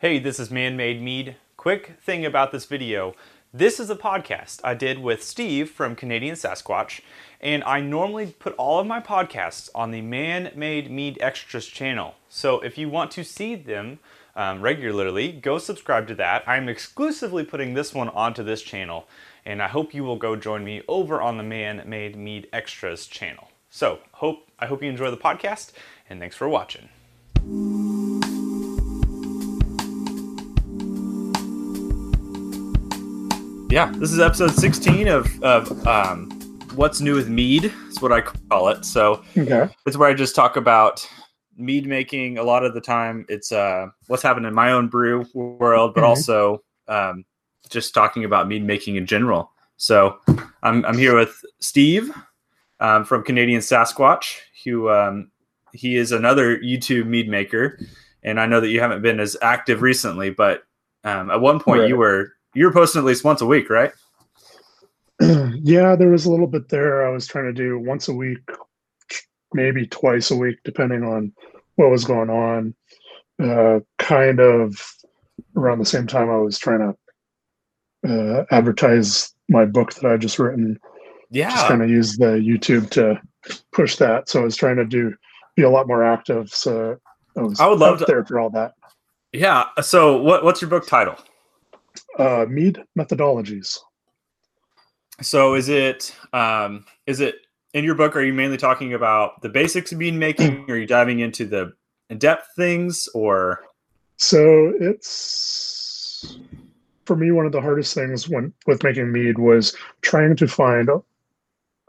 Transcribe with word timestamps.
Hey, 0.00 0.20
this 0.20 0.38
is 0.38 0.48
Man 0.48 0.76
Made 0.76 1.02
Mead. 1.02 1.34
Quick 1.56 1.98
thing 2.00 2.24
about 2.24 2.52
this 2.52 2.66
video. 2.66 3.16
This 3.52 3.80
is 3.80 3.90
a 3.90 3.96
podcast 3.96 4.60
I 4.62 4.74
did 4.74 5.00
with 5.00 5.24
Steve 5.24 5.70
from 5.70 5.96
Canadian 5.96 6.36
Sasquatch, 6.36 7.00
and 7.40 7.64
I 7.64 7.80
normally 7.80 8.26
put 8.38 8.54
all 8.54 8.78
of 8.78 8.86
my 8.86 9.00
podcasts 9.00 9.68
on 9.74 9.90
the 9.90 10.00
Man 10.00 10.52
Made 10.54 10.88
Mead 10.88 11.18
Extras 11.20 11.66
channel. 11.66 12.14
So 12.28 12.60
if 12.60 12.78
you 12.78 12.88
want 12.88 13.10
to 13.10 13.24
see 13.24 13.56
them 13.56 13.98
um, 14.36 14.62
regularly, 14.62 15.32
go 15.32 15.58
subscribe 15.58 16.06
to 16.06 16.14
that. 16.14 16.44
I'm 16.46 16.68
exclusively 16.68 17.42
putting 17.42 17.74
this 17.74 17.92
one 17.92 18.10
onto 18.10 18.44
this 18.44 18.62
channel, 18.62 19.08
and 19.44 19.60
I 19.60 19.66
hope 19.66 19.92
you 19.92 20.04
will 20.04 20.14
go 20.14 20.36
join 20.36 20.62
me 20.62 20.82
over 20.86 21.20
on 21.20 21.38
the 21.38 21.42
Man 21.42 21.82
Made 21.86 22.14
Mead 22.14 22.46
Extras 22.52 23.08
channel. 23.08 23.50
So 23.68 23.98
hope 24.12 24.46
I 24.60 24.66
hope 24.66 24.80
you 24.80 24.90
enjoy 24.90 25.10
the 25.10 25.16
podcast, 25.16 25.72
and 26.08 26.20
thanks 26.20 26.36
for 26.36 26.48
watching. 26.48 26.88
Yeah, 33.70 33.92
this 33.96 34.12
is 34.12 34.18
episode 34.18 34.52
16 34.52 35.08
of, 35.08 35.42
of 35.42 35.86
um, 35.86 36.30
What's 36.74 37.00
New 37.02 37.14
with 37.14 37.28
Mead, 37.28 37.66
is 37.88 38.00
what 38.00 38.12
I 38.12 38.22
call 38.22 38.68
it. 38.68 38.84
So 38.84 39.22
Okay. 39.36 39.68
it's 39.86 39.96
where 39.96 40.08
I 40.08 40.14
just 40.14 40.34
talk 40.34 40.56
about 40.56 41.06
mead 41.56 41.86
making. 41.86 42.38
A 42.38 42.42
lot 42.42 42.64
of 42.64 42.72
the 42.72 42.80
time, 42.80 43.26
it's 43.28 43.52
uh, 43.52 43.88
what's 44.06 44.22
happened 44.22 44.46
in 44.46 44.54
my 44.54 44.72
own 44.72 44.88
brew 44.88 45.26
world, 45.34 45.94
but 45.94 46.02
Mhm. 46.02 46.06
also 46.08 46.62
um, 46.88 47.24
just 47.68 47.92
talking 47.92 48.24
about 48.24 48.48
mead 48.48 48.64
making 48.64 48.96
in 48.96 49.04
general. 49.04 49.52
So 49.76 50.18
I'm, 50.62 50.84
I'm 50.86 50.96
here 50.96 51.14
with 51.14 51.38
Steve 51.60 52.10
um, 52.80 53.04
from 53.04 53.22
Canadian 53.22 53.60
Sasquatch, 53.60 54.38
who 54.64 54.88
um, 54.88 55.30
he 55.72 55.96
is 55.96 56.10
another 56.12 56.56
YouTube 56.58 57.06
mead 57.06 57.28
maker. 57.28 57.78
And 58.22 58.40
I 58.40 58.46
know 58.46 58.60
that 58.60 58.68
you 58.68 58.80
haven't 58.80 59.02
been 59.02 59.20
as 59.20 59.36
active 59.42 59.82
recently, 59.82 60.30
but 60.30 60.62
um, 61.04 61.30
at 61.30 61.40
one 61.42 61.60
point 61.60 61.80
Right. 61.80 61.88
you 61.90 61.96
were 61.98 62.32
you 62.54 62.64
were 62.66 62.72
posting 62.72 63.00
at 63.00 63.04
least 63.04 63.24
once 63.24 63.40
a 63.40 63.46
week, 63.46 63.70
right? 63.70 63.92
yeah, 65.20 65.96
there 65.96 66.10
was 66.10 66.26
a 66.26 66.30
little 66.30 66.46
bit 66.46 66.68
there. 66.68 67.06
I 67.06 67.10
was 67.10 67.26
trying 67.26 67.46
to 67.46 67.52
do 67.52 67.78
once 67.78 68.08
a 68.08 68.12
week, 68.14 68.38
maybe 69.52 69.86
twice 69.86 70.30
a 70.30 70.36
week, 70.36 70.58
depending 70.64 71.02
on 71.02 71.32
what 71.76 71.90
was 71.90 72.04
going 72.04 72.30
on. 72.30 72.74
Uh, 73.42 73.80
kind 73.98 74.40
of 74.40 74.74
around 75.56 75.78
the 75.78 75.84
same 75.84 76.06
time, 76.06 76.30
I 76.30 76.36
was 76.38 76.58
trying 76.58 76.94
to 78.04 78.40
uh, 78.40 78.44
advertise 78.50 79.32
my 79.48 79.64
book 79.64 79.94
that 79.94 80.10
I 80.10 80.16
just 80.16 80.38
written. 80.38 80.78
Yeah. 81.30 81.50
Just 81.50 81.68
kind 81.68 81.82
of 81.82 81.90
use 81.90 82.16
the 82.16 82.36
YouTube 82.36 82.90
to 82.90 83.20
push 83.72 83.96
that. 83.96 84.28
So 84.28 84.40
I 84.40 84.44
was 84.44 84.56
trying 84.56 84.76
to 84.76 84.84
do 84.84 85.14
be 85.56 85.62
a 85.62 85.70
lot 85.70 85.86
more 85.88 86.04
active. 86.04 86.48
So 86.50 86.96
I 87.36 87.42
was 87.42 87.60
I 87.60 87.66
would 87.66 87.78
love 87.78 87.94
out 87.94 87.98
to- 88.00 88.04
there 88.06 88.24
for 88.24 88.38
all 88.40 88.50
that. 88.50 88.72
yeah. 89.32 89.64
So 89.82 90.20
what 90.22 90.44
what's 90.44 90.60
your 90.60 90.70
book 90.70 90.86
title? 90.86 91.16
Uh, 92.18 92.46
Mead 92.48 92.82
methodologies. 92.98 93.78
So 95.20 95.54
is 95.54 95.68
it 95.68 96.14
um 96.32 96.84
is 97.06 97.20
it 97.20 97.36
in 97.74 97.84
your 97.84 97.94
book 97.94 98.16
are 98.16 98.22
you 98.22 98.32
mainly 98.32 98.56
talking 98.56 98.94
about 98.94 99.40
the 99.42 99.48
basics 99.48 99.92
of 99.92 99.98
mead 99.98 100.14
making 100.14 100.64
or 100.68 100.74
are 100.74 100.78
you 100.78 100.86
diving 100.86 101.20
into 101.20 101.46
the 101.46 101.72
in-depth 102.10 102.48
things 102.56 103.08
or 103.14 103.64
So 104.16 104.72
it's 104.80 106.38
for 107.04 107.16
me 107.16 107.30
one 107.30 107.46
of 107.46 107.52
the 107.52 107.60
hardest 107.60 107.94
things 107.94 108.28
when 108.28 108.52
with 108.66 108.82
making 108.82 109.12
mead 109.12 109.38
was 109.38 109.76
trying 110.02 110.36
to 110.36 110.48
find 110.48 110.88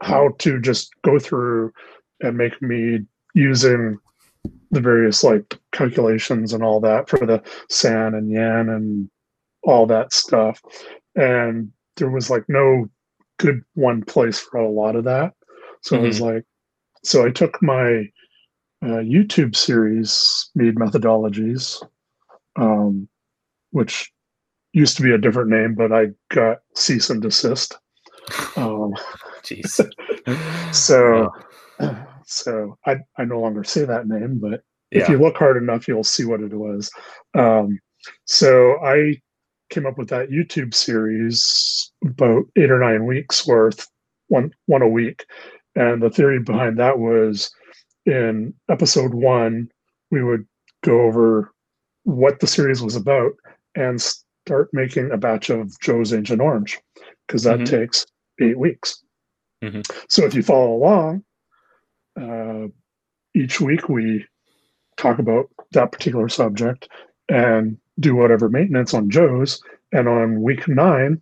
how 0.00 0.30
to 0.38 0.60
just 0.60 0.90
go 1.02 1.18
through 1.18 1.72
and 2.20 2.36
make 2.36 2.60
mead 2.62 3.06
using 3.34 3.98
the 4.70 4.80
various 4.80 5.22
like 5.22 5.58
calculations 5.72 6.52
and 6.52 6.62
all 6.62 6.80
that 6.80 7.08
for 7.08 7.26
the 7.26 7.42
san 7.68 8.14
and 8.14 8.30
YAN 8.30 8.68
and 8.68 9.10
all 9.62 9.86
that 9.86 10.12
stuff 10.12 10.60
and 11.16 11.70
there 11.96 12.10
was 12.10 12.30
like 12.30 12.44
no 12.48 12.86
good 13.38 13.60
one 13.74 14.02
place 14.02 14.38
for 14.38 14.58
a 14.58 14.70
lot 14.70 14.96
of 14.96 15.04
that 15.04 15.32
so 15.82 15.96
it 15.96 16.02
was 16.02 16.20
like 16.20 16.44
so 17.02 17.26
i 17.26 17.30
took 17.30 17.60
my 17.62 18.04
uh, 18.82 19.00
youtube 19.02 19.54
series 19.54 20.50
mead 20.54 20.74
methodologies 20.76 21.82
um, 22.56 23.08
which 23.70 24.10
used 24.72 24.96
to 24.96 25.02
be 25.02 25.12
a 25.12 25.18
different 25.18 25.50
name, 25.50 25.74
but 25.74 25.92
I 25.92 26.08
got 26.28 26.58
cease 26.74 27.10
and 27.10 27.22
desist. 27.22 27.76
Um, 28.56 28.94
jeez. 29.42 29.80
so, 30.74 31.30
so 32.26 32.78
I, 32.86 32.98
I 33.16 33.24
no 33.24 33.40
longer 33.40 33.64
say 33.64 33.84
that 33.84 34.06
name, 34.06 34.38
but 34.40 34.62
if 34.90 35.08
you 35.08 35.18
look 35.18 35.36
hard 35.36 35.56
enough, 35.56 35.86
you'll 35.86 36.02
see 36.02 36.24
what 36.24 36.40
it 36.40 36.52
was. 36.52 36.90
Um, 37.34 37.78
so 38.24 38.76
I 38.84 39.20
came 39.70 39.86
up 39.86 39.96
with 39.96 40.08
that 40.08 40.30
YouTube 40.30 40.74
series 40.74 41.90
about 42.04 42.44
eight 42.56 42.70
or 42.70 42.78
nine 42.78 43.06
weeks 43.06 43.46
worth, 43.46 43.88
one 44.28 44.52
one 44.66 44.82
a 44.82 44.88
week, 44.88 45.24
and 45.74 46.02
the 46.02 46.10
theory 46.10 46.40
behind 46.40 46.78
that 46.78 46.98
was 46.98 47.50
in 48.06 48.52
episode 48.68 49.14
one 49.14 49.70
we 50.10 50.22
would 50.22 50.46
go 50.82 51.02
over 51.02 51.52
what 52.04 52.40
the 52.40 52.46
series 52.46 52.82
was 52.82 52.96
about 52.96 53.32
and 53.76 54.02
start 54.02 54.68
making 54.72 55.10
a 55.12 55.16
batch 55.16 55.50
of 55.50 55.78
Joe's 55.80 56.12
Ancient 56.12 56.40
Orange 56.40 56.80
because 57.26 57.44
that 57.44 57.60
Mhm. 57.60 57.66
takes 57.66 58.06
eight 58.40 58.58
weeks. 58.58 59.04
Mhm. 59.62 59.86
So 60.08 60.24
if 60.24 60.34
you 60.34 60.42
follow 60.42 60.74
along, 60.74 61.24
uh, 62.20 62.68
each 63.34 63.60
week 63.60 63.88
we 63.88 64.26
talk 64.96 65.18
about 65.18 65.48
that 65.72 65.92
particular 65.92 66.28
subject 66.28 66.88
and 67.28 67.78
do 67.98 68.14
whatever 68.14 68.48
maintenance 68.48 68.94
on 68.94 69.10
Joe's. 69.10 69.62
And 69.92 70.08
on 70.08 70.42
week 70.42 70.68
nine, 70.68 71.20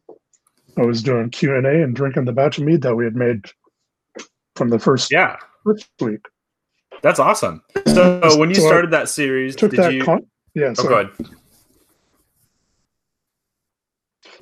I 0.76 0.82
was 0.82 1.02
doing 1.02 1.30
Q 1.30 1.56
and 1.56 1.66
A 1.66 1.82
and 1.82 1.96
drinking 1.96 2.26
the 2.26 2.32
batch 2.32 2.58
of 2.58 2.64
mead 2.64 2.82
that 2.82 2.94
we 2.94 3.04
had 3.04 3.16
made 3.16 3.46
from 4.54 4.68
the 4.68 4.78
first, 4.78 5.10
yeah. 5.10 5.36
first 5.64 5.88
week. 6.00 6.20
That's 7.02 7.18
awesome. 7.18 7.62
So 7.86 8.36
when 8.38 8.48
you 8.50 8.56
So 8.56 8.64
I 8.66 8.68
started 8.68 8.90
that 8.90 9.08
series, 9.08 9.56
Took 9.56 9.70
did 9.70 9.80
that, 9.80 9.92
you 9.94 10.04
con- 10.04 10.26
yeah. 10.54 10.70
Oh 10.70 10.74
So, 10.74 10.88
go 10.88 10.94
ahead. 11.00 11.10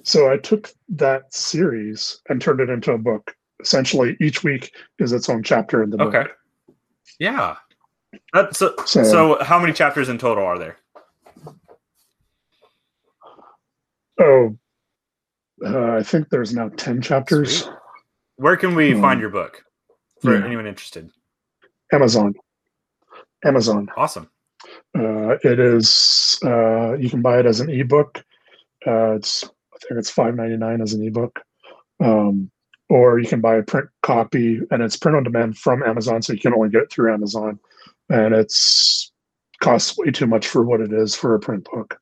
so 0.03 0.31
I 0.31 0.37
took 0.39 0.71
that 0.91 1.33
series 1.35 2.21
and 2.29 2.41
turned 2.41 2.61
it 2.61 2.71
into 2.71 2.93
a 2.93 2.99
book. 2.99 3.35
Essentially, 3.61 4.17
each 4.21 4.43
week 4.45 4.73
is 4.99 5.13
its 5.13 5.29
own 5.29 5.43
chapter 5.43 5.83
in 5.83 5.91
the 5.91 5.97
book. 5.99 6.15
Okay. 6.15 6.31
Yeah. 7.19 7.57
That's 8.33 8.59
so, 8.59 8.75
So- 8.85 9.03
so 9.05 9.39
how 9.43 9.59
many 9.59 9.73
chapters 9.73 10.09
in 10.09 10.19
total 10.19 10.45
are 10.45 10.59
there? 10.59 10.79
Oh, 14.21 14.57
uh, 15.65 15.93
I 15.97 16.03
think 16.03 16.29
there's 16.29 16.55
now 16.55 16.69
ten 16.71 17.01
chapters. 17.01 17.63
Sweet. 17.65 17.75
Where 18.37 18.57
can 18.57 18.75
we 18.75 18.93
Hmm. 18.93 19.01
find 19.01 19.21
your 19.21 19.31
book 19.31 19.63
for 20.23 20.37
Yeah. 20.37 20.45
anyone 20.45 20.67
interested? 20.67 21.11
Amazon. 21.93 22.35
Amazon. 23.45 23.89
Awesome. 23.97 24.29
Uh, 24.99 25.37
it 25.45 25.59
is. 25.61 26.39
Uh, 26.45 26.95
you 26.95 27.09
can 27.11 27.23
buy 27.23 27.39
it 27.39 27.47
as 27.47 27.61
an 27.61 27.71
ebook. 27.71 28.23
Uh, 28.87 29.13
it's. 29.15 29.45
I 29.45 29.79
think 29.89 29.99
it's 29.99 30.11
five 30.11 30.35
ninety 30.35 30.57
nine 30.57 30.81
as 30.81 30.95
an 30.95 31.03
ebook, 31.07 31.41
um, 32.01 32.51
or 32.89 33.19
you 33.19 33.29
can 33.29 33.43
buy 33.43 33.57
a 33.57 33.63
print 33.63 33.89
copy, 34.03 34.61
and 34.71 34.83
it's 34.83 34.97
print 34.97 35.17
on 35.17 35.23
demand 35.25 35.59
from 35.59 35.83
Amazon, 35.83 36.23
so 36.23 36.33
you 36.33 36.39
can 36.41 36.55
only 36.55 36.71
get 36.71 36.85
it 36.85 36.91
through 36.91 37.13
Amazon, 37.13 37.61
and 38.09 38.35
it's 38.35 39.13
costs 39.61 39.97
way 39.99 40.11
too 40.11 40.27
much 40.27 40.49
for 40.49 40.63
what 40.65 40.81
it 40.81 40.93
is 40.95 41.15
for 41.15 41.35
a 41.35 41.39
print 41.41 41.69
book. 41.71 42.01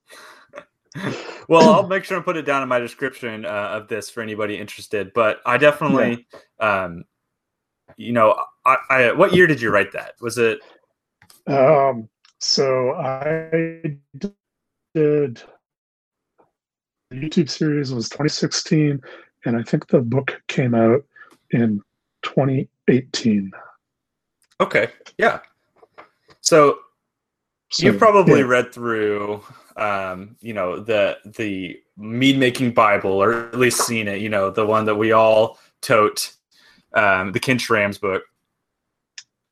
well, 1.49 1.71
I'll 1.71 1.87
make 1.89 2.05
sure 2.05 2.17
and 2.17 2.25
put 2.25 2.37
it 2.37 2.43
down 2.43 2.63
in 2.63 2.69
my 2.69 2.79
description 2.79 3.45
uh, 3.45 3.49
of 3.49 3.89
this 3.89 4.11
for 4.11 4.23
anybody 4.23 4.59
interested. 4.59 5.13
But 5.15 5.41
I 5.47 5.59
definitely, 5.59 6.27
um, 6.61 7.05
you 7.97 8.13
know, 8.13 8.39
I, 8.65 8.77
I 8.91 9.13
what 9.13 9.35
year 9.35 9.47
did 9.47 9.61
you 9.61 9.71
write 9.71 9.93
that? 9.93 10.15
Was 10.21 10.39
it 10.39 10.61
Um, 11.47 12.09
so 12.39 12.93
I 12.93 13.97
did 14.19 14.35
the 14.95 15.43
YouTube 17.13 17.51
series 17.51 17.93
was 17.93 18.09
2016, 18.09 19.01
and 19.45 19.57
I 19.57 19.63
think 19.63 19.89
the 19.89 20.01
book 20.01 20.41
came 20.49 20.75
out 20.75 21.05
in 21.51 21.83
2018. 22.23 23.53
okay? 24.61 24.89
Yeah. 25.19 25.41
So 26.41 26.79
So, 27.71 27.87
you've 27.87 27.99
probably 27.99 28.41
yeah. 28.41 28.47
read 28.47 28.73
through, 28.73 29.43
um, 29.77 30.37
you 30.41 30.53
know, 30.53 30.79
the 30.81 31.19
the 31.25 31.79
mead 31.97 32.39
making 32.39 32.73
Bible, 32.73 33.13
or 33.23 33.33
at 33.49 33.59
least 33.59 33.87
seen 33.87 34.09
it. 34.09 34.21
You 34.21 34.29
know, 34.29 34.51
the 34.51 34.67
one 34.67 34.85
that 34.87 34.95
we 34.97 35.13
all 35.13 35.59
tote, 35.83 36.33
um, 36.95 37.33
the 37.33 37.41
Ken 37.41 37.59
Schramm's 37.59 37.99
book. 37.99 38.23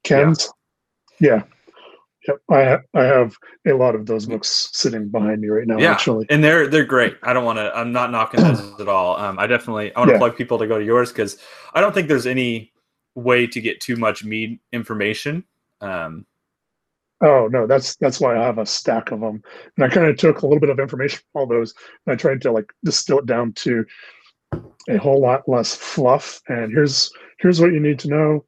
Ken's. 0.04 0.50
Yeah. 1.20 1.42
Yep. 2.28 2.40
I 2.50 2.64
ha- 2.64 2.80
I 2.94 3.02
have 3.02 3.36
a 3.66 3.72
lot 3.72 3.94
of 3.96 4.06
those 4.06 4.26
books 4.26 4.70
sitting 4.72 5.08
behind 5.08 5.40
me 5.40 5.48
right 5.48 5.66
now. 5.66 5.78
Yeah. 5.78 5.90
Actually, 5.90 6.26
and 6.30 6.42
they're 6.42 6.68
they're 6.68 6.84
great. 6.84 7.16
I 7.22 7.32
don't 7.32 7.44
want 7.44 7.58
to. 7.58 7.76
I'm 7.76 7.90
not 7.92 8.10
knocking 8.12 8.42
those 8.42 8.60
at 8.80 8.88
all. 8.88 9.16
Um, 9.16 9.38
I 9.38 9.46
definitely 9.48 9.94
I 9.94 9.98
want 10.00 10.08
to 10.10 10.14
Yeah. 10.14 10.18
plug 10.18 10.36
people 10.36 10.58
to 10.58 10.66
go 10.66 10.78
to 10.78 10.84
yours 10.84 11.10
because 11.10 11.38
I 11.74 11.80
don't 11.80 11.92
think 11.92 12.06
there's 12.08 12.26
any 12.26 12.72
way 13.14 13.46
to 13.48 13.60
get 13.60 13.80
too 13.80 13.96
much 13.96 14.24
mead 14.24 14.60
information. 14.72 15.44
Um, 15.80 16.24
Oh 17.24 17.48
no, 17.48 17.66
that's 17.68 17.96
that's 17.96 18.20
why 18.20 18.36
I 18.36 18.44
have 18.44 18.58
a 18.58 18.66
stack 18.66 19.12
of 19.12 19.20
them, 19.20 19.42
and 19.76 19.84
I 19.84 19.88
kind 19.88 20.08
of 20.08 20.16
took 20.16 20.42
a 20.42 20.46
little 20.46 20.60
bit 20.60 20.70
of 20.70 20.80
information 20.80 21.20
from 21.32 21.40
all 21.42 21.46
those, 21.46 21.72
and 22.06 22.12
I 22.12 22.16
tried 22.16 22.40
to 22.42 22.52
like 22.52 22.72
distill 22.84 23.20
it 23.20 23.26
down 23.26 23.52
to 23.54 23.84
a 24.88 24.96
whole 24.96 25.20
lot 25.20 25.48
less 25.48 25.74
fluff. 25.74 26.42
And 26.48 26.72
here's 26.72 27.12
here's 27.38 27.60
what 27.60 27.72
you 27.72 27.80
need 27.80 28.00
to 28.00 28.08
know. 28.08 28.44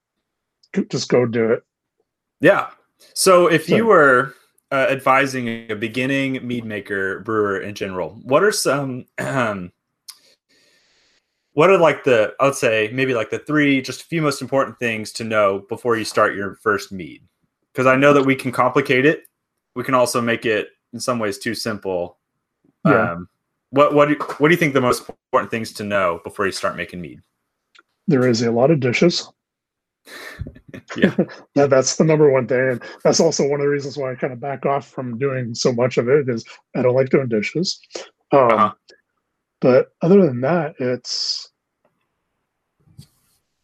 Just 0.91 1.09
go 1.09 1.25
do 1.25 1.53
it. 1.53 1.63
Yeah. 2.41 2.71
So 3.15 3.47
if 3.47 3.67
So- 3.67 3.77
you 3.77 3.87
were 3.87 4.35
uh, 4.73 4.87
advising 4.91 5.71
a 5.71 5.75
beginning 5.75 6.45
mead 6.45 6.65
maker 6.65 7.21
brewer 7.21 7.61
in 7.61 7.77
general, 7.77 8.19
what 8.25 8.43
are 8.43 8.51
some 8.51 9.05
um, 9.19 9.71
what 11.53 11.71
are 11.71 11.79
like 11.79 12.03
the 12.03 12.35
I 12.41 12.47
would 12.47 12.57
say 12.57 12.91
maybe 12.93 13.15
like 13.15 13.31
the 13.31 13.39
three 13.39 13.81
just 13.83 14.03
a 14.03 14.07
few 14.07 14.21
most 14.21 14.43
important 14.43 14.81
things 14.81 15.13
to 15.13 15.23
know 15.25 15.61
before 15.69 15.97
you 15.97 16.05
start 16.05 16.35
your 16.35 16.57
first 16.57 16.91
mead? 16.91 17.23
Because 17.75 17.87
I 17.87 17.97
know 17.97 18.13
that 18.13 18.25
we 18.25 18.37
can 18.37 18.53
complicate 18.53 19.05
it. 19.05 19.25
We 19.75 19.83
can 19.83 19.95
also 19.95 20.21
make 20.21 20.47
it 20.47 20.69
in 20.93 21.01
some 21.01 21.19
ways 21.19 21.39
too 21.39 21.55
simple. 21.55 22.19
Yeah. 22.87 23.13
Um, 23.13 23.29
what 23.71 23.93
what 23.93 24.09
do, 24.09 24.15
what 24.39 24.49
do 24.49 24.55
you 24.55 24.59
think 24.59 24.75
the 24.75 24.81
most 24.81 25.09
important 25.09 25.51
things 25.51 25.73
to 25.75 25.85
know 25.85 26.21
before 26.23 26.47
you 26.47 26.53
start 26.53 26.77
making 26.77 27.01
mead? 27.01 27.21
There 28.07 28.29
is 28.29 28.43
a 28.43 28.53
lot 28.53 28.71
of 28.71 28.81
dishes. 28.81 29.29
Yeah. 30.97 31.15
that, 31.55 31.71
that's 31.71 31.97
the 31.97 32.05
number 32.05 32.31
one 32.31 32.49
thing, 32.49 32.59
and 32.59 32.83
that's 33.05 33.21
also 33.21 33.45
one 33.45 33.61
of 33.61 33.65
the 33.65 33.71
reasons 33.71 33.97
why 33.97 34.11
I 34.11 34.17
kind 34.17 34.33
of 34.33 34.41
back 34.41 34.67
off 34.67 34.89
from 34.89 35.19
doing 35.19 35.55
so 35.55 35.73
much 35.73 35.99
of 35.99 36.09
it. 36.09 36.29
Is 36.29 36.45
I 36.75 36.83
don't 36.83 36.97
like 36.97 37.11
doing 37.11 37.29
dishes. 37.29 37.81
Um, 38.33 38.51
Uh-huh. 38.51 38.73
But 39.61 39.93
other 40.03 40.27
than 40.27 40.41
that, 40.43 40.75
it's 40.79 41.51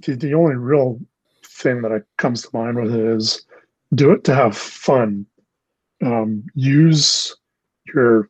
the, 0.06 0.14
the 0.14 0.34
only 0.34 0.54
real 0.54 0.98
thing 1.44 1.82
that 1.82 1.92
I, 1.92 1.98
comes 2.16 2.42
to 2.42 2.48
mind 2.54 2.80
with 2.80 2.94
it 2.94 3.04
is 3.04 3.44
do 3.94 4.12
it 4.12 4.24
to 4.24 4.34
have 4.34 4.56
fun. 4.56 5.26
Um, 6.04 6.44
use 6.54 7.34
your 7.94 8.28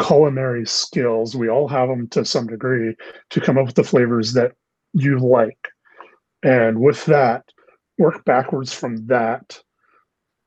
culinary 0.00 0.66
skills. 0.66 1.36
We 1.36 1.48
all 1.48 1.68
have 1.68 1.88
them 1.88 2.08
to 2.08 2.24
some 2.24 2.46
degree 2.46 2.96
to 3.30 3.40
come 3.40 3.58
up 3.58 3.66
with 3.66 3.74
the 3.74 3.84
flavors 3.84 4.32
that 4.34 4.52
you 4.92 5.18
like. 5.18 5.58
And 6.42 6.80
with 6.80 7.04
that, 7.06 7.44
work 7.98 8.24
backwards 8.24 8.72
from 8.72 9.06
that 9.06 9.60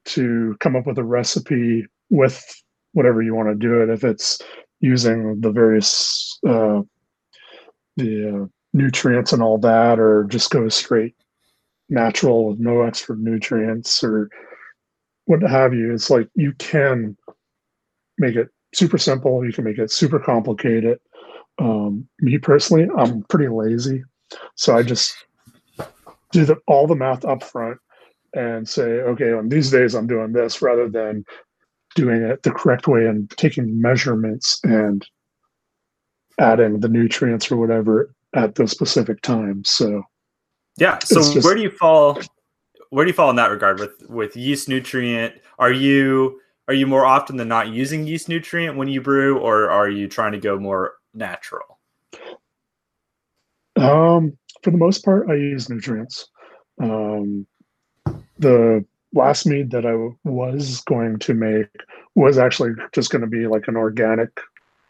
to 0.06 0.56
come 0.60 0.76
up 0.76 0.88
with 0.88 0.98
a 0.98 1.04
recipe 1.04 1.86
with 2.10 2.44
whatever 2.94 3.22
you 3.22 3.36
want 3.36 3.50
to 3.50 3.56
do 3.56 3.82
it. 3.82 3.90
If 3.90 4.04
it's 4.04 4.42
using 4.80 5.40
the 5.42 5.52
various 5.52 6.40
uh, 6.48 6.82
the 7.98 8.44
uh, 8.44 8.48
nutrients 8.74 9.34
and 9.34 9.44
all 9.44 9.58
that, 9.60 10.00
or 10.00 10.26
just 10.30 10.50
go 10.50 10.70
straight 10.70 11.16
natural 11.92 12.48
with 12.48 12.60
no 12.60 12.82
extra 12.82 13.16
nutrients 13.16 14.04
or 14.04 14.30
what 15.26 15.42
have 15.44 15.74
you. 15.74 15.94
It's 15.94 16.10
like 16.10 16.28
you 16.36 16.54
can 16.54 17.16
make 18.18 18.36
it 18.36 18.50
super 18.74 18.98
simple. 18.98 19.46
You 19.46 19.54
can 19.54 19.66
make 19.66 19.78
it 19.78 19.92
super 19.92 20.20
complicated. 20.20 21.00
Um, 21.60 22.08
me 22.20 22.38
personally, 22.38 22.88
I'm 22.98 23.24
pretty 23.24 23.50
lazy, 23.50 24.04
so 24.56 24.76
I 24.76 24.84
just 24.84 25.14
do 26.32 26.46
the, 26.46 26.56
all 26.66 26.88
the 26.88 26.96
math 26.96 27.26
up 27.26 27.44
front 27.44 27.78
and 28.34 28.68
say, 28.68 28.84
okay, 28.84 29.34
on 29.34 29.50
these 29.50 29.70
days 29.70 29.94
I'm 29.94 30.08
doing 30.08 30.32
this 30.32 30.62
rather 30.62 30.90
than 30.90 31.26
doing 31.96 32.22
it 32.22 32.44
the 32.44 32.52
correct 32.52 32.88
way 32.88 33.06
and 33.06 33.30
taking 33.32 33.82
measurements 33.82 34.60
and 34.64 35.06
adding 36.40 36.80
the 36.80 36.88
nutrients 36.88 37.52
or 37.52 37.58
whatever 37.58 38.16
at 38.34 38.56
those 38.56 38.72
specific 38.72 39.22
times. 39.22 39.70
So 39.70 40.04
Yeah. 40.78 41.00
So 41.00 41.22
just- 41.22 41.46
where 41.46 41.56
do 41.56 41.62
you 41.62 41.72
fall? 41.72 42.20
Where 42.90 43.06
do 43.06 43.10
you 43.10 43.16
fall 43.16 43.30
in 43.30 43.36
that 43.38 43.52
regard 43.52 43.80
with 43.80 44.04
with 44.10 44.36
yeast 44.36 44.68
nutrient? 44.68 45.36
Are 45.60 45.72
you 45.72 46.40
are 46.68 46.74
you 46.74 46.88
more 46.88 47.06
often 47.06 47.38
than 47.38 47.48
not 47.48 47.70
using 47.70 48.06
yeast 48.06 48.30
nutrient 48.30 48.78
when 48.78 48.88
you 48.88 49.02
brew, 49.02 49.38
or 49.40 49.70
are 49.70 49.90
you 49.90 50.08
trying 50.08 50.32
to 50.34 50.38
go 50.40 50.58
more 50.60 50.94
natural? 51.14 51.80
um, 53.78 54.38
for 54.64 54.72
the 54.72 54.78
most 54.78 55.04
part, 55.04 55.30
I 55.30 55.36
use 55.36 55.70
nutrients. 55.70 56.28
Um, 56.82 57.48
the 58.40 58.86
last 59.14 59.46
mead 59.46 59.72
that 59.72 59.86
I 59.86 59.92
w- 59.92 60.18
was 60.24 60.82
going 60.82 61.20
to 61.20 61.34
make 61.34 61.68
was 62.16 62.38
actually 62.38 62.72
just 62.94 63.10
going 63.12 63.22
to 63.22 63.28
be 63.28 63.48
like 63.48 63.68
an 63.68 63.76
organic, 63.76 64.30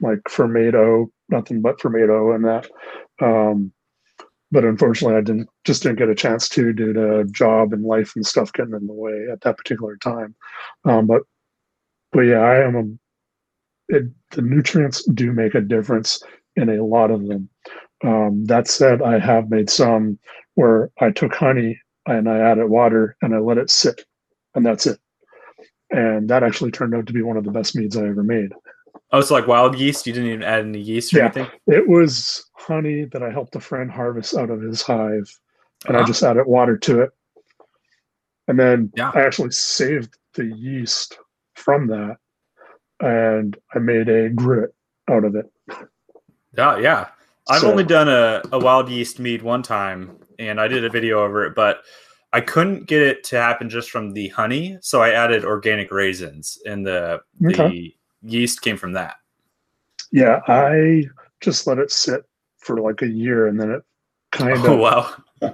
like 0.02 0.20
fermento, 0.28 1.10
nothing 1.30 1.62
but 1.62 1.80
fermento 1.80 2.36
and 2.36 2.46
that. 2.46 2.70
Um, 3.22 3.72
but 4.52 4.66
unfortunately, 4.66 5.18
I 5.18 5.22
didn't 5.22 5.50
just 5.64 5.84
didn't 5.84 6.00
get 6.00 6.10
a 6.10 6.16
chance 6.16 6.50
to 6.50 6.74
due 6.74 6.94
to 6.94 7.26
job 7.32 7.74
and 7.74 7.84
life 7.84 8.14
and 8.16 8.26
stuff 8.26 8.52
getting 8.54 8.74
in 8.74 8.88
the 8.88 8.94
way 8.94 9.28
at 9.32 9.42
that 9.42 9.58
particular 9.58 9.96
time. 9.98 10.36
Um, 10.86 11.08
but 11.08 11.24
but 12.12 12.22
yeah, 12.22 12.40
I 12.40 12.64
am 12.66 12.76
a. 12.76 13.96
It, 13.96 14.04
the 14.32 14.42
nutrients 14.42 15.04
do 15.14 15.34
make 15.34 15.54
a 15.54 15.62
difference 15.62 16.22
in 16.56 16.70
a 16.70 16.84
lot 16.84 17.12
of 17.12 17.28
them. 17.28 17.50
Um, 18.04 18.46
that 18.46 18.68
said, 18.68 19.02
I 19.02 19.20
have 19.20 19.50
made 19.50 19.70
some 19.70 20.18
where 20.56 20.92
I 21.00 21.12
took 21.12 21.36
honey 21.36 21.80
and 22.06 22.30
I 22.30 22.40
added 22.40 22.68
water 22.68 23.16
and 23.22 23.36
I 23.36 23.40
let 23.40 23.58
it 23.58 23.70
sit, 23.70 24.06
and 24.56 24.66
that's 24.66 24.88
it. 24.88 25.00
And 25.92 26.30
that 26.30 26.44
actually 26.44 26.72
turned 26.72 26.96
out 26.96 27.06
to 27.08 27.14
be 27.14 27.22
one 27.22 27.38
of 27.38 27.44
the 27.44 27.52
best 27.52 27.76
meads 27.76 27.98
I 27.98 28.08
ever 28.08 28.24
made. 28.24 28.52
Oh, 29.12 29.20
it's 29.20 29.32
like 29.32 29.48
wild 29.48 29.78
yeast. 29.78 30.08
You 30.08 30.14
didn't 30.14 30.30
even 30.30 30.44
add 30.44 30.66
any 30.66 30.80
yeast 30.80 31.14
or 31.14 31.18
Yeah. 31.18 31.26
anything. 31.26 31.48
It 31.68 31.88
was 31.88 32.50
honey 32.54 33.06
that 33.06 33.22
I 33.22 33.30
helped 33.30 33.56
a 33.56 33.60
friend 33.60 33.92
harvest 33.92 34.36
out 34.38 34.50
of 34.50 34.62
his 34.62 34.82
hive, 34.82 35.30
and 35.88 35.98
I 35.98 36.00
Uh-huh. 36.02 36.08
just 36.08 36.24
added 36.24 36.46
water 36.48 36.78
to 36.78 37.02
it. 37.02 37.10
And 38.48 38.58
then 38.60 38.92
Yeah. 38.96 39.12
I 39.14 39.22
actually 39.22 39.52
saved 39.52 40.18
the 40.36 40.46
yeast 40.46 41.20
from 41.56 41.88
that, 41.88 42.18
and 43.02 43.58
I 43.76 43.80
made 43.80 44.08
a 44.08 44.30
gruit 44.30 44.74
out 45.10 45.26
of 45.26 45.36
it. 45.36 45.46
Yeah, 46.58 46.78
yeah. 46.78 47.08
I've 47.50 47.62
So- 47.62 47.72
only 47.72 47.84
done 47.84 48.08
a, 48.08 48.42
a 48.52 48.60
wild 48.60 48.90
yeast 48.90 49.20
mead 49.20 49.42
one 49.42 49.62
time, 49.64 50.18
and 50.40 50.60
I 50.62 50.68
did 50.68 50.86
a 50.86 50.90
video 50.90 51.24
over 51.24 51.44
it, 51.46 51.54
but 51.56 51.84
I 52.34 52.40
couldn't 52.40 52.86
get 52.88 53.02
it 53.02 53.26
to 53.26 53.38
happen 53.38 53.70
just 53.70 53.90
from 53.92 54.14
the 54.14 54.30
honey, 54.30 54.78
so 54.82 55.02
I 55.02 55.10
added 55.10 55.44
organic 55.44 55.92
raisins, 55.92 56.58
in 56.66 56.84
the 56.84 57.22
the 57.42 57.50
Okay. 57.54 57.96
Yeast 58.24 58.62
came 58.62 58.78
from 58.78 58.94
that. 58.94 59.16
Yeah, 60.12 60.42
I 60.48 61.06
just 61.40 61.68
let 61.68 61.78
it 61.80 61.92
sit 61.92 62.24
for 62.58 62.80
like 62.82 63.02
a 63.02 63.08
year, 63.08 63.48
and 63.48 63.60
then 63.60 63.72
it 63.72 63.82
kind 64.32 64.54
of 64.54 64.66
Oh 64.66 64.76
wow! 64.78 65.52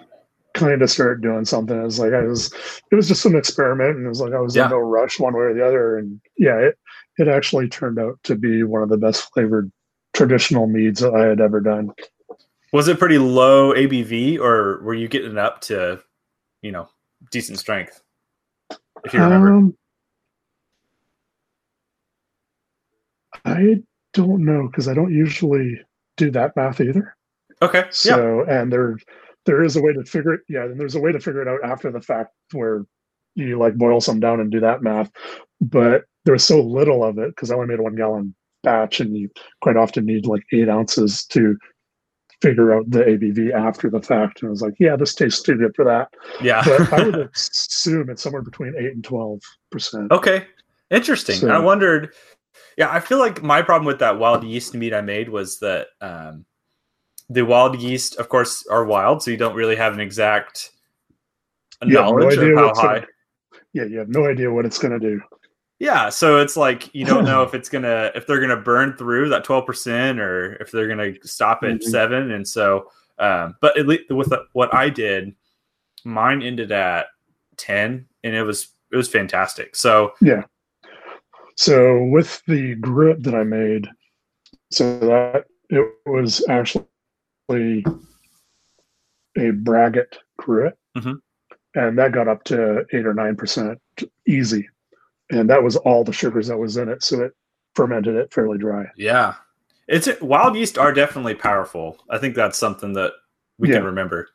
kind 0.53 0.81
of 0.81 0.89
started 0.89 1.21
doing 1.21 1.45
something. 1.45 1.79
It 1.79 1.83
was 1.83 1.99
like 1.99 2.13
I 2.13 2.23
was, 2.23 2.51
it 2.91 2.95
was 2.95 3.07
just 3.07 3.25
an 3.25 3.35
experiment, 3.35 3.97
and 3.97 4.05
it 4.05 4.09
was 4.09 4.21
like 4.21 4.33
I 4.33 4.39
was 4.39 4.55
Yeah. 4.55 4.65
in 4.65 4.71
no 4.71 4.77
rush 4.79 5.19
one 5.19 5.33
way 5.33 5.41
or 5.41 5.53
the 5.53 5.65
other. 5.65 5.97
And 5.97 6.19
yeah, 6.37 6.57
it 6.57 6.77
it 7.17 7.27
actually 7.27 7.69
turned 7.69 7.99
out 7.99 8.19
to 8.23 8.35
be 8.35 8.63
one 8.63 8.81
of 8.83 8.89
the 8.89 8.97
best 8.97 9.31
flavored 9.33 9.71
traditional 10.13 10.67
meads 10.67 10.99
that 11.01 11.13
I 11.13 11.25
had 11.27 11.39
ever 11.41 11.59
done. 11.61 11.91
Was 12.73 12.87
it 12.87 12.99
pretty 12.99 13.17
low 13.17 13.73
ABV, 13.73 14.39
or 14.39 14.81
were 14.83 14.93
you 14.93 15.07
getting 15.07 15.31
it 15.31 15.37
up 15.37 15.61
to, 15.61 16.01
you 16.61 16.71
know, 16.71 16.89
decent 17.31 17.59
strength? 17.59 18.01
If 19.05 19.13
you 19.13 19.21
remember. 19.21 19.53
Um, 19.53 19.77
I 23.45 23.77
don't 24.13 24.43
know 24.45 24.67
because 24.67 24.87
I 24.87 24.93
don't 24.93 25.13
usually 25.13 25.79
do 26.17 26.31
that 26.31 26.55
math 26.55 26.81
either. 26.81 27.15
okay. 27.61 27.79
yeah. 27.85 27.89
So 27.91 28.45
and 28.49 28.71
there 28.71 28.97
there 29.45 29.63
is 29.63 29.75
a 29.75 29.81
way 29.81 29.93
to 29.93 30.03
figure 30.03 30.33
it. 30.33 30.41
Yeah, 30.49 30.63
and 30.65 30.79
there's 30.79 30.95
a 30.95 30.99
way 30.99 31.11
to 31.11 31.19
figure 31.19 31.41
it 31.41 31.47
out 31.47 31.59
after 31.63 31.91
the 31.91 32.01
fact 32.01 32.31
where 32.51 32.85
you 33.35 33.57
like 33.59 33.75
boil 33.75 34.01
some 34.01 34.19
down 34.19 34.39
and 34.39 34.51
do 34.51 34.59
that 34.59 34.81
math. 34.81 35.11
But 35.61 36.03
there 36.25 36.33
was 36.33 36.43
so 36.43 36.61
little 36.61 37.03
of 37.03 37.17
it 37.17 37.29
because 37.29 37.51
I 37.51 37.55
only 37.55 37.67
made 37.67 37.79
a 37.79 37.83
one 37.83 37.95
gallon 37.95 38.35
batch, 38.63 38.99
and 38.99 39.15
you 39.15 39.29
quite 39.61 39.77
often 39.77 40.05
need 40.05 40.25
like 40.25 40.43
eight 40.53 40.67
ounces 40.69 41.25
to 41.27 41.55
figure 42.41 42.73
out 42.73 42.89
the 42.89 42.99
ABV 42.99 43.51
after 43.53 43.89
the 43.89 44.01
fact. 44.01 44.41
And 44.41 44.49
I 44.49 44.51
was 44.51 44.61
like, 44.61 44.75
yeah, 44.79 44.95
this 44.95 45.15
tastes 45.15 45.41
too 45.41 45.55
good 45.55 45.73
for 45.75 45.85
that. 45.85 46.09
Yeah. 46.41 46.61
But 46.65 46.93
I 46.93 47.03
would 47.05 47.29
assume 47.35 48.09
it's 48.09 48.21
somewhere 48.21 48.41
between 48.43 48.73
eight 48.77 48.93
and 48.93 49.03
twelve 49.03 49.39
percent. 49.71 50.11
Okay. 50.11 50.45
Interesting. 50.91 51.35
So- 51.35 51.49
I 51.49 51.59
wondered. 51.59 52.13
Yeah, 52.77 52.91
I 52.91 52.99
feel 52.99 53.17
like 53.17 53.41
my 53.41 53.61
problem 53.61 53.85
with 53.85 53.99
that 53.99 54.19
wild 54.19 54.43
yeast 54.43 54.73
meat 54.75 54.93
I 54.93 55.01
made 55.01 55.29
was 55.29 55.59
that 55.59 55.87
um, 55.99 56.45
the 57.29 57.41
wild 57.43 57.79
yeast, 57.81 58.17
of 58.17 58.29
course, 58.29 58.65
are 58.69 58.85
wild, 58.85 59.23
so 59.23 59.31
you 59.31 59.37
don't 59.37 59.55
really 59.55 59.75
have 59.75 59.93
an 59.93 59.99
exact 59.99 60.69
You 61.83 61.93
no 61.95 62.01
knowledge 62.11 62.37
idea 62.37 62.51
of 62.53 62.57
how 62.57 62.65
what's 62.67 62.79
gonna- 62.81 62.99
high. 63.01 63.05
Yeah, 63.73 63.83
you 63.85 63.97
have 63.99 64.09
no 64.09 64.25
idea 64.27 64.49
what 64.51 64.65
it's 64.65 64.77
going 64.79 64.97
to 64.97 64.99
do. 64.99 65.21
Yeah, 65.79 66.09
so 66.09 66.39
it's 66.39 66.55
like 66.57 66.93
you 66.95 67.05
don't 67.05 67.25
know 67.25 67.43
if 67.47 67.53
it's 67.53 67.69
gonna 67.69 68.11
if 68.15 68.25
they're 68.25 68.39
gonna 68.39 68.55
burn 68.61 68.95
through 68.97 69.29
that 69.29 69.43
twelve 69.43 69.65
percent 69.67 70.19
or 70.19 70.53
if 70.61 70.71
they're 70.71 70.87
gonna 70.87 71.13
stop 71.23 71.63
at 71.63 71.69
Mhm. 71.75 71.83
seven, 71.83 72.31
and 72.31 72.47
so. 72.47 72.89
Um, 73.19 73.55
but 73.61 73.75
at 73.79 73.87
least 73.87 74.11
with 74.11 74.31
what 74.53 74.71
I 74.75 74.89
did, 74.89 75.33
mine 76.03 76.43
ended 76.43 76.71
at 76.71 77.07
ten, 77.57 78.05
and 78.23 78.35
it 78.35 78.43
was 78.43 78.69
it 78.91 78.95
was 78.95 79.09
fantastic. 79.09 79.75
So 79.75 80.13
So 81.57 82.03
with 82.05 82.41
the 82.45 82.75
gruit 82.75 83.23
that 83.23 83.33
I 83.33 83.43
made, 83.43 83.87
so 84.71 84.99
that 84.99 85.45
it 85.69 85.91
was 86.05 86.45
actually 86.47 86.85
a 89.37 89.51
braggot 89.51 90.17
grit, 90.37 90.77
Mhm. 90.95 91.19
and 91.75 91.97
that 91.97 92.11
got 92.11 92.27
up 92.27 92.43
to 92.45 92.85
eight 92.93 93.05
or 93.05 93.13
nine 93.13 93.35
percent 93.35 93.79
easy. 94.27 94.69
and 95.29 95.49
that 95.49 95.61
was 95.61 95.75
all 95.75 96.05
the 96.05 96.13
sugars 96.13 96.47
that 96.47 96.57
was 96.57 96.77
in 96.77 96.87
it. 96.87 97.03
So 97.03 97.21
it 97.23 97.33
fermented 97.75 98.15
it 98.15 98.31
fairly 98.33 98.57
dry. 98.57 98.85
Yeah, 98.95 99.35
it's 99.89 100.07
wild 100.21 100.55
yeast 100.55 100.77
are 100.77 100.93
definitely 100.93 101.35
powerful. 101.35 102.01
I 102.09 102.17
think 102.17 102.33
that's 102.33 102.57
something 102.57 102.93
that 102.93 103.11
we 103.57 103.67
Yeah. 103.67 103.75
can 103.79 103.83
remember. 103.87 104.29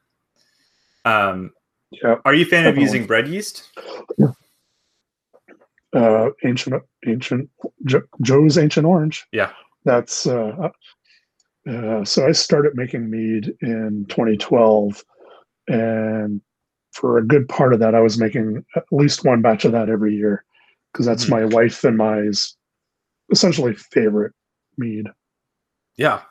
Um, 1.06 1.54
Yeah. 1.90 2.16
are 2.26 2.34
you 2.34 2.44
a 2.44 2.48
fan 2.48 2.66
of 2.66 2.76
using 2.76 3.06
bread 3.06 3.26
yeast? 3.26 3.70
Uh, 5.94 6.30
ancient, 6.44 6.82
ancient 7.06 7.50
Joe's 8.22 8.56
Ancient 8.56 8.86
Orange. 8.86 9.26
Yeah. 9.32 9.52
That's 9.84 10.26
uh, 10.26 10.70
uh, 11.68 12.04
so 12.04 12.26
I 12.26 12.32
started 12.32 12.72
making 12.76 13.10
mead 13.10 13.54
in 13.60 14.06
2012, 14.08 15.04
and 15.68 16.40
for 16.92 17.18
a 17.18 17.24
good 17.26 17.48
part 17.48 17.72
of 17.74 17.80
that, 17.80 17.94
I 17.94 18.00
was 18.00 18.18
making 18.18 18.64
at 18.76 18.84
least 18.90 19.24
one 19.24 19.42
batch 19.42 19.64
of 19.64 19.72
that 19.72 19.88
every 19.88 20.14
year 20.14 20.44
because 20.92 21.06
that's 21.06 21.26
Mhm. 21.26 21.30
my 21.30 21.44
wife 21.46 21.84
and 21.84 21.96
my 21.96 22.30
essentially 23.30 23.74
favorite 23.74 24.32
mead. 24.78 25.06
Yeah. 25.96 26.22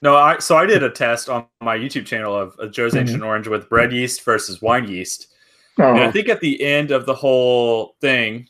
No, 0.00 0.16
I 0.16 0.38
so 0.38 0.56
I 0.56 0.66
did 0.66 0.82
a 0.82 0.90
test 0.90 1.28
on 1.28 1.46
my 1.60 1.76
YouTube 1.78 2.06
channel 2.06 2.34
of, 2.36 2.56
of 2.58 2.72
Joe's 2.72 2.94
Mhm. 2.94 3.00
Ancient 3.00 3.22
Orange 3.22 3.48
with 3.48 3.68
bread 3.68 3.92
yeast 3.92 4.22
versus 4.24 4.60
wine 4.62 4.88
yeast. 4.88 5.32
And 5.78 5.98
I 5.98 6.06
Uh, 6.06 6.12
think 6.12 6.28
at 6.28 6.40
the 6.40 6.62
end 6.62 6.90
of 6.90 7.06
the 7.06 7.14
whole 7.14 7.96
thing, 8.00 8.48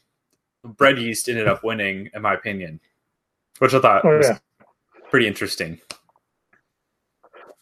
bread 0.64 0.98
yeast 0.98 1.28
ended 1.28 1.48
up 1.48 1.64
winning, 1.64 2.08
in 2.14 2.22
my 2.22 2.34
opinion, 2.34 2.80
which 3.58 3.74
I 3.74 3.80
thought 3.80 4.04
oh 4.04 4.16
was 4.18 4.28
yeah. 4.28 4.38
pretty 5.10 5.26
interesting. 5.26 5.80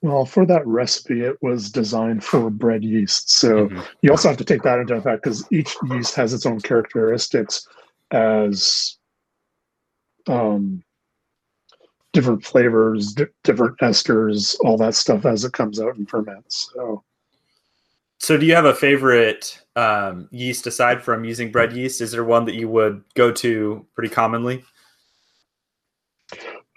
Well, 0.02 0.24
for 0.24 0.46
that 0.46 0.66
recipe, 0.66 1.22
it 1.22 1.36
was 1.42 1.70
designed 1.70 2.24
for 2.24 2.48
bread 2.48 2.82
yeast. 2.82 3.30
So 3.32 3.68
Mhm. 3.68 3.86
you 4.00 4.10
also 4.10 4.28
have 4.28 4.38
to 4.38 4.44
take 4.44 4.62
that 4.62 4.78
into 4.78 4.96
account 4.96 5.22
because 5.22 5.46
each 5.52 5.76
yeast 5.90 6.14
has 6.14 6.32
its 6.32 6.46
own 6.46 6.60
characteristics 6.60 7.66
as 8.10 8.96
um, 10.26 10.82
different 12.12 12.44
flavors, 12.44 13.12
di- 13.12 13.26
different 13.42 13.78
esters, 13.78 14.56
all 14.60 14.76
that 14.76 14.94
stuff 14.94 15.24
as 15.26 15.44
it 15.44 15.52
comes 15.52 15.80
out 15.80 15.96
and 15.96 16.08
ferments. 16.08 16.70
So 16.74 17.02
So, 18.20 18.36
do 18.36 18.44
you 18.44 18.54
have 18.54 18.66
a 18.66 18.74
favorite 18.74 19.58
um, 19.76 20.28
yeast 20.30 20.66
aside 20.66 21.02
from 21.02 21.24
using 21.24 21.50
bread 21.50 21.72
yeast? 21.72 22.02
Is 22.02 22.12
there 22.12 22.22
one 22.22 22.44
that 22.44 22.54
you 22.54 22.68
would 22.68 23.02
go 23.14 23.32
to 23.32 23.86
pretty 23.94 24.12
commonly? 24.14 24.62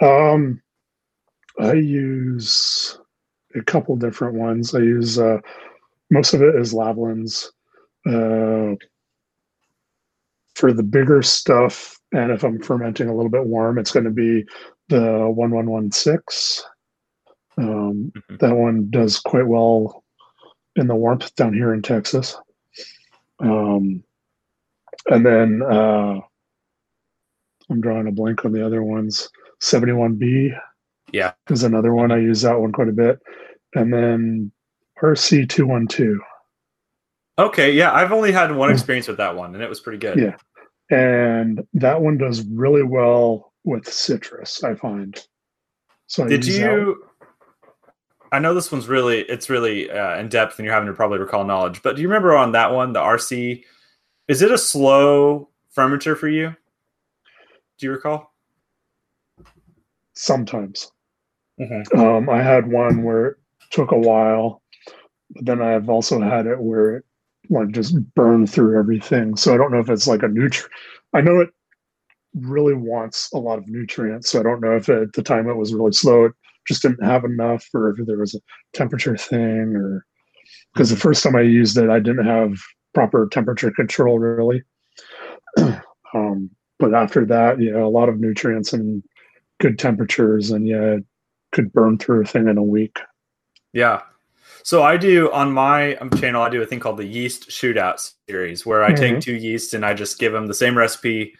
um, 0.01 0.61
I 1.59 1.73
use 1.73 2.97
a 3.55 3.61
couple 3.61 3.95
different 3.95 4.35
ones. 4.35 4.73
I 4.73 4.79
use 4.79 5.19
uh, 5.19 5.37
most 6.09 6.33
of 6.33 6.41
it 6.41 6.55
is 6.55 6.73
Lalvin's. 6.73 7.51
Uh, 8.05 8.75
for 10.55 10.71
the 10.71 10.83
bigger 10.83 11.21
stuff, 11.23 11.99
and 12.11 12.31
if 12.31 12.43
I'm 12.43 12.61
fermenting 12.61 13.09
a 13.09 13.15
little 13.15 13.29
bit 13.31 13.45
warm, 13.45 13.77
it's 13.79 13.91
going 13.91 14.03
to 14.03 14.11
be 14.11 14.45
the 14.89 15.27
1116. 15.27 16.63
Um, 17.57 18.11
Mhm. 18.15 18.39
that 18.39 18.55
one 18.55 18.89
does 18.91 19.19
quite 19.19 19.47
well 19.47 20.02
in 20.75 20.87
the 20.87 20.95
warmth 20.95 21.35
down 21.35 21.53
here 21.53 21.73
in 21.73 21.81
Texas. 21.81 22.35
Um, 23.39 24.03
and 25.07 25.25
then 25.25 25.61
uh, 25.61 26.19
I'm 27.69 27.81
drawing 27.81 28.07
a 28.07 28.11
blank 28.11 28.45
on 28.45 28.51
the 28.53 28.65
other 28.65 28.83
ones. 28.83 29.29
71B 29.61 30.57
Yeah. 31.11 31.33
is 31.49 31.63
another 31.63 31.93
one. 31.93 32.11
I 32.11 32.17
use 32.17 32.41
that 32.41 32.59
one 32.59 32.71
quite 32.71 32.89
a 32.89 32.93
bit. 32.93 33.19
And 33.75 33.91
then 33.93 34.51
RC212. 35.01 36.17
Okay, 37.39 37.71
yeah, 37.71 37.91
I've 37.93 38.11
only 38.11 38.31
had 38.31 38.55
one 38.55 38.69
experience 38.69 39.07
with 39.07 39.17
that 39.17 39.35
one, 39.35 39.55
and 39.55 39.63
it 39.63 39.69
was 39.69 39.79
pretty 39.79 39.97
good. 39.97 40.19
Yeah. 40.19 40.35
And 40.95 41.65
that 41.73 41.99
one 41.99 42.17
does 42.19 42.45
really 42.45 42.83
well 42.83 43.53
with 43.63 43.91
citrus, 43.91 44.63
I 44.63 44.75
find. 44.75 45.17
So 46.05 46.25
I 46.25 46.27
Did 46.27 46.45
you? 46.45 47.03
I 48.33 48.39
know 48.39 48.55
this 48.55 48.71
one's 48.71 48.87
really 48.87 49.19
it's 49.21 49.49
really 49.49 49.91
uh, 49.91 50.17
in 50.17 50.27
depth, 50.27 50.57
and 50.57 50.65
you're 50.65 50.73
having 50.73 50.87
to 50.87 50.93
probably 50.93 51.19
recall 51.19 51.45
knowledge. 51.45 51.83
But 51.83 51.95
do 51.95 52.01
you 52.01 52.07
remember 52.07 52.35
on 52.35 52.51
that 52.53 52.73
one, 52.73 52.91
the 52.91 52.99
RC? 52.99 53.63
Is 54.27 54.41
it 54.41 54.51
a 54.51 54.57
slow 54.57 55.49
fermenter 55.77 56.17
for 56.17 56.27
you? 56.27 56.55
Do 57.77 57.85
you 57.85 57.91
recall? 57.91 58.33
sometimes. 60.15 60.91
Mhm. 61.59 61.97
Um, 61.97 62.29
I 62.29 62.41
had 62.41 62.71
one 62.71 63.03
where 63.03 63.25
it 63.25 63.37
took 63.71 63.91
a 63.91 63.97
while, 63.97 64.61
but 65.31 65.45
then 65.45 65.61
I've 65.61 65.89
also 65.89 66.19
had 66.21 66.45
it 66.45 66.59
where 66.59 66.97
it 66.97 67.05
like 67.49 67.69
just 67.69 67.95
burned 68.13 68.49
through 68.49 68.77
everything. 68.77 69.35
So 69.35 69.53
I 69.53 69.57
don't 69.57 69.71
know 69.71 69.79
if 69.79 69.89
it's 69.89 70.07
like 70.07 70.21
a 70.23 70.27
nutrient. 70.27 70.71
I 71.13 71.21
know 71.21 71.39
it 71.39 71.49
really 72.35 72.73
wants 72.75 73.31
a 73.33 73.37
lot 73.37 73.57
of 73.57 73.67
nutrients. 73.67 74.29
So 74.29 74.39
I 74.39 74.43
don't 74.43 74.61
know 74.61 74.75
if 74.75 74.87
at 74.89 75.13
the 75.13 75.23
time 75.23 75.49
it 75.49 75.55
was 75.55 75.73
really 75.73 75.91
slow, 75.93 76.25
it 76.25 76.33
just 76.67 76.81
didn't 76.81 77.03
have 77.03 77.25
enough, 77.25 77.67
or 77.73 77.89
if 77.89 78.05
there 78.05 78.17
was 78.17 78.35
a 78.35 78.41
temperature 78.73 79.17
thing, 79.17 79.75
or 79.75 80.05
because 80.73 80.89
the 80.89 80.95
first 80.95 81.23
time 81.23 81.35
I 81.35 81.41
used 81.41 81.77
it, 81.77 81.89
I 81.89 81.99
didn't 81.99 82.25
have 82.25 82.53
proper 82.93 83.27
temperature 83.27 83.71
control 83.71 84.19
really. 84.19 84.63
um, 86.13 86.49
but 86.79 86.93
after 86.93 87.25
that, 87.25 87.61
yeah, 87.61 87.83
a 87.83 87.87
lot 87.87 88.09
of 88.09 88.19
nutrients 88.19 88.73
and 88.73 89.03
good 89.59 89.79
temperatures, 89.79 90.51
and 90.51 90.67
yeah, 90.67 90.95
it 90.95 91.05
could 91.51 91.71
burn 91.73 91.97
through 91.97 92.21
a 92.21 92.25
thing 92.25 92.47
in 92.47 92.57
a 92.57 92.63
week. 92.63 92.99
Yeah. 93.71 94.01
So 94.63 94.83
I 94.83 94.97
do 94.97 95.31
on 95.31 95.51
my 95.51 95.95
um, 95.97 96.09
channel. 96.11 96.41
I 96.41 96.49
do 96.49 96.61
a 96.61 96.65
thing 96.65 96.79
called 96.79 96.97
the 96.97 97.05
yeast 97.05 97.49
shootout 97.49 98.11
series, 98.29 98.65
where 98.65 98.83
I 98.83 98.93
take 98.93 99.15
Mhm. 99.15 99.21
two 99.21 99.35
yeasts 99.35 99.73
and 99.73 99.85
I 99.85 99.93
just 99.93 100.19
give 100.19 100.31
them 100.31 100.47
the 100.47 100.53
same 100.53 100.77
recipe, 100.77 101.35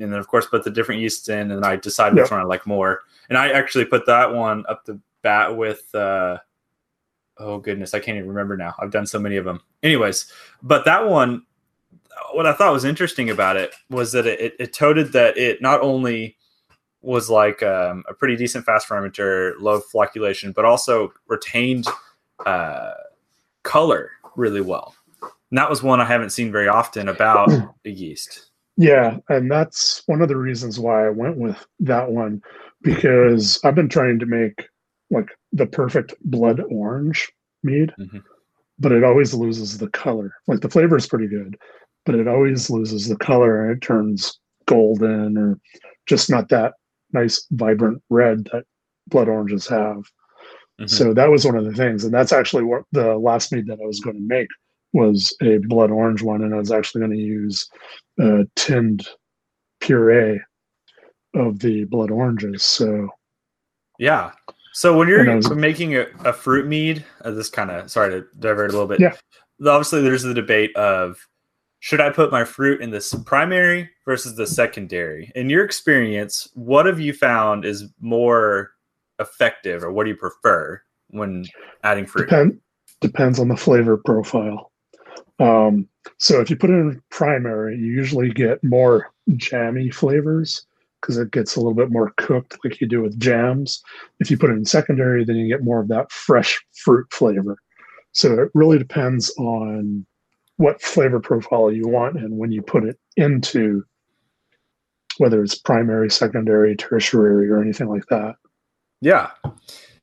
and 0.00 0.12
then 0.12 0.18
of 0.18 0.28
course 0.28 0.46
put 0.46 0.64
the 0.64 0.70
different 0.70 1.00
yeasts 1.00 1.28
in, 1.28 1.50
and 1.50 1.64
I 1.64 1.76
decide 1.76 2.14
which 2.14 2.30
one 2.30 2.40
I 2.40 2.44
like 2.44 2.66
more. 2.66 3.00
And 3.28 3.38
I 3.38 3.50
actually 3.50 3.84
put 3.84 4.06
that 4.06 4.32
one 4.32 4.64
up 4.68 4.84
the 4.84 5.00
bat 5.22 5.56
with. 5.56 5.94
Uh, 5.94 6.38
oh 7.38 7.58
goodness, 7.58 7.94
I 7.94 8.00
can't 8.00 8.16
even 8.16 8.28
remember 8.28 8.56
now. 8.56 8.74
I've 8.78 8.90
done 8.90 9.06
so 9.06 9.18
many 9.18 9.36
of 9.36 9.44
them. 9.44 9.60
Anyways, 9.82 10.30
but 10.62 10.84
that 10.84 11.08
one, 11.08 11.44
what 12.32 12.46
I 12.46 12.52
thought 12.52 12.72
was 12.72 12.84
interesting 12.84 13.30
about 13.30 13.56
it 13.56 13.74
was 13.88 14.12
that 14.12 14.26
it, 14.26 14.40
it, 14.40 14.54
it 14.58 14.72
toted 14.72 15.12
that 15.12 15.36
it 15.36 15.62
not 15.62 15.80
only 15.80 16.36
was 17.02 17.30
like 17.30 17.62
um, 17.62 18.04
a 18.08 18.14
pretty 18.14 18.36
decent 18.36 18.64
fast 18.64 18.88
fermenter, 18.88 19.54
low 19.58 19.80
flocculation, 19.80 20.54
but 20.54 20.64
also 20.64 21.12
retained 21.28 21.86
uh, 22.44 22.92
color 23.62 24.10
really 24.36 24.60
well. 24.60 24.94
And 25.22 25.58
that 25.58 25.70
was 25.70 25.82
one 25.82 26.00
I 26.00 26.04
haven't 26.04 26.30
seen 26.30 26.52
very 26.52 26.68
often 26.68 27.08
about 27.08 27.50
a 27.84 27.90
yeast. 27.90 28.49
Yeah, 28.76 29.18
and 29.28 29.50
that's 29.50 30.02
one 30.06 30.22
of 30.22 30.28
the 30.28 30.36
reasons 30.36 30.78
why 30.78 31.06
I 31.06 31.10
went 31.10 31.36
with 31.36 31.64
that 31.80 32.10
one 32.10 32.40
because 32.82 33.60
I've 33.64 33.74
been 33.74 33.88
trying 33.88 34.18
to 34.20 34.26
make 34.26 34.66
like 35.10 35.28
the 35.52 35.66
perfect 35.66 36.14
blood 36.24 36.60
orange 36.70 37.30
mead, 37.62 37.92
Mhm. 37.98 38.22
but 38.78 38.92
it 38.92 39.04
always 39.04 39.34
loses 39.34 39.78
the 39.78 39.88
color. 39.90 40.32
Like 40.46 40.60
the 40.60 40.70
flavor 40.70 40.96
is 40.96 41.06
pretty 41.08 41.28
good, 41.28 41.56
but 42.06 42.14
it 42.14 42.28
always 42.28 42.70
loses 42.70 43.08
the 43.08 43.16
color 43.16 43.64
and 43.64 43.76
it 43.76 43.82
turns 43.82 44.40
golden 44.66 45.36
or 45.38 45.58
just 46.06 46.30
not 46.30 46.48
that 46.50 46.74
nice 47.12 47.46
vibrant 47.52 48.02
red 48.10 48.46
that 48.52 48.64
blood 49.08 49.28
oranges 49.28 49.66
have. 49.68 50.04
Mhm. 50.80 50.90
So 50.90 51.14
that 51.14 51.30
was 51.30 51.44
one 51.46 51.56
of 51.56 51.64
the 51.66 51.74
things, 51.74 52.04
and 52.04 52.14
that's 52.14 52.32
actually 52.32 52.64
what 52.64 52.84
the 52.92 53.16
last 53.18 53.52
mead 53.52 53.66
that 53.68 53.80
I 53.82 53.86
was 53.86 54.00
going 54.00 54.16
to 54.16 54.22
make 54.22 54.48
was 54.92 55.34
a 55.42 55.58
blood 55.58 55.90
orange 55.90 56.22
one, 56.22 56.42
and 56.42 56.54
I 56.54 56.58
was 56.58 56.72
actually 56.72 57.00
going 57.00 57.12
to 57.12 57.18
use 57.18 57.68
uh, 58.20 58.44
tinned 58.56 59.08
puree 59.80 60.40
of 61.34 61.58
the 61.60 61.84
blood 61.84 62.10
oranges. 62.10 62.62
So 62.62 63.08
Yeah. 63.98 64.32
So 64.72 64.96
when 64.96 65.08
you're 65.08 65.36
was- 65.36 65.50
making 65.50 65.96
a, 65.96 66.06
a 66.24 66.32
fruit 66.32 66.66
mead, 66.66 67.04
uh, 67.24 67.30
this 67.32 67.48
kind 67.50 67.70
of 67.70 67.90
sorry 67.90 68.10
to 68.10 68.26
divert 68.38 68.70
a 68.70 68.72
little 68.72 68.88
bit. 68.88 69.00
Yeah. 69.00 69.14
Obviously, 69.66 70.00
there's 70.02 70.22
the 70.22 70.34
debate 70.34 70.74
of 70.76 71.18
should 71.80 72.00
I 72.00 72.10
put 72.10 72.30
my 72.30 72.44
fruit 72.44 72.80
in 72.82 72.90
this 72.90 73.14
primary 73.26 73.88
versus 74.04 74.36
the 74.36 74.46
secondary. 74.46 75.30
In 75.34 75.48
your 75.48 75.64
experience, 75.64 76.48
what 76.54 76.86
have 76.86 77.00
you 77.00 77.12
found 77.12 77.64
is 77.64 77.84
more 78.00 78.72
effective, 79.18 79.82
or 79.84 79.92
what 79.92 80.04
do 80.04 80.10
you 80.10 80.16
prefer 80.16 80.80
when 81.08 81.46
adding 81.84 82.06
fruit? 82.06 82.28
depend 82.28 82.60
depends 83.00 83.38
on 83.38 83.48
the 83.48 83.56
flavor 83.56 83.96
profile. 83.96 84.69
Um, 85.38 85.88
so 86.18 86.40
if 86.40 86.50
you 86.50 86.56
put 86.56 86.70
it 86.70 86.74
in 86.74 87.02
primary, 87.10 87.76
you 87.76 87.86
usually 87.86 88.30
get 88.30 88.62
more 88.62 89.12
jammy 89.36 89.90
flavors 89.90 90.66
because 91.00 91.16
it 91.16 91.30
gets 91.30 91.56
a 91.56 91.60
little 91.60 91.74
bit 91.74 91.90
more 91.90 92.12
cooked, 92.16 92.58
like 92.64 92.80
you 92.80 92.86
do 92.86 93.02
with 93.02 93.18
jams. 93.18 93.82
If 94.18 94.30
you 94.30 94.36
put 94.36 94.50
it 94.50 94.54
in 94.54 94.64
secondary, 94.64 95.24
then 95.24 95.36
you 95.36 95.48
get 95.48 95.64
more 95.64 95.80
of 95.80 95.88
that 95.88 96.12
fresh 96.12 96.62
fruit 96.74 97.06
flavor. 97.10 97.56
So 98.12 98.34
it 98.34 98.50
really 98.54 98.78
depends 98.78 99.30
on 99.38 100.04
what 100.56 100.82
flavor 100.82 101.20
profile 101.20 101.72
you 101.72 101.88
want 101.88 102.16
and 102.16 102.36
when 102.36 102.52
you 102.52 102.60
put 102.60 102.84
it 102.84 102.98
into 103.16 103.82
whether 105.16 105.42
it's 105.42 105.54
primary, 105.54 106.10
secondary, 106.10 106.76
tertiary, 106.76 107.50
or 107.50 107.60
anything 107.60 107.88
like 107.88 108.06
that. 108.06 108.36
Yeah. 109.00 109.30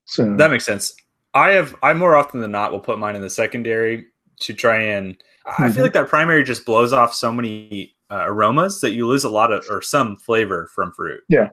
So 0.06 0.36
That 0.36 0.52
makes 0.52 0.66
sense. 0.66 0.96
I 1.34 1.52
have 1.52 1.76
I 1.84 1.94
more 1.94 2.16
often 2.16 2.40
than 2.40 2.52
not 2.52 2.72
will 2.72 2.80
put 2.80 2.98
mine 2.98 3.16
in 3.16 3.22
the 3.22 3.30
secondary 3.30 4.08
to 4.42 4.54
try 4.54 4.82
and 4.82 5.18
I 5.60 5.70
feel 5.72 5.80
Mhm. 5.80 5.84
like 5.84 5.94
that 5.94 6.10
primary 6.10 6.44
just 6.44 6.66
blows 6.66 6.92
off 6.92 7.14
so 7.14 7.32
many 7.32 7.96
uh, 8.12 8.24
aromas 8.26 8.82
that 8.82 8.92
you 8.92 9.08
lose 9.08 9.24
a 9.24 9.30
lot 9.30 9.52
of 9.52 9.66
or 9.70 9.82
some 9.82 10.18
flavor 10.18 10.70
from 10.76 10.92
fruit. 10.94 11.22
Yeah. 11.30 11.50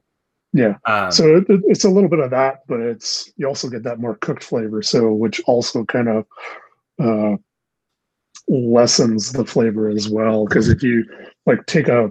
Yeah. 0.52 0.76
Um, 0.86 1.10
so 1.10 1.36
it, 1.36 1.44
it's 1.48 1.84
a 1.84 1.90
little 1.90 2.08
bit 2.08 2.20
of 2.20 2.30
that, 2.30 2.60
but 2.68 2.80
it's 2.80 3.32
you 3.36 3.46
also 3.46 3.68
get 3.68 3.82
that 3.84 3.98
more 3.98 4.16
cooked 4.16 4.44
flavor. 4.44 4.82
So 4.82 5.12
which 5.12 5.40
also 5.46 5.84
kind 5.84 6.08
of 6.08 6.26
uh, 7.00 7.36
lessens 8.48 9.32
the 9.32 9.44
flavor 9.44 9.88
as 9.88 10.08
well. 10.08 10.44
Because 10.46 10.68
if 10.68 10.82
you 10.82 11.04
like 11.46 11.64
take 11.66 11.88
a 11.88 12.10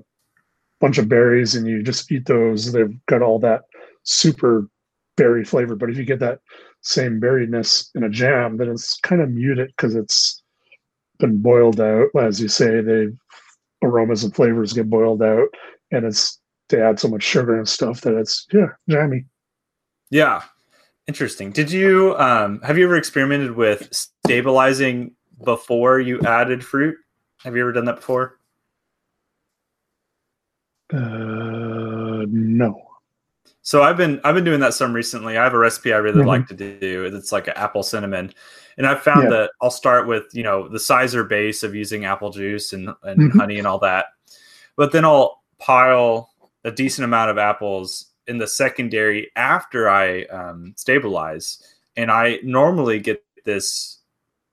bunch 0.81 0.97
of 0.97 1.07
berries 1.07 1.55
and 1.55 1.67
you 1.67 1.81
just 1.83 2.11
eat 2.11 2.25
those, 2.25 2.71
they've 2.71 2.97
got 3.05 3.21
all 3.21 3.39
that 3.39 3.61
super 4.03 4.67
berry 5.15 5.45
flavor. 5.45 5.75
But 5.75 5.89
if 5.89 5.97
you 5.97 6.03
get 6.05 6.19
that 6.19 6.39
same 6.81 7.21
berryness 7.21 7.89
in 7.95 8.03
a 8.03 8.09
jam, 8.09 8.57
then 8.57 8.69
it's 8.69 8.99
kind 9.01 9.21
of 9.21 9.29
muted 9.31 9.67
because 9.77 9.95
it's 9.95 10.42
been 11.19 11.41
boiled 11.41 11.79
out. 11.79 12.07
As 12.19 12.39
you 12.41 12.47
say, 12.47 12.81
the 12.81 13.15
aromas 13.83 14.23
and 14.23 14.33
flavors 14.35 14.73
get 14.73 14.89
boiled 14.89 15.21
out, 15.21 15.47
and 15.91 16.05
it's 16.05 16.39
they 16.69 16.81
add 16.81 16.99
so 16.99 17.07
much 17.07 17.23
sugar 17.23 17.57
and 17.57 17.67
stuff 17.67 18.01
that 18.01 18.15
it's 18.15 18.47
yeah 18.51 18.67
jammy. 18.89 19.25
Yeah, 20.09 20.43
interesting. 21.07 21.51
Did 21.51 21.71
you 21.71 22.15
um, 22.17 22.61
have 22.61 22.77
you 22.77 22.85
ever 22.85 22.95
experimented 22.97 23.51
with 23.55 23.89
stabilizing 23.91 25.11
before 25.43 25.99
you 25.99 26.21
added 26.21 26.63
fruit? 26.63 26.95
Have 27.43 27.55
you 27.55 27.61
ever 27.61 27.71
done 27.73 27.85
that 27.85 27.97
before? 27.97 28.37
Uh, 30.91 32.25
no. 32.29 32.81
So 33.61 33.81
I've 33.81 33.97
been 33.97 34.19
I've 34.23 34.35
been 34.35 34.43
doing 34.43 34.59
that 34.59 34.73
some 34.73 34.93
recently. 34.93 35.37
I 35.37 35.43
have 35.43 35.53
a 35.53 35.57
recipe 35.57 35.93
I 35.93 35.97
really 35.97 36.21
Mhm. 36.23 36.27
like 36.27 36.47
to 36.47 36.53
do. 36.53 37.05
It's 37.05 37.31
like 37.31 37.47
an 37.47 37.53
apple 37.55 37.81
cinnamon, 37.83 38.33
and 38.77 38.87
I've 38.87 39.01
found 39.01 39.23
Yeah. 39.25 39.29
that 39.37 39.51
I'll 39.61 39.71
start 39.71 40.07
with 40.07 40.25
you 40.33 40.43
know 40.43 40.67
the 40.67 40.77
cyser 40.77 41.27
base 41.27 41.63
of 41.63 41.75
using 41.75 42.05
apple 42.05 42.31
juice 42.31 42.73
and 42.73 42.89
and 43.03 43.31
Mhm. 43.31 43.35
honey 43.39 43.57
and 43.57 43.67
all 43.67 43.79
that, 43.79 44.07
but 44.75 44.91
then 44.91 45.05
I'll 45.05 45.41
pile 45.59 46.29
a 46.63 46.71
decent 46.71 47.05
amount 47.05 47.29
of 47.31 47.37
apples 47.37 48.11
in 48.27 48.37
the 48.37 48.47
secondary 48.47 49.29
after 49.35 49.89
I 49.89 50.23
um, 50.25 50.73
stabilize, 50.77 51.61
and 51.97 52.09
I 52.09 52.39
normally 52.43 52.99
get 52.99 53.23
this 53.43 53.99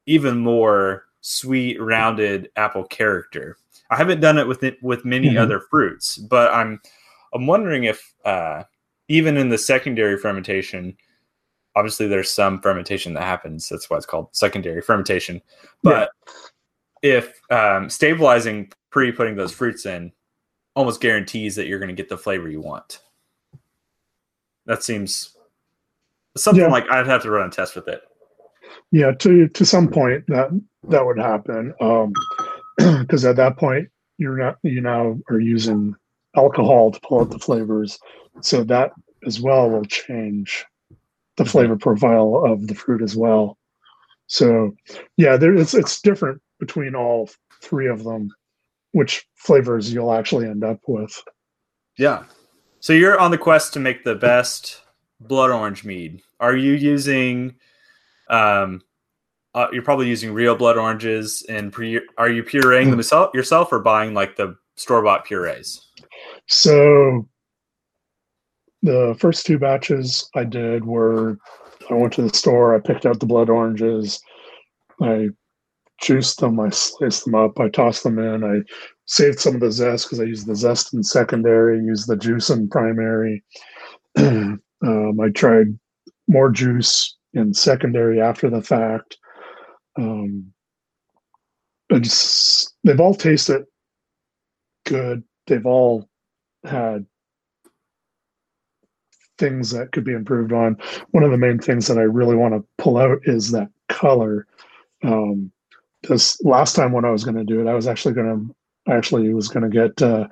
even 0.06 0.38
more 0.38 1.04
sweet, 1.20 1.80
rounded 1.80 2.50
apple 2.56 2.82
character. 2.84 3.56
I 3.90 3.96
haven't 3.96 4.20
done 4.20 4.38
it 4.38 4.46
with 4.48 4.62
it 4.64 4.82
with 4.82 5.04
many 5.04 5.28
Mhm. 5.34 5.38
other 5.38 5.60
fruits, 5.60 6.16
but 6.16 6.52
I'm 6.52 6.80
I'm 7.32 7.46
wondering 7.46 7.84
if 7.84 8.12
uh, 8.24 8.64
even 9.08 9.36
in 9.36 9.48
the 9.50 9.58
secondary 9.58 10.16
fermentation, 10.18 10.96
obviously 11.76 12.06
there's 12.06 12.30
some 12.30 12.60
fermentation 12.60 13.14
that 13.14 13.22
happens. 13.24 13.68
That's 13.68 13.88
why 13.88 13.96
it's 13.96 14.06
called 14.06 14.28
secondary 14.32 14.82
fermentation. 14.82 15.40
But 15.82 16.10
if 17.02 17.40
um, 17.50 17.88
stabilizing 17.88 18.72
pre 18.90 19.12
putting 19.12 19.36
those 19.36 19.52
fruits 19.52 19.86
in 19.86 20.12
almost 20.74 21.00
guarantees 21.00 21.56
that 21.56 21.66
you're 21.66 21.78
going 21.78 21.88
to 21.88 21.94
get 21.94 22.08
the 22.08 22.18
flavor 22.18 22.48
you 22.48 22.60
want. 22.60 23.00
That 24.66 24.82
seems 24.82 25.36
something 26.36 26.62
Yeah. 26.62 26.70
like 26.70 26.88
I'd 26.90 27.06
have 27.06 27.22
to 27.22 27.30
run 27.30 27.48
a 27.48 27.50
test 27.50 27.74
with 27.74 27.88
it. 27.88 28.02
Yeah, 28.92 29.12
to 29.12 29.48
to 29.48 29.66
some 29.66 29.88
point 29.88 30.24
that 30.28 30.50
that 30.88 31.04
would 31.04 31.18
happen. 31.18 31.74
Um 31.80 32.12
because 33.00 33.24
at 33.24 33.36
that 33.36 33.56
point 33.56 33.88
you're 34.18 34.36
not 34.36 34.58
you 34.62 34.80
now 34.80 35.18
are 35.28 35.40
using 35.40 35.94
alcohol 36.36 36.92
to 36.92 37.00
pull 37.00 37.20
out 37.20 37.30
the 37.30 37.38
flavors. 37.38 37.98
So 38.42 38.62
that 38.64 38.92
as 39.26 39.40
well 39.40 39.68
will 39.70 39.84
change 39.84 40.64
the 41.36 41.44
flavor 41.44 41.76
profile 41.76 42.42
of 42.44 42.66
the 42.66 42.74
fruit 42.74 43.02
as 43.02 43.16
well. 43.16 43.58
So 44.26 44.74
yeah, 45.16 45.36
there 45.36 45.54
it's 45.54 45.74
it's 45.74 46.00
different 46.00 46.40
between 46.58 46.94
all 46.94 47.30
three 47.62 47.88
of 47.88 48.04
them, 48.04 48.30
which 48.92 49.26
flavors 49.34 49.92
you'll 49.92 50.12
actually 50.12 50.46
end 50.46 50.64
up 50.64 50.80
with. 50.86 51.22
Yeah. 51.98 52.24
So 52.80 52.92
you're 52.92 53.18
on 53.18 53.30
the 53.30 53.38
quest 53.38 53.72
to 53.74 53.80
make 53.80 54.04
the 54.04 54.14
best 54.14 54.80
blood 55.20 55.50
orange 55.50 55.84
mead. 55.84 56.22
Are 56.38 56.56
you 56.56 56.72
using 56.72 57.56
um 58.28 58.82
uh, 59.54 59.66
you're 59.72 59.82
probably 59.82 60.08
using 60.08 60.32
real 60.32 60.54
blood 60.54 60.76
oranges 60.76 61.44
and 61.48 61.72
pre- 61.72 62.00
are 62.16 62.30
you 62.30 62.42
pureeing 62.44 62.90
them 62.90 62.98
yourself, 63.00 63.34
yourself 63.34 63.72
or 63.72 63.80
buying 63.80 64.14
like 64.14 64.36
the 64.36 64.54
store-bought 64.76 65.26
purees? 65.26 65.80
So 66.46 67.28
the 68.82 69.16
first 69.18 69.46
two 69.46 69.58
batches 69.58 70.28
I 70.34 70.44
did 70.44 70.84
were 70.84 71.38
I 71.90 71.94
went 71.94 72.12
to 72.14 72.22
the 72.22 72.36
store, 72.36 72.74
I 72.74 72.80
picked 72.80 73.06
out 73.06 73.20
the 73.20 73.26
blood 73.26 73.50
oranges, 73.50 74.20
I 75.00 75.30
juiced 76.00 76.40
them, 76.40 76.60
I 76.60 76.70
sliced 76.70 77.24
them 77.24 77.34
up, 77.34 77.58
I 77.58 77.68
tossed 77.68 78.04
them 78.04 78.18
in, 78.18 78.44
I 78.44 78.62
saved 79.06 79.40
some 79.40 79.54
of 79.54 79.60
the 79.60 79.72
zest 79.72 80.06
because 80.06 80.20
I 80.20 80.24
used 80.24 80.46
the 80.46 80.54
zest 80.54 80.94
in 80.94 81.02
secondary, 81.02 81.78
used 81.78 82.08
the 82.08 82.16
juice 82.16 82.48
in 82.50 82.68
primary. 82.68 83.42
um, 84.16 84.60
I 84.82 85.28
tried 85.34 85.78
more 86.28 86.50
juice 86.50 87.16
in 87.34 87.52
secondary 87.52 88.20
after 88.20 88.48
the 88.48 88.62
fact. 88.62 89.18
Um, 89.98 90.52
just, 91.92 92.74
they've 92.84 93.00
all 93.00 93.14
tasted 93.14 93.64
good. 94.86 95.24
They've 95.46 95.66
all 95.66 96.08
had 96.64 97.06
things 99.40 99.70
that 99.70 99.90
could 99.92 100.04
be 100.04 100.12
improved 100.12 100.52
on. 100.52 100.76
One 101.10 101.24
of 101.24 101.30
the 101.32 101.38
main 101.38 101.58
things 101.58 101.86
that 101.88 101.98
I 101.98 102.02
really 102.02 102.36
want 102.36 102.54
to 102.54 102.64
pull 102.78 102.98
out 102.98 103.18
is 103.24 103.50
that 103.50 103.70
color. 103.88 104.46
Um, 105.02 105.50
this 106.02 106.40
last 106.44 106.76
time 106.76 106.92
when 106.92 107.06
I 107.06 107.10
was 107.10 107.24
going 107.24 107.36
to 107.36 107.44
do 107.44 107.60
it, 107.60 107.68
I 107.68 107.74
was 107.74 107.86
actually 107.86 108.14
going 108.14 108.28
to 108.28 108.92
actually 108.92 109.32
was 109.34 109.48
going 109.48 109.68
to 109.68 109.68
get 109.68 110.00
uh, 110.02 110.28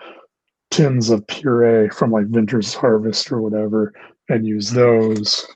tins 0.71 1.11
of 1.11 1.27
puree 1.27 1.88
from 1.88 2.12
like 2.12 2.27
Vintner's 2.27 2.75
Harvest 2.75 3.33
or 3.33 3.40
whatever, 3.40 3.92
and 4.29 4.47
use 4.47 4.71
those, 4.71 5.47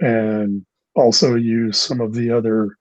and 0.00 0.64
also 0.94 1.36
use 1.36 1.80
some 1.80 2.00
of 2.00 2.14
the 2.14 2.30
other 2.30 2.76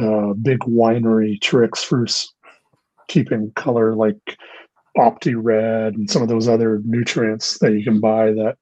uh, 0.00 0.32
big 0.34 0.58
winery 0.60 1.40
tricks 1.40 1.82
for 1.82 2.06
keeping 3.08 3.52
color, 3.56 3.94
like 3.94 4.36
Opti 4.96 5.34
Red 5.36 5.94
and 5.94 6.10
some 6.10 6.22
of 6.22 6.28
those 6.28 6.48
other 6.48 6.80
nutrients 6.84 7.58
that 7.58 7.72
you 7.72 7.84
can 7.84 8.00
buy 8.00 8.32
that 8.32 8.56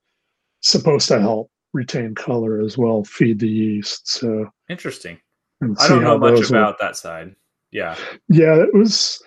supposed 0.60 1.08
to 1.08 1.20
help 1.20 1.50
retain 1.72 2.14
color 2.14 2.60
as 2.60 2.78
well, 2.78 3.04
feed 3.04 3.38
the 3.38 3.48
yeast. 3.48 4.08
So 4.08 4.46
Interesting. 4.68 5.18
I 5.62 5.88
don't 5.88 6.04
know 6.04 6.18
much 6.18 6.48
about 6.48 6.78
that 6.78 6.96
side. 6.96 7.34
Yeah. 7.70 7.96
yeah, 8.28 8.54
it 8.54 8.72
was 8.72 9.22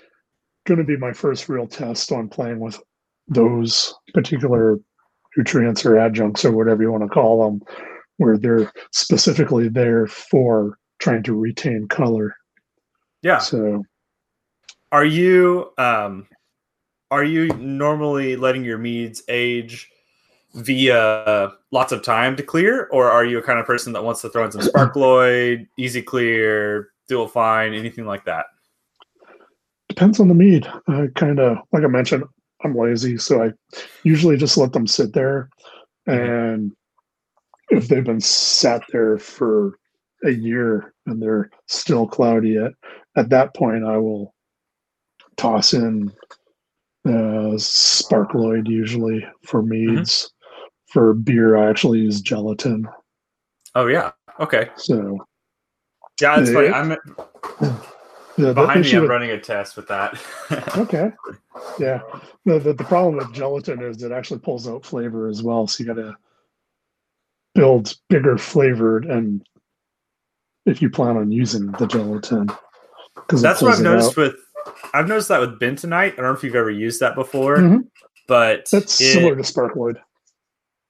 going 0.65 0.80
to 0.80 0.84
be 0.84 0.98
my 0.98 1.13
first 1.13 1.50
real 1.50 1.67
test 1.67 2.12
on 2.12 2.30
playing 2.30 2.60
with 2.60 2.82
those 3.28 3.94
particular 4.13 4.80
nutrients 5.38 5.86
or 5.86 5.98
adjuncts 5.98 6.46
or 6.46 6.52
whatever 6.52 6.84
you 6.84 6.91
want 6.91 7.04
to 7.04 7.10
call 7.10 7.44
them, 7.44 7.62
where 8.17 8.38
they're 8.38 8.72
specifically 8.91 9.70
there 9.70 10.08
for 10.08 10.78
trying 11.00 11.24
to 11.24 11.34
retain 11.34 11.88
color. 11.88 12.36
Yeah. 13.22 13.39
So 13.39 13.84
Are 14.91 15.06
you 15.06 15.72
um 15.78 16.28
are 17.12 17.24
you 17.24 17.48
normally 17.50 18.36
letting 18.38 18.63
your 18.63 18.78
meads 18.78 19.22
age 19.28 19.90
via 20.54 21.52
lots 21.72 21.92
of 21.92 22.04
time 22.04 22.36
to 22.36 22.44
clear 22.44 22.88
or 22.92 23.10
are 23.10 23.24
you 23.26 23.38
a 23.38 23.42
kind 23.42 23.60
of 23.60 23.66
person 23.66 23.94
that 23.94 24.04
wants 24.04 24.22
to 24.22 24.30
throw 24.30 24.46
in 24.46 24.52
some 24.52 24.62
Sparkolloid, 24.62 25.68
easy 25.78 26.02
clear, 26.02 26.90
dual 27.08 27.28
fine, 27.28 27.74
anything 27.74 28.06
like 28.06 28.26
that? 28.26 28.46
depends 29.92 30.20
on 30.22 30.30
the 30.30 30.34
mead. 30.34 30.68
I 30.88 31.08
kind 31.16 31.40
of, 31.40 31.58
like 31.74 31.84
I 31.84 31.88
mentioned, 31.88 32.24
I'm 32.64 32.76
lazy, 32.76 33.18
so 33.18 33.44
I 33.44 33.52
usually 34.04 34.38
just 34.38 34.58
let 34.58 34.72
them 34.72 34.88
sit 34.88 35.14
there. 35.14 35.50
Mhm. 36.08 36.54
And 36.54 36.72
if 37.70 37.88
they've 37.88 38.04
been 38.04 38.22
sat 38.22 38.84
there 38.92 39.18
for 39.18 39.78
a 40.24 40.30
year 40.32 40.94
and 41.06 41.22
they're 41.22 41.50
still 41.68 42.08
cloudy, 42.08 42.58
at 42.58 42.74
at 43.18 43.30
that 43.30 43.54
point, 43.54 43.84
I 43.84 43.98
will 43.98 44.34
toss 45.36 45.74
in 45.74 46.10
uh, 47.06 47.58
Sparkolloid 47.58 48.68
usually 48.68 49.28
for 49.44 49.62
meads. 49.62 50.32
For 50.91 51.13
beer, 51.13 51.56
I 51.58 51.69
actually 51.69 51.99
use 51.99 52.21
gelatin. 52.21 52.88
Oh 53.75 53.88
yeah. 53.88 54.12
Okay. 54.39 54.69
So 54.75 55.17
Yeah, 56.19 56.39
it's 56.39 56.51
funny. 56.51 56.67
I'm 56.69 56.97
yeah, 58.38 58.54
behind 58.54 58.82
me 58.82 58.93
I'm 58.95 59.01
with- 59.01 59.10
running 59.10 59.32
a 59.32 59.39
test 59.39 59.75
with 59.77 59.88
that. 59.88 60.19
Okay. 60.77 61.12
Yeah. 61.80 62.01
The, 62.45 62.60
the 62.60 62.73
the 62.73 62.84
problem 62.84 63.17
with 63.17 63.32
gelatin 63.34 63.82
is 63.82 64.01
it 64.04 64.12
actually 64.12 64.39
pulls 64.39 64.67
out 64.67 64.86
flavor 64.86 65.27
as 65.27 65.41
well. 65.43 65.67
So 65.67 65.84
you 65.84 65.88
got 65.93 66.01
to 66.01 66.15
build 67.56 67.95
bigger 68.10 68.38
flavored 68.38 69.06
and 69.06 69.45
if 70.65 70.82
you 70.82 70.89
plan 70.89 71.17
on 71.17 71.32
using 71.32 71.71
the 71.73 71.88
gelatin, 71.88 72.49
because 73.15 73.41
That's 73.41 73.62
what 73.62 73.73
I've 73.75 73.82
noticed 73.82 74.15
with 74.17 74.36
I've 74.93 75.08
noticed 75.08 75.30
that 75.30 75.39
with 75.39 75.60
bentonite. 75.60 76.13
I 76.13 76.15
don't 76.17 76.25
know 76.25 76.32
if 76.34 76.43
you've 76.43 76.56
ever 76.56 76.69
used 76.69 76.99
that 76.99 77.15
before, 77.15 77.58
Mhm. 77.58 77.88
but 78.27 78.67
That's 78.71 78.99
it- 79.01 79.13
similar 79.13 79.36
to 79.36 79.41
Sparkolloid. 79.41 79.95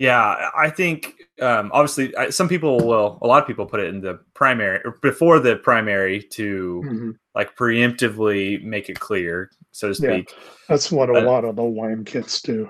Yeah, 0.01 0.49
I 0.57 0.71
think 0.71 1.13
um, 1.39 1.69
obviously 1.71 2.15
I, 2.15 2.31
some 2.31 2.49
people 2.49 2.87
will, 2.87 3.19
a 3.21 3.27
lot 3.27 3.39
of 3.39 3.45
people 3.47 3.67
put 3.67 3.79
it 3.81 3.85
in 3.93 4.01
the 4.01 4.19
primary 4.33 4.79
or 4.83 4.97
before 5.03 5.39
the 5.39 5.57
primary 5.57 6.23
to 6.31 6.81
Mhm. 6.83 7.17
like 7.35 7.55
preemptively 7.55 8.63
make 8.63 8.89
it 8.89 8.99
clear. 8.99 9.51
so 9.73 9.89
to 9.89 9.93
speak. 9.95 10.31
Yeah, 10.31 10.43
that's 10.67 10.91
what 10.91 11.09
a 11.09 11.21
lot 11.21 11.45
of 11.45 11.55
the 11.55 11.63
wine 11.63 12.03
kits 12.03 12.41
do. 12.41 12.69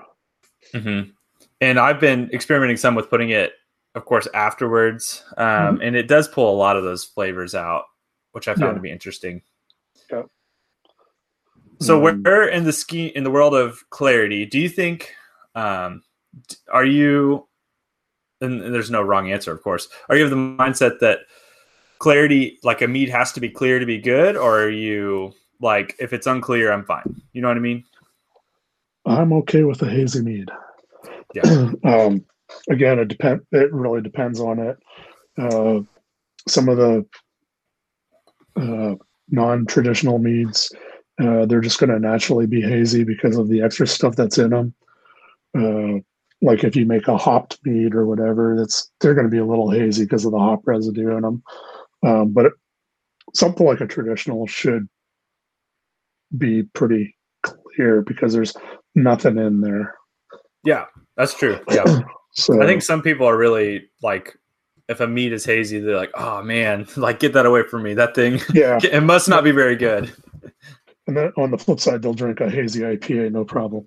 hmm 0.74 1.00
And 1.62 1.78
I've 1.80 1.98
been 2.00 2.28
experimenting 2.34 2.76
some 2.76 2.94
with 2.94 3.08
putting 3.08 3.30
it, 3.30 3.54
of 3.94 4.04
course, 4.04 4.28
afterwards, 4.34 5.24
um, 5.38 5.80
and 5.82 5.96
it 5.96 6.08
does 6.08 6.28
pull 6.28 6.54
a 6.54 6.58
lot 6.64 6.76
of 6.76 6.84
those 6.84 7.02
flavors 7.04 7.54
out, 7.54 7.84
which 8.32 8.46
I 8.46 8.52
found 8.54 8.72
Yeah. 8.72 8.74
to 8.74 8.80
be 8.80 8.90
interesting. 8.90 9.40
Yep. 10.10 10.26
So, 11.80 11.96
Um, 12.06 12.22
where 12.22 12.46
in 12.46 12.64
the 12.64 12.72
ski 12.72 13.06
in 13.06 13.24
the 13.24 13.30
world 13.30 13.54
of 13.54 13.88
clarity 13.90 14.44
do 14.44 14.58
you 14.60 14.68
think? 14.68 15.14
Um, 15.54 16.02
are 16.70 16.84
you? 16.84 17.48
And 18.40 18.74
there's 18.74 18.90
no 18.90 19.02
wrong 19.02 19.30
answer, 19.30 19.52
of 19.52 19.62
course. 19.62 19.88
Are 20.08 20.16
you 20.16 20.24
of 20.24 20.30
the 20.30 20.36
mindset 20.36 20.98
that 21.00 21.20
clarity, 21.98 22.58
like 22.64 22.82
a 22.82 22.88
mead, 22.88 23.08
has 23.08 23.32
to 23.32 23.40
be 23.40 23.48
clear 23.48 23.78
to 23.78 23.86
be 23.86 23.98
good, 23.98 24.36
or 24.36 24.62
are 24.64 24.70
you 24.70 25.32
like 25.60 25.94
if 26.00 26.12
it's 26.12 26.26
unclear, 26.26 26.72
I'm 26.72 26.84
fine? 26.84 27.22
You 27.32 27.42
know 27.42 27.48
what 27.48 27.56
I 27.56 27.60
mean? 27.60 27.84
I'm 29.06 29.32
okay 29.34 29.62
with 29.64 29.82
a 29.82 29.88
hazy 29.88 30.22
mead. 30.22 30.50
Yeah. 31.34 31.70
um, 31.84 32.24
again, 32.68 32.98
it 32.98 33.08
depend. 33.08 33.42
It 33.52 33.72
really 33.72 34.00
depends 34.00 34.40
on 34.40 34.58
it. 34.58 34.78
Uh, 35.38 35.80
some 36.48 36.68
of 36.68 36.76
the 36.76 37.06
uh, 38.56 38.94
non-traditional 39.30 40.18
meads, 40.18 40.72
uh, 41.20 41.46
they're 41.46 41.60
just 41.60 41.78
going 41.78 41.90
to 41.90 41.98
naturally 41.98 42.46
be 42.46 42.60
hazy 42.60 43.04
because 43.04 43.36
of 43.36 43.48
the 43.48 43.62
extra 43.62 43.86
stuff 43.86 44.16
that's 44.16 44.38
in 44.38 44.50
them. 44.50 44.74
Uh, 45.56 46.00
like 46.42 46.64
if 46.64 46.74
you 46.74 46.84
make 46.84 47.08
a 47.08 47.16
hopped 47.16 47.58
mead 47.64 47.94
or 47.94 48.04
whatever, 48.04 48.56
that's 48.58 48.90
they're 49.00 49.14
going 49.14 49.26
to 49.26 49.30
be 49.30 49.38
a 49.38 49.46
little 49.46 49.70
hazy 49.70 50.04
because 50.04 50.24
of 50.24 50.32
the 50.32 50.38
hop 50.38 50.60
residue 50.66 51.16
in 51.16 51.22
them. 51.22 51.42
Um, 52.04 52.32
but 52.32 52.46
it, 52.46 52.52
something 53.32 53.64
like 53.64 53.80
a 53.80 53.86
traditional 53.86 54.46
should 54.46 54.88
be 56.36 56.64
pretty 56.64 57.16
clear 57.42 58.02
because 58.02 58.32
there's 58.32 58.54
nothing 58.94 59.38
in 59.38 59.60
there. 59.60 59.94
Yeah, 60.64 60.86
that's 61.16 61.34
true. 61.34 61.58
Yeah. 61.70 62.00
So 62.34 62.62
I 62.62 62.66
think 62.66 62.80
some 62.80 63.02
people 63.02 63.26
are 63.26 63.36
really 63.36 63.90
like, 64.02 64.38
if 64.88 65.00
a 65.00 65.06
meat 65.06 65.34
is 65.34 65.44
hazy, 65.44 65.80
they're 65.80 65.96
like, 65.96 66.12
oh 66.14 66.42
man, 66.42 66.86
like 66.96 67.20
get 67.20 67.34
that 67.34 67.44
away 67.44 67.62
from 67.68 67.82
me. 67.82 67.92
That 67.92 68.14
thing, 68.14 68.40
yeah. 68.54 68.80
it 68.82 69.02
must 69.02 69.28
not 69.28 69.44
be 69.44 69.50
very 69.50 69.76
good. 69.76 70.10
And 71.06 71.16
then 71.16 71.32
on 71.36 71.50
the 71.50 71.58
flip 71.58 71.78
side, 71.78 72.00
they'll 72.00 72.14
drink 72.14 72.40
a 72.40 72.48
hazy 72.48 72.80
IPA, 72.80 73.32
no 73.32 73.44
problem. 73.44 73.86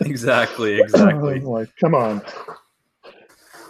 Exactly, 0.00 0.80
exactly. 0.80 1.40
like, 1.40 1.68
come 1.76 1.94
on. 1.94 2.22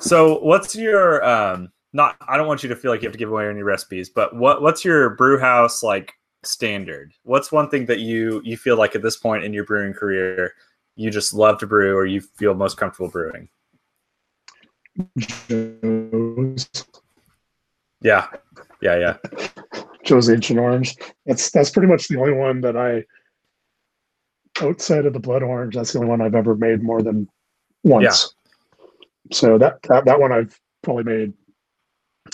So, 0.00 0.38
what's 0.40 0.74
your 0.74 1.24
um? 1.24 1.72
Not, 1.94 2.16
I 2.26 2.38
don't 2.38 2.46
want 2.46 2.62
you 2.62 2.70
to 2.70 2.76
feel 2.76 2.90
like 2.90 3.02
you 3.02 3.06
have 3.06 3.12
to 3.12 3.18
give 3.18 3.30
away 3.30 3.48
any 3.50 3.62
recipes, 3.62 4.08
but 4.08 4.34
what 4.34 4.62
what's 4.62 4.84
your 4.84 5.10
brew 5.10 5.38
house 5.38 5.82
like 5.82 6.14
standard? 6.42 7.12
What's 7.24 7.52
one 7.52 7.68
thing 7.68 7.86
that 7.86 8.00
you 8.00 8.40
you 8.44 8.56
feel 8.56 8.76
like 8.76 8.94
at 8.94 9.02
this 9.02 9.16
point 9.16 9.44
in 9.44 9.52
your 9.52 9.64
brewing 9.64 9.92
career 9.92 10.54
you 10.96 11.10
just 11.10 11.32
love 11.32 11.58
to 11.58 11.66
brew 11.66 11.96
or 11.96 12.06
you 12.06 12.20
feel 12.20 12.54
most 12.54 12.76
comfortable 12.76 13.08
brewing? 13.10 13.48
Joe's, 15.18 16.68
Yeah, 18.02 18.26
yeah, 18.80 18.96
yeah. 18.98 19.16
Joe's 20.04 20.28
Ancient 20.28 20.58
Orange. 20.58 20.96
That's 21.26 21.50
that's 21.50 21.70
pretty 21.70 21.88
much 21.88 22.08
the 22.08 22.18
only 22.18 22.32
one 22.32 22.60
that 22.62 22.76
I 22.76 23.04
outside 24.60 25.06
of 25.06 25.12
the 25.12 25.20
blood 25.20 25.42
orange, 25.42 25.74
that's 25.74 25.92
the 25.92 25.98
only 25.98 26.10
one 26.10 26.20
I've 26.20 26.34
ever 26.34 26.54
made 26.54 26.82
more 26.82 27.02
than 27.02 27.28
once. 27.84 28.34
So 29.32 29.58
that, 29.58 29.82
that 29.84 30.04
that 30.04 30.20
one 30.20 30.32
I've 30.32 30.58
probably 30.82 31.04
made 31.04 31.32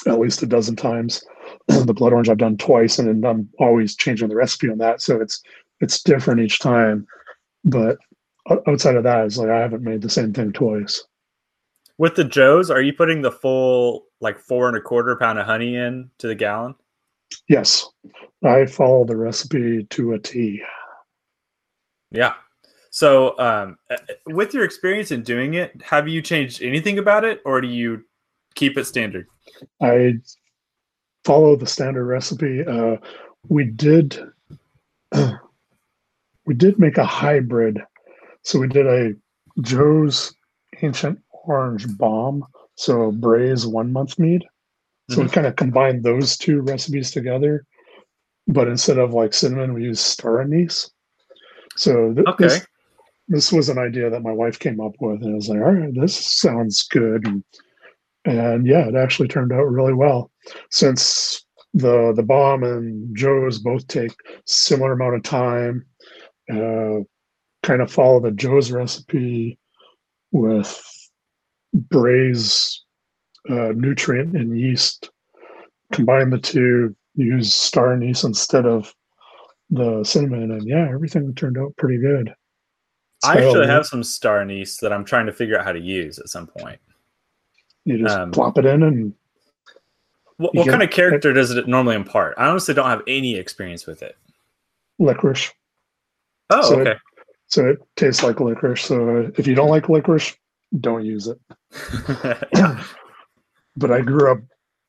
at 0.06 0.18
least 0.18 0.42
a 0.42 0.46
dozen 0.46 0.76
times. 0.76 1.22
the 1.68 1.94
blood 1.94 2.12
orange 2.12 2.28
I've 2.28 2.38
done 2.38 2.56
twice, 2.56 2.98
and 2.98 3.08
then 3.08 3.30
I'm 3.30 3.48
always 3.58 3.96
changing 3.96 4.28
the 4.28 4.36
recipe 4.36 4.70
on 4.70 4.78
that, 4.78 5.00
so 5.00 5.20
it's 5.20 5.42
it's 5.80 6.02
different 6.02 6.40
each 6.40 6.58
time. 6.58 7.06
But 7.64 7.98
outside 8.66 8.96
of 8.96 9.04
that, 9.04 9.26
it's 9.26 9.36
like 9.36 9.50
I 9.50 9.60
haven't 9.60 9.82
made 9.82 10.02
the 10.02 10.10
same 10.10 10.32
thing 10.32 10.52
twice. 10.52 11.04
With 11.98 12.14
the 12.14 12.24
Joes, 12.24 12.70
are 12.70 12.80
you 12.80 12.92
putting 12.92 13.22
the 13.22 13.32
full 13.32 14.06
like 14.20 14.38
four 14.38 14.68
and 14.68 14.76
a 14.76 14.80
quarter 14.80 15.16
pound 15.16 15.38
of 15.38 15.46
honey 15.46 15.76
in 15.76 16.10
to 16.18 16.28
the 16.28 16.34
gallon? 16.34 16.74
Yes, 17.48 17.88
I 18.44 18.66
follow 18.66 19.04
the 19.04 19.16
recipe 19.16 19.84
to 19.84 20.12
a 20.14 20.18
T. 20.18 20.62
Yeah. 22.10 22.34
So, 22.90 23.38
um, 23.38 23.78
uh, 23.90 23.96
with 24.26 24.54
your 24.54 24.64
experience 24.64 25.10
in 25.10 25.22
doing 25.22 25.54
it, 25.54 25.80
have 25.82 26.08
you 26.08 26.22
changed 26.22 26.62
anything 26.62 26.98
about 26.98 27.24
it, 27.24 27.40
or 27.44 27.60
do 27.60 27.68
you 27.68 28.04
keep 28.54 28.78
it 28.78 28.86
standard? 28.86 29.26
I 29.82 30.14
follow 31.24 31.56
the 31.56 31.66
standard 31.66 32.06
recipe. 32.06 32.64
Uh, 32.66 32.96
we 33.48 33.64
did 33.64 34.20
we 36.46 36.54
did 36.54 36.78
make 36.78 36.98
a 36.98 37.04
hybrid. 37.04 37.80
So 38.42 38.58
we 38.58 38.68
did 38.68 38.86
a 38.86 39.12
Joe's 39.60 40.34
Ancient 40.80 41.20
Orange 41.44 41.86
Bomb, 41.98 42.44
so 42.76 43.12
Bray's 43.12 43.66
one 43.66 43.92
month 43.92 44.18
mead. 44.18 44.44
So 45.10 45.22
we 45.22 45.28
kind 45.28 45.46
of 45.46 45.56
combined 45.56 46.04
those 46.04 46.36
two 46.36 46.60
recipes 46.60 47.10
together, 47.10 47.64
but 48.46 48.68
instead 48.68 48.98
of 48.98 49.14
like 49.14 49.32
cinnamon, 49.32 49.72
we 49.72 49.84
used 49.84 50.04
star 50.04 50.42
anise. 50.42 50.90
So 51.78 52.12
th- 52.12 52.26
Okay. 52.26 52.44
this 52.44 52.66
this 53.28 53.52
was 53.52 53.68
an 53.68 53.78
idea 53.78 54.10
that 54.10 54.22
my 54.22 54.32
wife 54.32 54.58
came 54.58 54.80
up 54.80 54.94
with, 55.00 55.22
and 55.22 55.32
I 55.32 55.34
was 55.34 55.48
like, 55.48 55.60
all 55.60 55.72
right, 55.72 55.94
this 55.94 56.16
sounds 56.16 56.82
good. 56.88 57.26
And, 57.26 57.44
and 58.24 58.66
yeah, 58.66 58.88
it 58.88 58.94
actually 58.94 59.28
turned 59.28 59.52
out 59.52 59.70
really 59.70 59.92
well. 59.94 60.30
Since 60.70 61.44
the 61.74 62.12
the 62.16 62.22
bomb 62.22 62.64
and 62.64 63.16
Joe's 63.16 63.58
both 63.58 63.86
take 63.86 64.12
similar 64.46 64.92
amount 64.92 65.16
of 65.16 65.22
time, 65.22 65.86
uh, 66.50 67.00
kind 67.62 67.82
of 67.82 67.92
follow 67.92 68.20
the 68.20 68.32
Joe's 68.32 68.72
recipe 68.72 69.58
with 70.32 70.82
Bray's 71.74 72.82
uh, 73.48 73.72
nutrient 73.74 74.34
and 74.36 74.58
yeast. 74.58 75.10
Combine 75.92 76.30
the 76.30 76.38
two, 76.38 76.96
use 77.14 77.54
star 77.54 77.92
anise 77.92 78.24
instead 78.24 78.66
of 78.66 78.92
the 79.70 80.02
cinnamon, 80.04 80.50
and 80.52 80.66
yeah, 80.66 80.88
everything 80.90 81.34
turned 81.34 81.58
out 81.58 81.76
pretty 81.76 81.98
good. 81.98 82.34
I 83.24 83.34
actually 83.38 83.66
have 83.66 83.84
some 83.86 84.02
star 84.04 84.40
anise 84.40 84.76
that 84.78 84.92
I'm 84.92 85.04
trying 85.04 85.26
to 85.26 85.32
figure 85.32 85.58
out 85.58 85.64
how 85.64 85.72
to 85.72 85.80
use 85.80 86.18
at 86.18 86.28
some 86.28 86.46
point. 86.46 86.78
You 87.84 87.98
just 87.98 88.16
Um, 88.16 88.30
plop 88.30 88.58
it 88.58 88.64
in 88.64 88.82
and 88.82 89.12
What, 90.36 90.54
what 90.54 90.68
kind 90.68 90.82
of 90.84 90.90
character 90.90 91.32
does 91.32 91.50
it 91.50 91.66
normally 91.66 91.96
impart? 91.96 92.34
I 92.38 92.46
honestly 92.46 92.74
don't 92.74 92.88
have 92.88 93.02
any 93.08 93.34
experience 93.36 93.86
with 93.86 94.02
it. 94.02 94.16
licorice. 95.00 95.52
Oh, 96.50 96.62
So- 96.62 96.80
okay. 96.80 96.94
So 97.48 97.66
it 97.70 97.78
tastes 97.96 98.22
like 98.22 98.40
licorice. 98.40 98.82
So 98.84 99.30
if 99.36 99.46
you 99.46 99.54
don't 99.54 99.70
like 99.70 99.88
licorice, 99.88 100.36
don't 100.80 101.04
use 101.04 101.26
it. 101.28 101.38
yeah. 102.54 102.84
But 103.76 103.90
I 103.92 104.00
grew 104.00 104.30
up 104.32 104.38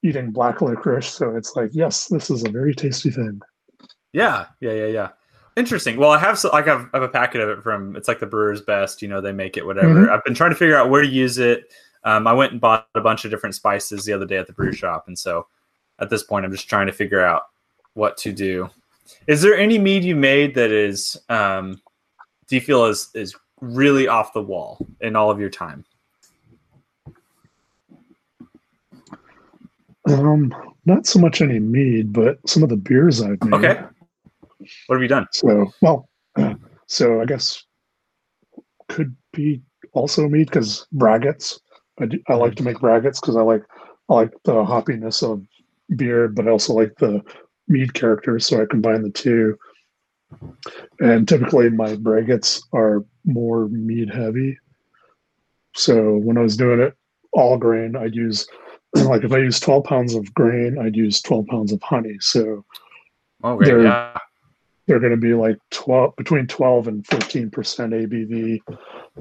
eating 0.03 0.31
black 0.31 0.61
licorice, 0.61 1.07
so 1.09 1.35
it's 1.35 1.55
like, 1.55 1.69
yes, 1.73 2.07
this 2.07 2.29
is 2.31 2.43
a 2.43 2.49
very 2.49 2.73
tasty 2.73 3.11
thing. 3.11 3.39
Yeah, 4.13 4.47
yeah, 4.59 4.71
yeah, 4.73 4.85
yeah. 4.87 5.09
Interesting. 5.55 5.97
Well, 5.97 6.11
I 6.11 6.17
have 6.19 6.39
so, 6.39 6.49
like 6.49 6.67
I've, 6.67 6.87
I 6.93 6.97
have 6.97 7.03
a 7.03 7.09
packet 7.09 7.41
of 7.41 7.49
it 7.49 7.63
from 7.63 7.95
it's 7.95 8.07
like 8.07 8.19
the 8.19 8.25
Brewer's 8.25 8.61
Best. 8.61 9.01
You 9.01 9.07
know, 9.07 9.19
they 9.21 9.31
make 9.31 9.57
it 9.57 9.65
whatever. 9.65 10.05
Mhm. 10.05 10.09
I've 10.09 10.23
been 10.23 10.33
trying 10.35 10.51
to 10.51 10.55
figure 10.55 10.77
out 10.77 10.89
where 10.89 11.01
to 11.01 11.07
use 11.07 11.37
it. 11.37 11.73
Um, 12.05 12.27
I 12.27 12.33
went 12.33 12.53
and 12.53 12.61
bought 12.61 12.87
a 12.95 13.01
bunch 13.01 13.25
of 13.25 13.31
different 13.31 13.55
spices 13.55 14.05
the 14.05 14.13
other 14.13 14.25
day 14.25 14.37
at 14.37 14.47
the 14.47 14.53
brew 14.53 14.71
shop, 14.71 15.05
and 15.07 15.19
so 15.19 15.47
at 15.99 16.09
this 16.09 16.23
point, 16.23 16.45
I'm 16.45 16.51
just 16.51 16.69
trying 16.69 16.87
to 16.87 16.93
figure 16.93 17.19
out 17.23 17.43
what 17.93 18.15
to 18.17 18.31
do. 18.31 18.69
Is 19.27 19.41
there 19.41 19.57
any 19.57 19.77
mead 19.77 20.03
you 20.03 20.15
made 20.15 20.55
that 20.55 20.71
is 20.71 21.17
um, 21.27 21.81
do 22.47 22.55
you 22.55 22.61
feel 22.61 22.85
is 22.85 23.09
is 23.13 23.35
really 23.59 24.07
off 24.07 24.33
the 24.33 24.41
wall 24.41 24.85
in 25.01 25.15
all 25.15 25.29
of 25.29 25.39
your 25.41 25.49
time? 25.49 25.83
Um, 30.07 30.53
not 30.85 31.05
so 31.05 31.19
much 31.19 31.41
any 31.41 31.59
mead, 31.59 32.13
but 32.13 32.39
some 32.47 32.63
of 32.63 32.69
the 32.69 32.77
beers 32.77 33.21
I've 33.21 33.43
made. 33.43 33.65
Okay. 33.65 33.83
What 34.87 34.95
have 34.95 35.01
you 35.01 35.07
done? 35.07 35.27
So, 35.31 35.71
well, 35.81 36.09
so 36.87 37.21
I 37.21 37.25
guess 37.25 37.63
could 38.89 39.15
be 39.33 39.61
also 39.93 40.27
mead 40.27 40.47
because 40.47 40.85
braggots. 40.95 41.59
I, 41.99 42.05
do, 42.05 42.19
I 42.27 42.33
like 42.35 42.55
to 42.55 42.63
make 42.63 42.77
braggots 42.77 43.21
because 43.21 43.35
I 43.35 43.41
like 43.41 43.63
I 44.09 44.13
like 44.15 44.31
the 44.43 44.53
hoppiness 44.53 45.21
of 45.23 45.45
beer, 45.95 46.27
but 46.27 46.47
I 46.47 46.51
also 46.51 46.73
like 46.73 46.95
the 46.97 47.21
mead 47.67 47.93
characters. 47.93 48.45
So 48.47 48.61
I 48.61 48.65
combine 48.65 49.03
the 49.03 49.11
two. 49.11 49.57
And 50.99 51.27
typically, 51.27 51.69
my 51.69 51.95
braggots 51.95 52.61
are 52.73 53.03
more 53.25 53.67
mead 53.69 54.13
heavy. 54.13 54.57
So 55.75 56.17
when 56.17 56.37
I 56.37 56.41
was 56.41 56.57
doing 56.57 56.79
it 56.79 56.95
all 57.33 57.57
grain, 57.57 57.95
I'd 57.95 58.15
use 58.15 58.47
like 58.95 59.23
if 59.23 59.31
I 59.31 59.37
use 59.37 59.59
twelve 59.59 59.83
pounds 59.85 60.15
of 60.15 60.33
grain, 60.33 60.77
I'd 60.79 60.95
use 60.95 61.21
twelve 61.21 61.45
pounds 61.47 61.71
of 61.71 61.81
honey. 61.81 62.17
So 62.19 62.65
Oh. 63.41 63.57
They're- 63.61 63.83
Yeah. 63.83 64.17
They're 64.89 64.99
going 64.99 65.11
to 65.11 65.17
be 65.17 65.35
like 65.35 65.55
12 65.69 66.15
between 66.17 66.47
12 66.47 66.87
and 66.87 67.05
15 67.05 67.51
percent 67.51 67.93
abv 67.93 68.59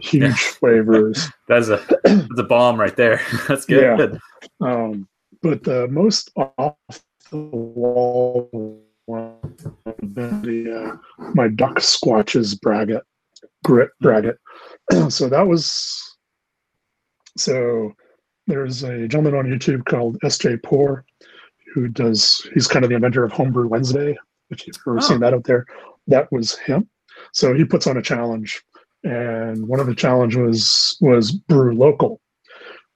huge 0.01 0.23
Yeah. 0.23 0.35
flavors 0.35 1.29
That's 1.49 1.69
a 1.69 1.77
that's 2.05 2.39
a 2.39 2.43
bomb 2.43 2.81
right 2.81 2.97
there. 2.97 3.21
That's 3.49 3.67
good. 3.67 4.19
um, 4.63 5.07
but 5.43 5.63
the 5.65 5.87
most 5.89 6.31
off 6.37 6.77
the 7.31 7.37
wall 7.37 8.49
one 9.05 9.35
the 10.03 10.99
uh, 11.23 11.23
my 11.35 11.49
duck 11.49 11.77
squatches 11.81 12.59
braggot 12.59 13.03
gruit 13.63 13.91
braggot. 14.03 14.37
so 15.11 15.29
that 15.29 15.47
was 15.47 16.17
so 17.37 17.93
there's 18.47 18.83
a 18.85 19.07
gentleman 19.07 19.39
on 19.39 19.47
YouTube 19.47 19.85
called 19.85 20.19
SJ 20.25 20.63
Poor 20.63 21.05
who 21.75 21.89
does 21.89 22.49
he's 22.55 22.67
kind 22.67 22.85
of 22.85 22.89
the 22.89 22.95
inventor 22.97 23.23
of 23.25 23.33
Homebrew 23.33 23.69
Wednesday, 23.69 24.17
if 24.51 24.67
you've 24.67 24.77
ever 24.87 24.99
Oh. 24.99 25.01
seen 25.01 25.21
that 25.21 25.35
out 25.35 25.45
there. 25.45 25.67
That 26.07 26.31
was 26.33 26.57
him. 26.59 26.89
So 27.33 27.55
he 27.55 27.65
puts 27.65 27.87
on 27.87 27.97
a 27.97 28.03
challenge, 28.03 28.63
and 29.05 29.67
one 29.69 29.81
of 29.81 29.87
the 29.87 29.95
challenge 29.95 30.37
was 30.37 30.97
was 31.01 31.33
brew 31.33 31.75
local. 31.75 32.21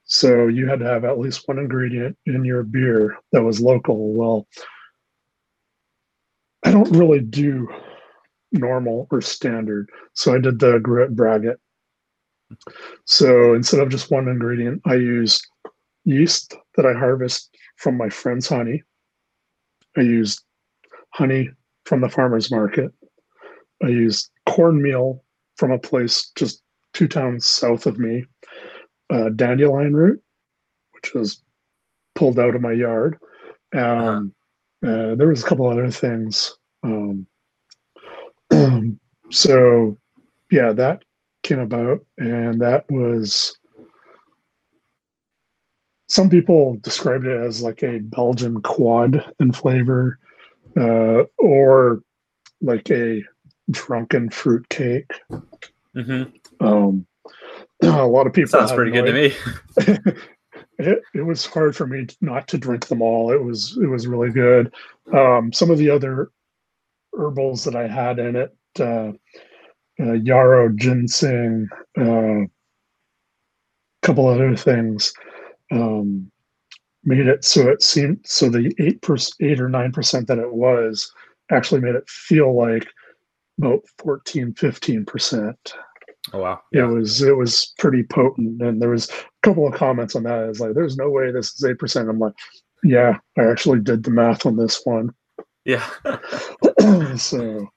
So 0.05 0.47
you 0.47 0.67
had 0.67 0.79
to 0.79 0.85
have 0.85 1.05
at 1.05 1.19
least 1.19 1.47
one 1.47 1.59
ingredient 1.59 2.17
in 2.25 2.43
your 2.45 2.63
beer 2.63 3.17
that 3.31 3.43
was 3.43 3.61
local. 3.61 4.13
Well, 4.13 4.47
I 6.63 6.71
don't 6.71 6.91
really 6.95 7.19
do 7.19 7.67
normal 8.51 9.07
or 9.11 9.21
standard, 9.21 9.89
so 10.13 10.33
I 10.33 10.39
did 10.39 10.59
the 10.59 10.79
gruit 10.79 11.15
braggot. 11.15 11.57
So 13.05 13.53
instead 13.53 13.79
of 13.79 13.89
just 13.89 14.11
one 14.11 14.27
ingredient, 14.27 14.81
I 14.85 14.95
used 14.95 15.45
yeast 16.05 16.55
that 16.75 16.85
I 16.85 16.93
harvest 16.93 17.55
from 17.77 17.97
my 17.97 18.09
friend's 18.09 18.47
honey. 18.47 18.83
I 19.97 20.01
used 20.01 20.43
honey 21.13 21.49
from 21.85 22.01
the 22.01 22.09
farmer's 22.09 22.51
market. 22.51 22.91
I 23.83 23.87
used 23.87 24.29
cornmeal 24.47 25.23
from 25.57 25.71
a 25.71 25.79
place 25.79 26.31
just 26.35 26.61
two 26.93 27.07
towns 27.07 27.47
south 27.47 27.85
of 27.85 27.97
me, 27.99 28.25
uh, 29.09 29.29
dandelion 29.29 29.95
root, 29.95 30.21
which 30.91 31.13
was 31.13 31.41
pulled 32.15 32.39
out 32.39 32.55
of 32.55 32.61
my 32.61 32.71
yard. 32.71 33.17
Um, 33.75 34.33
uh, 34.85 35.15
there 35.15 35.27
was 35.27 35.43
a 35.43 35.47
couple 35.47 35.67
other 35.67 35.89
things. 35.89 36.55
Um, 36.83 37.27
so, 39.31 39.97
yeah, 40.51 40.73
that 40.73 41.03
came 41.43 41.59
about, 41.59 42.05
and 42.17 42.61
that 42.61 42.85
was 42.89 43.57
some 46.07 46.29
people 46.29 46.77
described 46.81 47.25
it 47.25 47.41
as 47.41 47.61
like 47.61 47.81
a 47.81 47.99
Belgian 47.99 48.61
quad 48.61 49.33
in 49.39 49.51
flavor, 49.51 50.19
uh, 50.77 51.23
or 51.37 52.01
like 52.61 52.89
a 52.91 53.23
drunken 53.69 54.29
fruit 54.29 54.67
cake. 54.69 55.11
hmm 55.95 56.23
Um, 56.59 57.05
a 57.83 58.05
lot 58.05 58.27
of 58.27 58.33
people 58.33 58.51
Sounds 58.51 58.71
pretty 58.71 58.91
no 58.91 59.03
good 59.03 59.11
to 59.11 59.93
me. 59.93 60.13
it, 60.79 61.01
it 61.13 61.21
was 61.21 61.45
hard 61.45 61.75
for 61.75 61.87
me 61.87 62.07
not 62.21 62.47
to 62.49 62.57
drink 62.57 62.87
them 62.87 63.01
all. 63.01 63.31
It 63.31 63.43
was 63.43 63.77
it 63.81 63.87
was 63.87 64.07
really 64.07 64.31
good. 64.31 64.73
Um, 65.13 65.51
some 65.53 65.69
of 65.71 65.77
the 65.77 65.89
other 65.89 66.31
herbals 67.17 67.63
that 67.65 67.75
I 67.75 67.87
had 67.87 68.19
in 68.19 68.35
it, 68.35 68.55
uh, 68.79 69.11
uh, 69.99 70.13
yarrow, 70.13 70.69
ginseng, 70.69 71.67
uh 71.97 72.43
a 74.03 74.05
couple 74.05 74.27
other 74.27 74.55
things, 74.55 75.13
um, 75.71 76.29
made 77.05 77.27
it 77.27 77.43
so 77.43 77.69
it 77.69 77.81
seemed 77.83 78.19
so 78.25 78.49
the 78.49 78.73
eight 78.79 79.01
percent, 79.01 79.35
eight 79.41 79.59
or 79.59 79.69
nine 79.69 79.91
percent 79.91 80.27
that 80.27 80.39
it 80.39 80.53
was 80.53 81.11
actually 81.51 81.81
made 81.81 81.95
it 81.95 82.09
feel 82.09 82.55
like 82.55 82.87
about 83.59 83.81
14 83.99 84.53
15 84.53 85.05
percent. 85.05 85.73
Oh 86.31 86.39
wow. 86.39 86.61
it 86.71 86.83
was 86.83 87.21
it 87.21 87.35
was 87.35 87.73
pretty 87.77 88.03
potent 88.03 88.61
and 88.61 88.81
there 88.81 88.89
was 88.89 89.09
a 89.09 89.13
couple 89.43 89.67
of 89.67 89.73
comments 89.73 90.15
on 90.15 90.23
that. 90.23 90.47
It's 90.49 90.59
like 90.59 90.73
there's 90.73 90.95
no 90.97 91.09
way 91.09 91.31
this 91.31 91.53
is 91.53 91.63
8% 91.63 92.09
i'm 92.09 92.19
like 92.19 92.33
yeah 92.81 93.17
i 93.37 93.43
actually 93.45 93.79
did 93.79 94.03
the 94.03 94.11
math 94.11 94.45
on 94.45 94.55
this 94.55 94.81
one. 94.85 95.09
Yeah. 95.65 95.85
so 97.17 97.67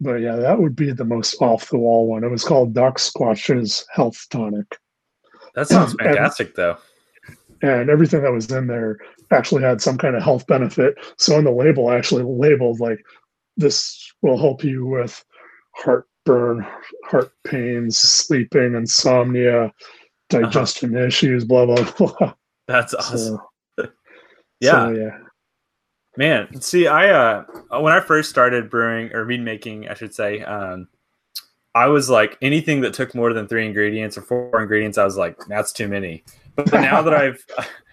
but 0.00 0.16
yeah 0.16 0.36
that 0.36 0.58
would 0.60 0.76
be 0.76 0.92
the 0.92 1.04
most 1.04 1.36
off 1.40 1.70
the 1.70 1.78
wall 1.78 2.06
one. 2.06 2.24
It 2.24 2.30
was 2.30 2.44
called 2.44 2.74
doc 2.74 2.98
squatch's 2.98 3.86
health 3.90 4.26
tonic. 4.30 4.78
That 5.54 5.68
sounds 5.68 5.92
And- 6.00 6.00
fantastic 6.00 6.54
though. 6.54 6.76
And 7.62 7.90
everything 7.90 8.22
that 8.22 8.32
was 8.32 8.50
in 8.50 8.66
there 8.66 8.98
actually 9.30 9.62
had 9.62 9.80
some 9.80 9.98
kind 9.98 10.16
of 10.16 10.22
health 10.22 10.46
benefit 10.46 10.94
so 11.16 11.36
on 11.36 11.44
the 11.44 11.50
label 11.50 11.88
I 11.88 11.96
actually 11.96 12.24
labeled 12.24 12.80
like 12.80 12.98
this 13.56 14.12
will 14.22 14.38
help 14.38 14.64
you 14.64 14.86
with 14.86 15.24
heartburn 15.72 16.66
heart 17.04 17.32
pains 17.44 17.98
sleeping 17.98 18.74
insomnia 18.74 19.72
digestion 20.28 20.96
issues 20.96 21.44
blah 21.44 21.66
blah 21.66 21.90
blah 21.98 22.34
That's 22.66 22.94
awesome. 22.94 23.38
so, 23.78 23.88
yeah. 24.60 24.70
so, 24.70 24.90
yeah 24.90 25.18
Man, 26.18 26.60
see, 26.60 26.88
I 26.88 27.10
uh 27.10 27.44
when 27.80 27.92
I 27.92 28.00
first 28.00 28.28
started 28.28 28.68
brewing 28.68 29.12
or 29.14 29.24
mead 29.24 29.40
making, 29.40 29.88
I 29.88 29.94
should 29.94 30.12
say, 30.12 30.42
um, 30.42 30.88
I 31.76 31.86
was 31.86 32.10
like 32.10 32.36
anything 32.42 32.80
that 32.80 32.92
took 32.92 33.14
more 33.14 33.32
than 33.32 33.46
three 33.46 33.64
ingredients 33.64 34.18
or 34.18 34.22
four 34.22 34.60
ingredients, 34.60 34.98
I 34.98 35.04
was 35.04 35.16
like, 35.16 35.38
that's 35.46 35.72
too 35.72 35.86
many. 35.86 36.24
But 36.64 36.80
now 36.80 37.02
that 37.02 37.14
I've, 37.14 37.44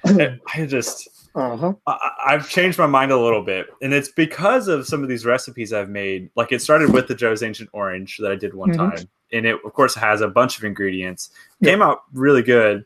I 0.54 0.66
just, 0.66 1.08
uh-huh 1.36 1.74
I, 1.86 2.10
I've 2.28 2.50
changed 2.50 2.78
my 2.80 2.88
mind 2.88 3.12
a 3.12 3.18
little 3.20 3.44
bit, 3.44 3.68
and 3.82 3.94
it's 3.94 4.10
because 4.10 4.68
of 4.68 4.88
some 4.88 5.04
of 5.04 5.10
these 5.10 5.24
recipes 5.26 5.72
I've 5.72 5.90
made. 5.90 6.30
Like 6.36 6.52
it 6.52 6.62
started 6.62 6.92
with 6.92 7.08
the 7.08 7.14
Joe's 7.16 7.44
Ancient 7.44 7.70
Orange 7.74 8.18
that 8.18 8.32
I 8.32 8.36
did 8.36 8.54
one 8.56 8.72
Mhm. 8.72 8.78
time, 8.78 9.10
and 9.32 9.46
it 9.46 9.60
of 9.64 9.74
course 9.74 9.94
has 9.96 10.22
a 10.22 10.28
bunch 10.28 10.58
of 10.58 10.64
ingredients. 10.64 11.30
Yeah. 11.60 11.72
Came 11.72 11.82
out 11.84 12.04
really 12.14 12.42
good, 12.42 12.86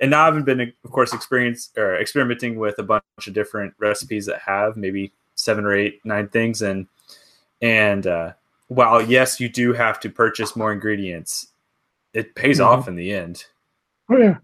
and 0.00 0.10
now 0.10 0.26
I've 0.26 0.44
been, 0.44 0.60
of 0.60 0.90
course, 0.90 1.14
experience 1.14 1.70
or 1.76 1.96
experimenting 1.96 2.56
with 2.56 2.78
a 2.78 2.82
bunch 2.82 3.02
of 3.26 3.32
different 3.32 3.72
recipes 3.78 4.26
that 4.26 4.40
have 4.40 4.76
maybe 4.76 5.12
seven 5.36 5.64
or 5.64 5.74
eight, 5.74 6.00
nine 6.04 6.28
things, 6.28 6.60
and 6.62 6.86
and 7.62 8.06
uh, 8.06 8.32
while 8.68 9.00
yes, 9.00 9.40
you 9.40 9.48
do 9.48 9.72
have 9.72 10.00
to 10.00 10.10
purchase 10.10 10.54
more 10.56 10.72
ingredients, 10.72 11.48
it 12.12 12.34
pays 12.34 12.58
Mhm. 12.58 12.66
off 12.66 12.88
in 12.88 12.96
the 12.96 13.12
end. 13.12 13.46
Oh 14.10 14.18
yeah 14.18 14.36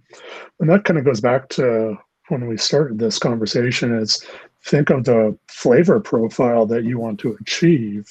and 0.61 0.69
that 0.69 0.85
kind 0.85 0.99
of 0.99 1.05
goes 1.05 1.21
back 1.21 1.49
to 1.49 1.97
when 2.29 2.47
we 2.47 2.57
started 2.57 2.99
this 2.99 3.19
conversation 3.19 3.95
is 3.95 4.25
think 4.65 4.91
of 4.91 5.05
the 5.05 5.37
flavor 5.49 6.01
profile 6.01 6.67
that 6.67 6.85
you 6.85 6.99
want 6.99 7.19
to 7.21 7.37
achieve 7.41 8.07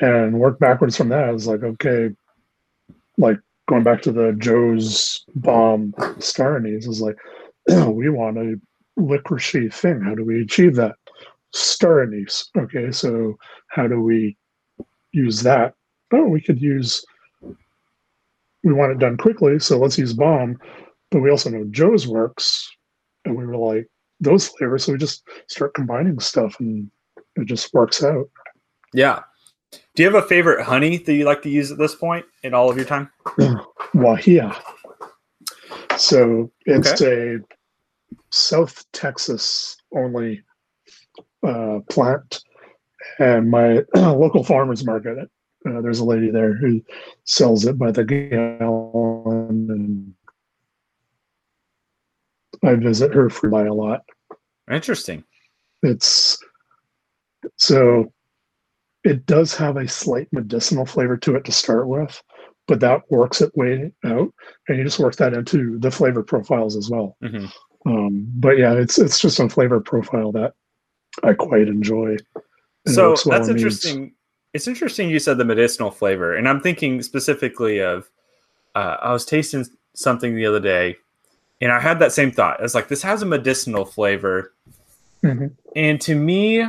and 0.00 0.38
work 0.38 0.58
backwards 0.58 0.96
from 0.96 1.08
that. 1.10 1.32
It's 1.34 1.46
like, 1.46 1.62
okay, 1.62 2.10
like 3.18 3.38
going 3.68 3.82
back 3.82 4.02
to 4.02 4.12
the 4.12 4.32
Joe's 4.38 5.24
bomb 5.34 5.94
star 6.18 6.56
anise 6.56 6.86
is 6.86 7.00
like, 7.00 7.16
we 7.68 8.10
want 8.10 8.38
a 8.38 8.60
licoricey 8.98 9.72
thing. 9.72 10.00
How 10.00 10.14
do 10.14 10.24
we 10.24 10.42
achieve 10.42 10.74
that? 10.76 10.96
Star 11.52 12.02
anise. 12.02 12.50
Okay, 12.56 12.90
so 12.90 13.36
how 13.68 13.86
do 13.86 14.00
we 14.00 14.36
use 15.12 15.42
that? 15.42 15.74
Oh, 16.12 16.24
we 16.24 16.40
could 16.40 16.60
use. 16.60 17.04
We 18.66 18.72
want 18.72 18.90
it 18.90 18.98
done 18.98 19.16
quickly, 19.16 19.60
so 19.60 19.78
let's 19.78 19.96
use 19.96 20.12
bomb. 20.12 20.58
But 21.12 21.20
we 21.20 21.30
also 21.30 21.50
know 21.50 21.64
Joe's 21.70 22.08
works, 22.08 22.68
and 23.24 23.36
we 23.36 23.46
were 23.46 23.56
like 23.56 23.86
those 24.18 24.48
flavors, 24.48 24.82
so 24.82 24.90
we 24.90 24.98
just 24.98 25.22
start 25.46 25.72
combining 25.74 26.18
stuff, 26.18 26.58
and 26.58 26.90
it 27.36 27.46
just 27.46 27.72
works 27.72 28.02
out. 28.02 28.28
Yeah. 28.92 29.22
Do 29.70 30.02
you 30.02 30.12
have 30.12 30.20
a 30.20 30.26
favorite 30.26 30.64
honey 30.64 30.96
that 30.96 31.14
you 31.14 31.24
like 31.24 31.42
to 31.42 31.48
use 31.48 31.70
at 31.70 31.78
this 31.78 31.94
point 31.94 32.26
in 32.42 32.54
all 32.54 32.68
of 32.68 32.76
your 32.76 32.86
time? 32.86 33.08
Huajillo. 33.94 34.60
So 35.96 36.50
it's 36.64 37.00
a 37.02 37.38
South 38.30 38.84
Texas 38.90 39.76
only 39.94 40.42
uh, 41.46 41.78
plant, 41.88 42.42
and 43.20 43.48
my 43.48 43.84
local 43.94 44.42
farmers 44.42 44.84
market. 44.84 45.30
Uh, 45.66 45.80
there's 45.80 45.98
a 45.98 46.04
lady 46.04 46.30
there 46.30 46.54
who 46.54 46.80
sells 47.24 47.64
it 47.66 47.78
by 47.78 47.90
the 47.90 48.04
gallon, 48.04 49.70
and 49.70 50.14
I 52.62 52.74
visit 52.74 53.12
her 53.14 53.28
for 53.30 53.48
buy 53.48 53.64
a 53.64 53.74
lot. 53.74 54.04
Interesting. 54.70 55.24
It's 55.82 56.38
so 57.56 58.12
it 59.04 59.26
does 59.26 59.54
have 59.56 59.76
a 59.76 59.88
slight 59.88 60.28
medicinal 60.32 60.86
flavor 60.86 61.16
to 61.18 61.36
it 61.36 61.44
to 61.44 61.52
start 61.52 61.86
with, 61.88 62.20
but 62.66 62.80
that 62.80 63.02
works 63.10 63.40
its 63.40 63.54
way 63.54 63.92
out, 64.04 64.32
and 64.68 64.78
you 64.78 64.84
just 64.84 64.98
work 64.98 65.16
that 65.16 65.34
into 65.34 65.78
the 65.78 65.90
flavor 65.90 66.22
profiles 66.22 66.76
as 66.76 66.90
well. 66.90 67.16
Mhm. 67.22 67.52
Um, 67.86 68.26
but 68.34 68.58
yeah, 68.58 68.72
it's 68.72 68.98
it's 68.98 69.20
just 69.20 69.38
a 69.38 69.48
flavor 69.48 69.80
profile 69.80 70.32
that 70.32 70.54
I 71.22 71.34
quite 71.34 71.68
enjoy. 71.68 72.16
So 72.86 73.10
that's 73.30 73.48
interesting. 73.48 74.15
It's 74.56 74.66
interesting 74.66 75.10
you 75.10 75.18
said 75.18 75.36
the 75.36 75.44
medicinal 75.44 75.90
flavor, 75.90 76.34
and 76.34 76.48
I'm 76.48 76.60
thinking 76.60 77.02
specifically 77.02 77.80
of. 77.82 78.08
Uh, 78.74 78.96
I 79.02 79.12
was 79.12 79.24
tasting 79.26 79.64
something 79.94 80.34
the 80.34 80.44
other 80.46 80.60
day, 80.60 80.96
and 81.60 81.70
I 81.72 81.78
had 81.80 81.98
that 81.98 82.12
same 82.12 82.30
thought. 82.32 82.62
It's 82.62 82.74
like 82.74 82.88
this 82.88 83.02
has 83.02 83.20
a 83.22 83.26
medicinal 83.26 83.84
flavor, 83.84 84.54
Mhm. 85.22 85.52
and 85.74 86.00
to 86.02 86.14
me, 86.14 86.64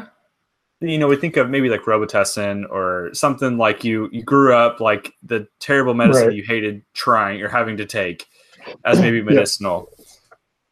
you 0.82 0.98
know, 0.98 1.08
we 1.08 1.16
think 1.16 1.38
of 1.38 1.50
maybe 1.50 1.70
like 1.70 1.82
Robitussin 1.84 2.70
or 2.70 3.10
something 3.14 3.58
like 3.58 3.86
you 3.86 4.10
you 4.12 4.22
grew 4.24 4.54
up 4.54 4.80
like 4.82 5.14
the 5.24 5.48
terrible 5.60 5.94
medicine 5.94 6.28
Right. 6.28 6.36
you 6.36 6.44
hated 6.44 6.84
trying 6.94 7.42
or 7.42 7.48
having 7.48 7.78
to 7.78 7.86
take 7.86 8.26
as 8.84 9.00
maybe 9.00 9.18
Yeah. 9.20 9.24
medicinal. 9.24 9.90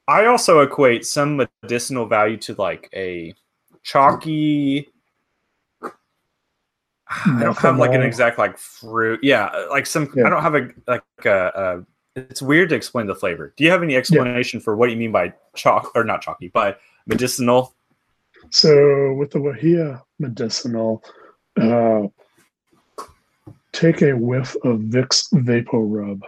I 0.07 0.25
also 0.25 0.59
equate 0.61 1.05
some 1.05 1.47
medicinal 1.63 2.07
value 2.07 2.37
to 2.37 2.55
like 2.55 2.89
a 2.93 3.33
chalky 3.83 4.89
I 7.07 7.43
don't 7.43 7.57
have 7.57 7.77
like 7.77 7.93
an 7.93 8.01
exact 8.01 8.37
like 8.37 8.57
fruit. 8.57 9.19
Yeah, 9.21 9.49
like 9.69 9.85
some. 9.85 10.11
Yeah. 10.15 10.25
I 10.25 10.29
don't 10.29 10.41
have 10.41 10.55
a 10.55 10.69
like 10.87 11.03
a, 11.25 11.85
a. 12.15 12.19
It's 12.19 12.41
weird 12.41 12.69
to 12.69 12.75
explain 12.75 13.07
the 13.07 13.15
flavor. 13.15 13.53
Do 13.57 13.63
you 13.63 13.71
have 13.71 13.83
any 13.83 13.95
explanation 13.95 14.59
for 14.59 14.75
what 14.75 14.89
you 14.89 14.97
mean 14.97 15.11
by 15.11 15.33
chalk 15.55 15.91
or 15.95 16.03
not 16.03 16.21
chalky, 16.21 16.47
but 16.47 16.79
medicinal? 17.05 17.75
So 18.51 19.13
with 19.13 19.31
the 19.31 19.39
Huajillo 19.39 20.01
medicinal, 20.19 21.03
uh, 21.59 22.07
take 23.73 24.01
a 24.01 24.13
whiff 24.13 24.55
of 24.63 24.79
Vicks 24.79 25.31
VapoRub, 25.33 26.21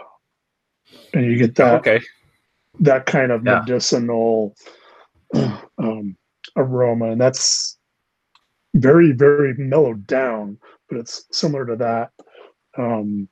and 1.14 1.26
you 1.26 1.38
get 1.38 1.56
that 1.56 1.76
okay. 1.76 2.02
that 2.82 3.06
kind 3.06 3.32
of 3.32 3.46
Yeah. 3.46 3.60
medicinal 3.60 4.56
um, 5.78 6.18
aroma, 6.56 7.12
and 7.12 7.22
that's 7.22 7.77
very 8.82 9.12
very 9.12 9.54
mellowed 9.56 10.06
down, 10.08 10.58
but 10.90 10.98
it's 11.00 11.26
similar 11.32 11.66
to 11.66 11.76
that 11.78 12.12
um, 12.78 13.28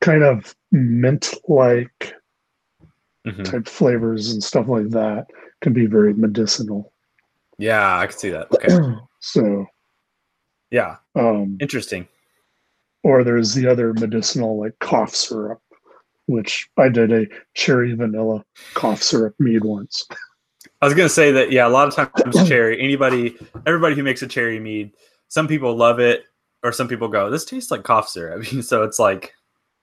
kind 0.00 0.22
of 0.22 0.54
mint 0.70 1.34
like 1.48 2.14
Mhm. 3.26 3.44
type 3.44 3.68
flavors 3.68 4.32
and 4.32 4.42
stuff 4.42 4.66
like 4.68 4.88
that 4.90 5.26
can 5.60 5.72
be 5.72 5.86
very 5.86 6.12
medicinal. 6.12 6.92
Yeah, 7.58 7.98
I 7.98 8.06
can 8.08 8.18
see 8.18 8.30
that. 8.30 8.48
Okay. 8.52 8.76
so 9.20 9.66
Yeah, 10.70 10.96
um, 11.14 11.56
interesting. 11.60 12.08
or 13.04 13.22
there's 13.24 13.54
the 13.54 13.66
other 13.68 13.92
medicinal 13.94 14.58
like 14.58 14.78
cough 14.80 15.14
syrup 15.14 15.60
which 16.26 16.68
i 16.78 16.88
did 16.88 17.10
a 17.12 17.26
cherry 17.54 17.94
vanilla 17.94 18.44
cough 18.74 19.02
syrup 19.02 19.34
mead 19.40 19.64
once 19.64 20.06
I 20.82 20.86
was 20.86 20.94
gonna 20.94 21.08
say 21.08 21.30
that. 21.32 21.52
Yeah, 21.52 21.66
a 21.66 21.70
lot 21.70 21.88
of 21.88 21.94
times 22.16 22.46
cherry. 22.48 22.78
Anybody, 22.82 23.36
everybody 23.66 23.94
who 23.94 24.02
makes 24.02 24.20
a 24.22 24.26
cherry 24.26 24.58
mead, 24.60 24.92
some 25.28 25.46
people 25.48 25.74
love 25.76 26.00
it, 26.00 26.24
or 26.62 26.72
some 26.72 26.88
people 26.88 27.08
go, 27.08 27.30
"This 27.30 27.44
tastes 27.44 27.70
like 27.70 27.84
cough 27.84 28.08
syrup." 28.08 28.44
I 28.46 28.50
mean, 28.52 28.62
so 28.62 28.82
it's 28.82 28.98
like 28.98 29.32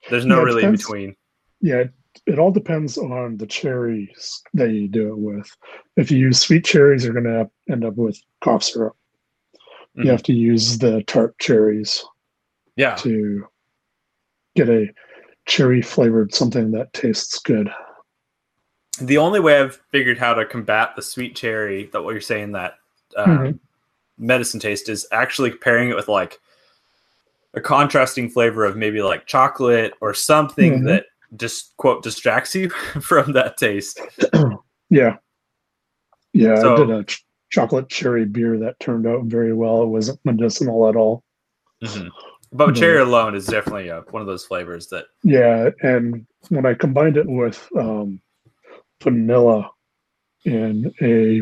there's 0.09 0.25
no 0.25 0.37
Yeah, 0.37 0.43
really 0.43 0.63
in 0.65 0.71
between. 0.71 1.15
yeah 1.61 1.83
it, 2.25 2.39
all 2.39 2.51
depends 2.51 2.97
on 2.97 3.37
the 3.37 3.45
cherries 3.47 4.41
that 4.55 4.71
you 4.71 4.87
do 4.87 5.09
it 5.09 5.17
with 5.17 5.49
if 5.95 6.09
you 6.09 6.17
use 6.17 6.39
sweet 6.39 6.65
cherries 6.65 7.03
you're 7.03 7.13
going 7.13 7.23
to 7.25 7.49
end 7.71 7.85
up 7.85 7.95
with 7.95 8.19
cough 8.41 8.63
syrup 8.63 8.95
Mhm. 9.97 10.05
you 10.05 10.11
have 10.11 10.23
to 10.23 10.33
use 10.33 10.77
the 10.79 11.03
tart 11.03 11.37
cherries 11.39 12.03
Yeah, 12.77 12.95
to 12.95 13.45
get 14.55 14.69
a 14.69 14.87
cherry 15.45 15.81
flavored 15.81 16.33
something 16.33 16.71
that 16.71 16.93
tastes 16.93 17.39
good 17.39 17.69
the 19.01 19.17
only 19.17 19.39
way 19.39 19.59
I've 19.59 19.75
figured 19.91 20.17
how 20.17 20.33
to 20.33 20.45
combat 20.45 20.95
the 20.95 21.01
sweet 21.01 21.35
cherry 21.35 21.85
that 21.93 22.03
what 22.03 22.11
you're 22.11 22.21
saying 22.21 22.51
that 22.53 22.75
uh, 23.17 23.25
Mhm. 23.25 23.59
medicine 24.17 24.59
taste 24.59 24.89
is 24.89 25.07
actually 25.11 25.51
pairing 25.51 25.89
it 25.89 25.95
with 25.95 26.07
like 26.07 26.39
a 27.55 27.61
contrasting 27.61 28.29
flavor 28.29 28.63
of 28.65 28.77
maybe 28.77 29.01
like 29.01 29.25
chocolate 29.25 29.93
or 30.01 30.13
something 30.13 30.81
Mhm. 30.81 30.85
that 30.85 31.05
just 31.37 31.75
quote 31.77 32.03
distracts 32.03 32.53
you 32.55 32.69
from 33.01 33.33
that 33.33 33.57
taste. 33.57 33.99
yeah 34.89 35.17
yeah 36.33 36.55
So- 36.55 36.73
i 36.73 36.77
did 36.77 36.89
a 36.91 37.03
ch- 37.03 37.25
chocolate 37.49 37.89
cherry 37.89 38.25
beer 38.25 38.57
that 38.59 38.79
turned 38.79 39.07
out 39.07 39.23
very 39.25 39.53
well 39.53 39.81
it 39.83 39.87
wasn't 39.87 40.19
medicinal 40.23 40.87
at 40.87 40.95
all 40.95 41.23
But 42.51 42.69
Mhm. 42.69 42.75
cherry 42.75 42.99
alone 42.99 43.35
is 43.35 43.45
definitely 43.47 43.89
uh, 43.91 44.01
one 44.11 44.21
of 44.21 44.27
those 44.27 44.45
flavors 44.45 44.87
that 44.89 45.05
Yeah, 45.23 45.69
and 45.81 46.25
when 46.49 46.65
I 46.65 46.73
combined 46.73 47.17
it 47.17 47.27
with 47.27 47.67
um, 47.77 48.19
vanilla 49.03 49.69
in 50.45 50.93
a 51.01 51.41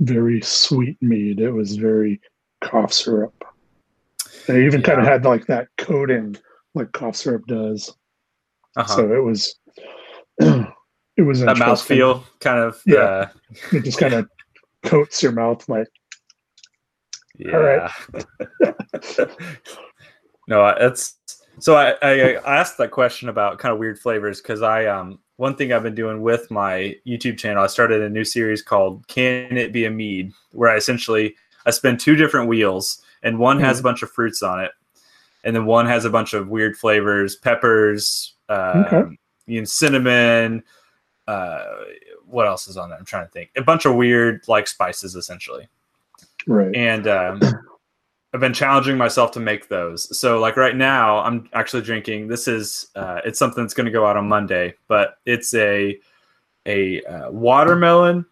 very 0.00 0.40
sweet 0.42 1.00
mead, 1.02 1.40
it 1.40 1.50
was 1.50 1.76
very 1.76 2.20
cough 2.62 2.92
syrup. 2.92 3.32
They 4.46 4.64
even 4.66 4.82
kind 4.82 5.00
of 5.00 5.06
had 5.06 5.24
like 5.24 5.46
that 5.46 5.68
coating 5.78 6.36
like 6.74 6.92
cough 6.92 7.16
syrup 7.16 7.46
does. 7.46 7.94
uh-huh. 8.76 8.94
So 8.96 9.12
it 9.14 9.22
was 9.24 9.54
it 10.38 11.22
was 11.22 11.40
that 11.40 11.56
interesting. 11.56 11.98
mouthfeel 11.98 12.22
kind 12.40 12.58
of 12.58 12.80
Yeah. 12.86 12.98
uh, 12.98 13.28
It 13.72 13.84
just 13.84 13.98
kind 13.98 14.14
of 14.14 14.28
coats 14.84 15.22
your 15.22 15.32
mouth 15.32 15.68
like 15.68 15.88
yeah. 17.38 17.52
All 17.54 17.60
right. 17.62 17.90
no, 20.48 20.66
it's 20.68 21.16
so 21.58 21.74
I, 21.76 21.90
I 22.02 22.34
I 22.36 22.56
asked 22.58 22.78
that 22.78 22.90
question 22.90 23.28
about 23.28 23.58
kind 23.58 23.72
of 23.72 23.78
weird 23.78 23.98
flavors 23.98 24.40
because 24.40 24.62
I 24.62 24.86
um 24.86 25.18
one 25.36 25.54
thing 25.56 25.72
I've 25.72 25.82
been 25.82 25.94
doing 25.94 26.22
with 26.22 26.50
my 26.50 26.96
YouTube 27.06 27.38
channel, 27.38 27.62
I 27.62 27.66
started 27.66 28.02
a 28.02 28.08
new 28.10 28.24
series 28.24 28.62
called 28.62 29.06
"Can 29.08 29.56
It 29.56 29.72
Be 29.72 29.84
a 29.84 29.90
Mead," 29.90 30.32
where 30.52 30.70
I 30.70 30.76
essentially 30.76 31.34
I 31.66 31.70
spin 31.70 31.96
two 31.96 32.16
different 32.16 32.48
wheels, 32.48 33.02
and 33.22 33.38
one 33.38 33.60
has 33.60 33.80
a 33.80 33.82
bunch 33.82 34.02
of 34.02 34.10
fruits 34.10 34.42
on 34.42 34.60
it, 34.60 34.72
and 35.44 35.54
then 35.54 35.66
one 35.66 35.86
has 35.86 36.04
a 36.04 36.10
bunch 36.10 36.32
of 36.34 36.48
weird 36.48 36.76
flavors, 36.76 37.36
peppers, 37.36 38.34
uh, 38.48 38.84
Okay. 38.86 39.16
you 39.46 39.60
know, 39.60 39.64
cinnamon. 39.64 40.62
Uh, 41.26 41.64
what 42.26 42.46
else 42.46 42.68
is 42.68 42.76
on 42.76 42.88
there? 42.88 42.98
I'm 42.98 43.04
trying 43.04 43.26
to 43.26 43.32
think. 43.32 43.50
A 43.56 43.62
bunch 43.62 43.84
of 43.84 43.94
weird 43.96 44.42
like 44.48 44.66
spices, 44.68 45.14
essentially 45.16 45.68
right. 46.46 46.74
and 46.74 47.06
um, 47.08 47.40
I've 48.36 48.40
been 48.40 48.52
challenging 48.52 48.98
myself 48.98 49.30
to 49.30 49.40
make 49.40 49.70
those. 49.70 50.14
So 50.18 50.38
like 50.38 50.58
right 50.58 50.76
now, 50.76 51.20
I'm 51.20 51.48
actually 51.54 51.80
drinking. 51.80 52.28
This 52.28 52.46
is 52.46 52.88
uh, 52.94 53.22
it's 53.24 53.38
something 53.38 53.64
that's 53.64 53.72
going 53.72 53.86
to 53.86 53.90
go 53.90 54.04
out 54.04 54.18
on 54.18 54.28
Monday, 54.28 54.74
but 54.88 55.16
it's 55.24 55.54
a 55.54 55.98
a 56.66 57.02
uh, 57.04 57.30
watermelon, 57.30 58.26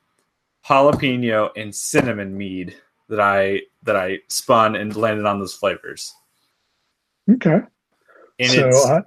jalapeno, 0.63 1.49
and 1.57 1.75
cinnamon 1.75 2.37
mead 2.37 2.77
that 3.09 3.19
I 3.19 3.63
that 3.85 3.97
I 3.97 4.19
spun 4.29 4.77
and 4.77 4.95
landed 4.95 5.25
on 5.25 5.39
those 5.39 5.55
flavors. 5.55 6.13
Okay. 7.31 7.61
And 8.39 8.51
so 8.51 8.69
I 8.69 9.01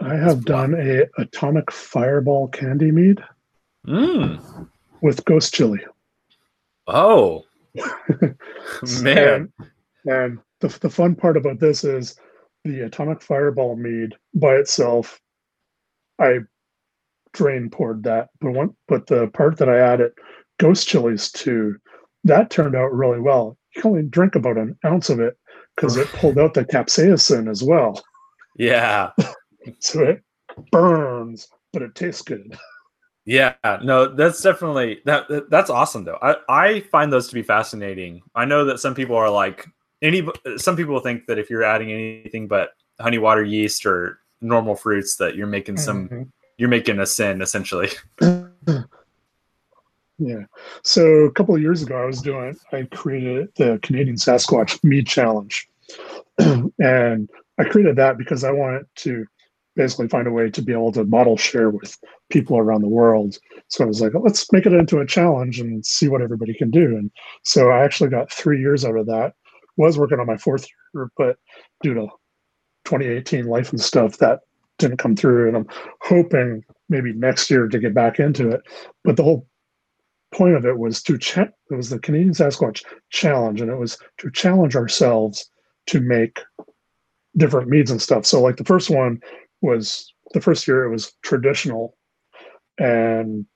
I 0.00 0.14
have 0.14 0.46
done 0.46 0.72
a 0.72 1.02
atomic 1.20 1.70
fireball 1.70 2.48
candy 2.48 2.92
mead 2.92 3.22
mm, 3.86 4.68
with 5.02 5.22
ghost 5.26 5.52
chili. 5.52 5.84
oh 6.86 7.44
man, 9.02 9.52
And, 10.06 10.38
the, 10.60 10.68
the 10.80 10.90
fun 10.90 11.14
part 11.14 11.36
about 11.38 11.58
this 11.58 11.84
is 11.84 12.16
the 12.64 12.80
atomic 12.82 13.22
fireball 13.22 13.76
mead 13.76 14.14
by 14.34 14.56
itself. 14.56 15.18
I 16.20 16.40
drain 17.32 17.70
poured 17.70 18.02
that, 18.04 18.28
but 18.40 18.50
one, 18.52 18.76
but 18.86 19.06
the 19.06 19.28
part 19.28 19.56
that 19.58 19.70
I 19.70 19.78
added 19.78 20.12
ghost 20.58 20.86
chilies 20.86 21.30
to, 21.32 21.76
that 22.24 22.50
turned 22.50 22.76
out 22.76 22.92
really 22.92 23.20
well. 23.20 23.56
You 23.74 23.80
can 23.82 23.90
only 23.92 24.02
drink 24.02 24.34
about 24.34 24.58
an 24.58 24.76
ounce 24.84 25.08
of 25.08 25.20
it 25.20 25.38
because 25.76 25.96
it 25.96 26.08
pulled 26.08 26.38
out 26.38 26.52
the 26.52 26.64
capsaicin 26.64 27.50
as 27.50 27.62
well. 27.62 28.02
yeah. 28.58 29.10
So 29.80 30.00
it 30.02 30.22
burns, 30.72 31.46
but 31.74 31.82
it 31.82 31.94
tastes 31.94 32.22
good. 32.22 32.56
Yeah, 33.26 33.54
no, 33.82 34.06
that's 34.14 34.40
definitely 34.40 35.00
that, 35.04 35.28
that- 35.28 35.50
That's 35.50 35.68
awesome, 35.68 36.04
though. 36.04 36.18
I 36.22 36.36
I 36.48 36.80
find 36.90 37.12
those 37.12 37.28
to 37.28 37.34
be 37.34 37.42
fascinating. 37.42 38.22
I 38.34 38.46
know 38.46 38.64
that 38.64 38.80
some 38.80 38.94
people 38.94 39.16
are 39.16 39.28
like 39.28 39.66
any. 40.02 40.26
Some 40.56 40.76
people 40.76 40.98
think 41.00 41.26
that 41.26 41.38
if 41.38 41.50
you're 41.50 41.64
adding 41.64 41.90
anything 41.90 42.48
but 42.48 42.70
honey 43.00 43.18
water 43.18 43.44
yeast 43.44 43.86
or 43.86 44.18
normal 44.40 44.74
fruits, 44.74 45.16
that 45.16 45.36
you're 45.36 45.46
making 45.46 45.76
some. 45.76 46.08
Mhm. 46.08 46.28
You're 46.58 46.68
making 46.68 46.98
a 46.98 47.06
sin, 47.06 47.40
essentially. 47.40 47.88
Yeah. 50.20 50.44
So 50.84 51.02
a 51.24 51.32
couple 51.32 51.54
of 51.54 51.62
years 51.62 51.82
ago, 51.82 51.96
I 51.96 52.04
was 52.04 52.20
doing, 52.20 52.54
I 52.72 52.82
created 52.94 53.48
the 53.56 53.78
Canadian 53.82 54.16
Sasquatch 54.16 54.84
Mead 54.84 55.06
Challenge. 55.06 55.66
and 56.38 57.28
I 57.58 57.64
created 57.64 57.96
that 57.96 58.18
because 58.18 58.44
I 58.44 58.50
wanted 58.50 58.86
to 58.96 59.24
basically 59.76 60.08
find 60.08 60.28
a 60.28 60.30
way 60.30 60.50
to 60.50 60.62
be 60.62 60.72
able 60.72 60.92
to 60.92 61.04
model 61.04 61.38
share 61.38 61.70
with 61.70 61.96
people 62.28 62.58
around 62.58 62.82
the 62.82 62.88
world. 62.88 63.38
So 63.68 63.82
I 63.82 63.86
was 63.86 64.02
like, 64.02 64.12
let's 64.20 64.52
make 64.52 64.66
it 64.66 64.74
into 64.74 65.00
a 65.00 65.06
challenge 65.06 65.58
and 65.58 65.84
see 65.86 66.08
what 66.08 66.20
everybody 66.20 66.52
can 66.52 66.70
do. 66.70 66.96
And 66.96 67.10
so 67.42 67.70
I 67.70 67.82
actually 67.82 68.10
got 68.10 68.30
three 68.30 68.60
years 68.60 68.84
out 68.84 68.98
of 68.98 69.06
that. 69.06 69.32
Was 69.76 69.98
working 69.98 70.20
on 70.20 70.26
my 70.26 70.36
fourth 70.36 70.66
year, 70.94 71.10
but 71.16 71.36
due 71.82 71.94
to 71.94 72.08
2018 72.84 73.46
life 73.46 73.70
and 73.70 73.80
stuff, 73.80 74.18
that 74.18 74.40
didn't 74.78 74.98
come 74.98 75.16
through. 75.16 75.48
And 75.48 75.56
I'm 75.56 75.66
hoping 76.02 76.64
maybe 76.88 77.12
next 77.12 77.50
year 77.50 77.68
to 77.68 77.78
get 77.78 77.94
back 77.94 78.18
into 78.18 78.50
it. 78.50 78.62
But 79.04 79.16
the 79.16 79.22
whole 79.22 79.46
point 80.32 80.54
of 80.54 80.64
it 80.64 80.78
was 80.78 81.02
to 81.04 81.14
it 81.14 81.74
was 81.74 81.90
the 81.90 81.98
Canadian 81.98 82.34
Sasquatch 82.34 82.84
challenge, 83.10 83.60
and 83.60 83.70
it 83.70 83.76
was 83.76 83.98
to 84.18 84.30
challenge 84.30 84.76
ourselves 84.76 85.48
to 85.86 86.00
make 86.00 86.40
different 87.36 87.68
meads 87.68 87.90
and 87.90 88.02
stuff. 88.02 88.26
So 88.26 88.40
like 88.40 88.56
the 88.56 88.64
first 88.64 88.90
one 88.90 89.20
was 89.60 90.12
the 90.32 90.40
first 90.40 90.66
year 90.66 90.84
it 90.84 90.90
was 90.90 91.12
traditional, 91.22 91.96
and 92.78 93.46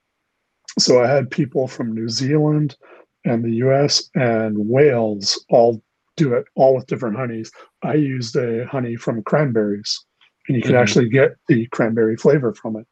so 0.78 1.02
I 1.02 1.08
had 1.08 1.30
people 1.30 1.68
from 1.68 1.92
New 1.92 2.08
Zealand 2.08 2.76
and 3.24 3.44
the 3.44 3.54
U.S. 3.56 4.10
and 4.14 4.68
Wales 4.68 5.44
all 5.48 5.82
do 6.16 6.34
it 6.34 6.46
all 6.54 6.74
with 6.74 6.86
different 6.86 7.16
honeys. 7.16 7.50
I 7.82 7.94
used 7.94 8.36
a 8.36 8.66
honey 8.66 8.96
from 8.96 9.22
cranberries, 9.22 10.04
and 10.48 10.56
you 10.56 10.62
could 10.62 10.74
Mhm. 10.74 10.80
actually 10.80 11.08
get 11.08 11.36
the 11.48 11.66
cranberry 11.68 12.16
flavor 12.16 12.54
from 12.54 12.76
it. 12.76 12.86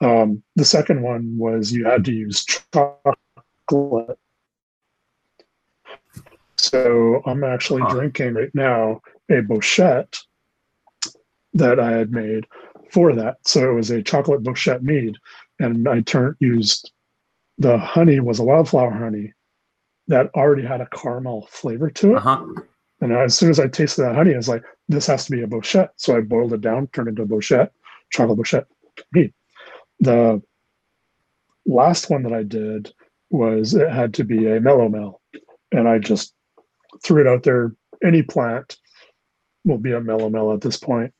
Um, 0.00 0.42
the 0.56 0.64
second 0.64 1.02
one 1.02 1.36
was 1.38 1.72
you 1.72 1.84
had 1.84 2.04
to 2.04 2.12
use 2.12 2.44
chocolate. 2.44 4.18
So 6.58 7.22
I'm 7.26 7.44
actually 7.44 7.82
Huh. 7.82 7.90
drinking 7.90 8.34
right 8.34 8.54
now 8.54 9.00
a 9.30 9.42
bochet 9.42 10.06
that 11.54 11.78
I 11.80 11.92
had 11.92 12.10
made 12.12 12.46
for 12.90 13.14
that. 13.14 13.36
So 13.46 13.70
it 13.70 13.74
was 13.74 13.90
a 13.90 14.02
chocolate 14.02 14.42
bochet 14.42 14.82
mead, 14.82 15.16
and 15.58 15.88
I 15.88 16.00
turned 16.00 16.36
used 16.40 16.92
the 17.58 17.78
honey 17.78 18.20
was 18.20 18.38
a 18.38 18.44
wildflower 18.44 18.90
honey 18.90 19.32
that 20.08 20.30
already 20.34 20.64
had 20.64 20.80
a 20.80 20.88
caramel 20.94 21.48
flavor 21.50 21.90
to 21.90 22.12
it. 22.12 22.16
Uh-huh. 22.18 22.44
And 23.00 23.12
as 23.12 23.36
soon 23.36 23.50
as 23.50 23.60
I 23.60 23.68
tasted 23.68 24.02
that 24.02 24.14
honey, 24.14 24.34
I 24.34 24.36
was 24.36 24.48
like, 24.48 24.64
this 24.88 25.06
has 25.06 25.26
to 25.26 25.32
be 25.32 25.42
a 25.42 25.46
bochet. 25.46 25.88
So 25.96 26.16
I 26.16 26.20
boiled 26.20 26.52
it 26.52 26.60
down, 26.60 26.86
turned 26.88 27.08
it 27.08 27.10
into 27.10 27.22
a 27.22 27.26
bochet, 27.26 27.68
chocolate 28.10 28.38
bochet 28.38 28.64
mead. 29.12 29.34
The 30.00 30.42
last 31.66 32.08
one 32.10 32.22
that 32.22 32.32
I 32.32 32.42
did 32.42 32.92
was 33.30 33.74
it 33.74 33.90
had 33.90 34.14
to 34.14 34.24
be 34.24 34.46
a 34.46 34.60
melomel. 34.60 35.16
And 35.72 35.88
I 35.88 35.98
just 35.98 36.32
threw 37.02 37.20
it 37.20 37.26
out 37.26 37.42
there. 37.42 37.74
Any 38.04 38.22
plant 38.22 38.76
will 39.64 39.78
be 39.78 39.92
a 39.92 40.00
melomel 40.00 40.54
at 40.54 40.60
this 40.60 40.76
point, 40.76 41.12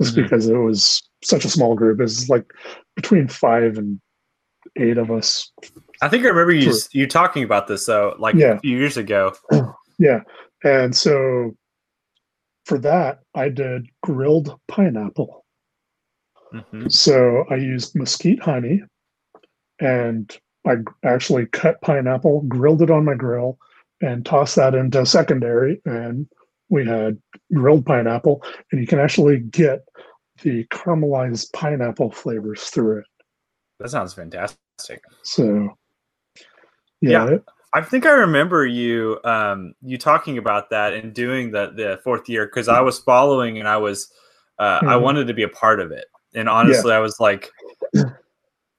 just 0.00 0.14
Mhm. 0.14 0.22
because 0.22 0.46
it 0.48 0.56
was 0.56 1.02
such 1.24 1.44
a 1.44 1.50
small 1.50 1.74
group. 1.74 2.00
It's 2.00 2.28
like 2.28 2.52
between 2.94 3.28
five 3.28 3.76
and 3.76 4.00
eight 4.76 4.98
of 4.98 5.10
us. 5.10 5.52
I 6.02 6.08
think 6.08 6.24
I 6.24 6.28
remember 6.28 6.52
you 6.52 6.72
you 6.92 7.06
talking 7.06 7.42
about 7.42 7.66
this 7.66 7.86
though, 7.86 8.14
like 8.18 8.34
Yeah. 8.36 8.54
a 8.54 8.60
few 8.60 8.76
years 8.76 8.96
ago. 8.96 9.34
Yeah. 10.00 10.20
And 10.62 10.94
so 10.94 11.56
for 12.66 12.78
that, 12.78 13.18
I 13.34 13.48
did 13.48 13.88
grilled 14.04 14.56
pineapple. 14.68 15.44
Mhm. 16.54 16.92
So 16.92 17.44
I 17.50 17.56
used 17.56 17.96
mesquite 17.96 18.40
honey 18.40 18.84
and 19.80 20.38
I 20.64 20.76
actually 21.02 21.46
cut 21.46 21.80
pineapple, 21.80 22.42
grilled 22.42 22.80
it 22.82 22.92
on 22.92 23.04
my 23.06 23.14
grill, 23.14 23.58
and 24.00 24.24
tossed 24.24 24.54
that 24.54 24.76
into 24.76 25.04
secondary. 25.04 25.82
And 25.84 26.28
we 26.68 26.86
had 26.86 27.20
grilled 27.52 27.84
pineapple, 27.84 28.44
and 28.70 28.80
you 28.80 28.86
can 28.86 29.00
actually 29.00 29.40
get 29.40 29.80
the 30.42 30.62
caramelized 30.66 31.52
pineapple 31.54 32.12
flavors 32.12 32.62
through 32.70 32.98
it. 32.98 33.06
That 33.80 33.90
sounds 33.90 34.14
fantastic. 34.14 35.02
So, 35.24 35.76
yeah, 37.00 37.10
Yeah. 37.26 37.34
it- 37.34 37.44
I 37.74 37.82
think 37.82 38.06
I 38.06 38.12
remember 38.12 38.64
you 38.66 39.20
um, 39.24 39.74
you 39.82 39.98
talking 39.98 40.38
about 40.38 40.70
that 40.70 40.94
and 40.94 41.12
doing 41.12 41.50
the 41.50 41.70
the 41.76 42.00
fourth 42.02 42.26
year 42.28 42.46
because 42.46 42.66
I 42.66 42.80
was 42.80 42.98
following 42.98 43.58
and 43.58 43.68
I 43.68 43.76
was 43.76 44.10
uh, 44.58 44.80
I 44.82 44.94
Mhm. 44.94 45.02
wanted 45.02 45.26
to 45.26 45.34
be 45.34 45.42
a 45.42 45.48
part 45.48 45.78
of 45.78 45.92
it. 45.92 46.06
And 46.34 46.48
honestly, 46.48 46.92
I 46.92 46.98
was 46.98 47.20
like, 47.20 47.50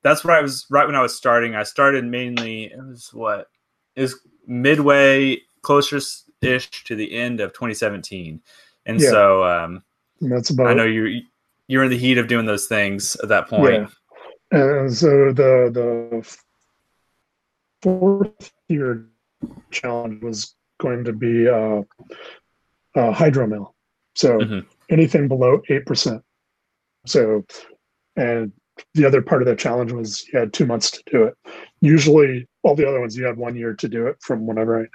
that's 0.03 0.23
what 0.23 0.33
I 0.33 0.41
was 0.41 0.65
right 0.71 0.85
when 0.87 0.95
I 0.95 1.01
was 1.01 1.15
starting. 1.15 1.55
I 1.55 1.63
started 1.63 2.03
mainly 2.05 2.65
it 2.65 2.77
was 2.79 3.09
what 3.13 3.47
it 3.95 4.01
was 4.01 4.19
midway 4.47 5.39
closer 5.61 5.99
ish 6.41 6.83
to 6.85 6.95
the 6.95 7.13
end 7.13 7.41
of 7.41 7.53
2017, 7.53 8.41
and 8.87 8.99
Yeah. 8.99 9.09
so 9.11 9.43
um, 9.43 9.83
that's 10.21 10.49
about 10.49 10.67
I 10.67 10.73
know 10.73 10.85
you 10.85 11.21
you're 11.67 11.83
in 11.83 11.91
the 11.91 11.97
heat 11.97 12.17
of 12.17 12.27
doing 12.27 12.47
those 12.47 12.65
things 12.65 13.15
at 13.17 13.29
that 13.29 13.47
point. 13.47 13.87
Yeah. 14.51 14.59
And 14.59 14.91
so 14.93 15.31
the 15.31 15.69
the 15.71 16.39
fourth 17.81 18.51
year 18.67 19.07
challenge 19.71 20.21
was 20.23 20.55
going 20.79 21.03
to 21.05 21.13
be 21.13 21.47
uh, 21.47 21.81
uh. 22.95 23.31
So 24.15 24.39
Mhm. 24.39 24.65
anything 24.89 25.27
below 25.27 25.61
eight 25.69 25.85
percent. 25.85 26.23
So, 27.05 27.45
and 28.15 28.51
the 28.93 29.05
other 29.05 29.21
part 29.21 29.41
of 29.41 29.47
the 29.47 29.55
challenge 29.55 29.91
was 29.91 30.27
you 30.31 30.39
had 30.39 30.53
two 30.53 30.65
months 30.65 30.91
to 30.91 31.03
do 31.11 31.23
it. 31.23 31.35
Usually, 31.81 32.47
all 32.63 32.75
the 32.75 32.87
other 32.87 32.99
ones 32.99 33.17
you 33.17 33.25
had 33.25 33.37
one 33.37 33.55
year 33.55 33.73
to 33.73 33.87
do 33.87 34.07
it 34.07 34.17
from 34.21 34.45
whenever 34.45 34.87